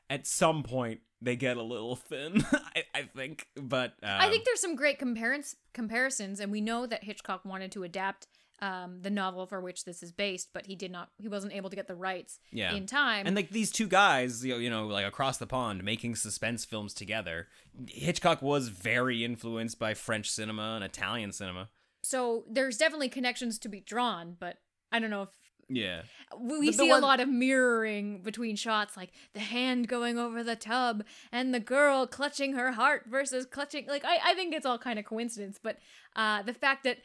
[0.09, 2.43] at some point, they get a little thin.
[2.53, 6.87] I, I think, but um, I think there's some great comparis- comparisons, and we know
[6.87, 8.27] that Hitchcock wanted to adapt
[8.63, 11.11] um, the novel for which this is based, but he did not.
[11.19, 12.75] He wasn't able to get the rights Yeah.
[12.75, 13.27] in time.
[13.27, 16.65] And like these two guys, you know, you know, like across the pond making suspense
[16.65, 17.49] films together.
[17.89, 21.69] Hitchcock was very influenced by French cinema and Italian cinema.
[22.03, 24.57] so there's definitely connections to be drawn, but
[24.93, 25.29] I don't know if
[25.69, 26.03] Yeah.
[26.39, 29.87] we we The- the see one- a lot of mirroring between shots like the hand
[29.89, 34.35] going over the tub and the girl clutching her heart versus clutching like i, I
[34.35, 35.79] think it's all kind of coincidence but
[36.17, 36.99] uh the fact that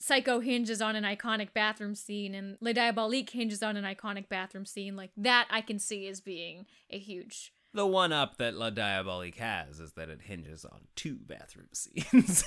[0.00, 4.64] psycho hinges on an iconic bathroom scene and le diabolique hinges on an iconic bathroom
[4.66, 8.70] scene like that i can see as being a huge The one up that La
[8.70, 12.42] Diabolique has is that it hinges on two bathroom scenes.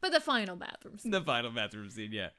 [0.00, 2.30] but the final bathroom scene the final bathroom scene, yeah.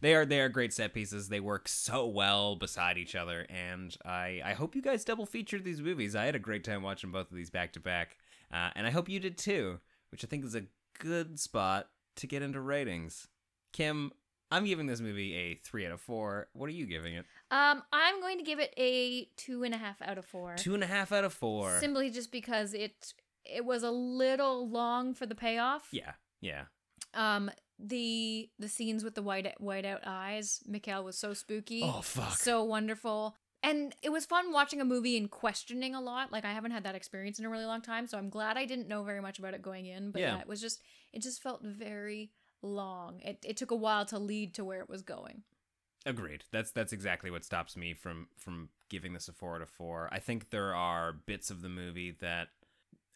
[0.00, 1.28] They are they are great set pieces.
[1.28, 5.62] They work so well beside each other, and I I hope you guys double featured
[5.62, 6.16] these movies.
[6.16, 8.16] I had a great time watching both of these back to back,
[8.52, 9.78] uh, and I hope you did too.
[10.10, 10.64] Which I think is a
[10.98, 13.28] good spot to get into ratings.
[13.72, 14.12] Kim,
[14.50, 16.48] I'm giving this movie a three out of four.
[16.52, 17.24] What are you giving it?
[17.50, 20.54] Um, I'm going to give it a two and a half out of four.
[20.56, 21.78] Two and a half out of four.
[21.80, 23.14] Simply just because it
[23.44, 25.88] it was a little long for the payoff.
[25.92, 26.64] yeah, yeah.
[27.14, 31.82] Um, the the scenes with the white white out eyes, Mikhail was so spooky.
[31.84, 32.32] Oh, fuck.
[32.38, 33.36] So wonderful.
[33.62, 36.30] And it was fun watching a movie and questioning a lot.
[36.30, 38.64] Like I haven't had that experience in a really long time, so I'm glad I
[38.64, 40.10] didn't know very much about it going in.
[40.12, 40.34] But Yeah.
[40.36, 40.80] yeah, it was just
[41.12, 42.30] it just felt very
[42.62, 43.20] long.
[43.20, 45.42] It it took a while to lead to where it was going.
[46.04, 46.44] Agreed.
[46.52, 50.08] That's that's exactly what stops me from from giving this a four out of four.
[50.12, 52.48] I think there are bits of the movie that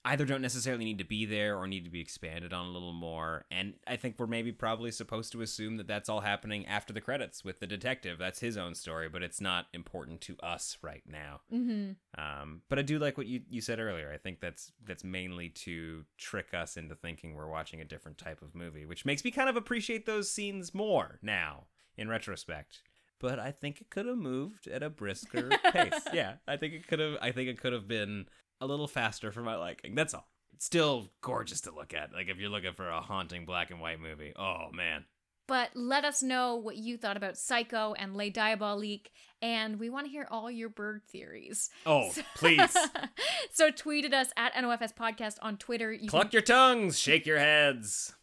[0.05, 2.93] either don't necessarily need to be there or need to be expanded on a little
[2.93, 3.45] more.
[3.51, 7.03] And I think we're maybe probably supposed to assume that that's all happening after the
[7.03, 8.19] credits with the detective.
[8.19, 11.41] That's his own story, but it's not important to us right now.
[11.53, 11.93] Mm-hmm.
[12.21, 14.11] Um, but I do like what you, you said earlier.
[14.13, 18.41] I think that's that's mainly to trick us into thinking we're watching a different type
[18.41, 21.65] of movie, which makes me kind of appreciate those scenes more now
[21.99, 22.83] in retrospect.
[23.21, 26.07] But I think it could have moved at a brisker pace.
[26.13, 27.19] Yeah, I think it could have.
[27.21, 28.25] I think it could have been
[28.61, 29.95] a little faster for my liking.
[29.95, 30.29] That's all.
[30.55, 32.13] It's still gorgeous to look at.
[32.13, 34.33] Like if you're looking for a haunting black and white movie.
[34.37, 35.05] Oh man.
[35.47, 39.09] But let us know what you thought about Psycho and Les Diaboliques,
[39.43, 41.71] and we want to hear all your bird theories.
[41.85, 42.77] Oh, please.
[43.53, 45.93] so tweet at us at NOFS Podcast on Twitter.
[45.93, 48.15] You Cluck can, your tongues, shake your heads.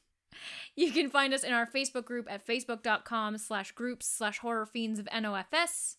[0.77, 4.97] you can find us in our Facebook group at facebook.com slash groups slash horror fiends
[4.97, 5.97] of NOFS.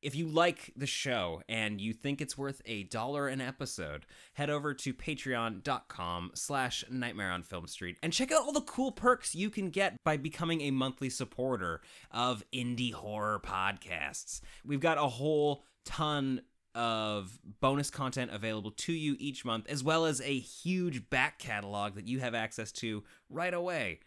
[0.00, 4.48] If you like the show and you think it's worth a dollar an episode, head
[4.48, 9.34] over to patreon.com slash nightmare on film street and check out all the cool perks
[9.34, 11.80] you can get by becoming a monthly supporter
[12.12, 14.40] of indie horror podcasts.
[14.64, 16.42] We've got a whole ton
[16.76, 21.96] of bonus content available to you each month, as well as a huge back catalog
[21.96, 23.98] that you have access to right away.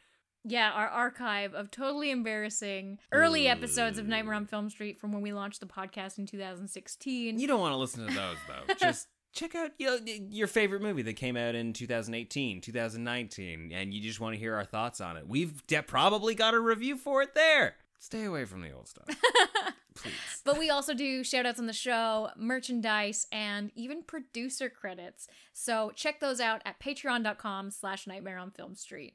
[0.44, 5.22] Yeah, our archive of totally embarrassing early episodes of Nightmare on Film Street from when
[5.22, 7.38] we launched the podcast in 2016.
[7.38, 8.74] You don't want to listen to those though.
[8.80, 10.00] Just check out you know,
[10.30, 14.56] your favorite movie that came out in 2018, 2019, and you just want to hear
[14.56, 15.28] our thoughts on it.
[15.28, 17.76] We've de- probably got a review for it there.
[18.00, 19.06] Stay away from the old stuff,
[19.96, 20.14] please.
[20.44, 25.28] But we also do shout outs on the show, merchandise, and even producer credits.
[25.54, 29.14] So check those out at patreon.com slash nightmare on film street.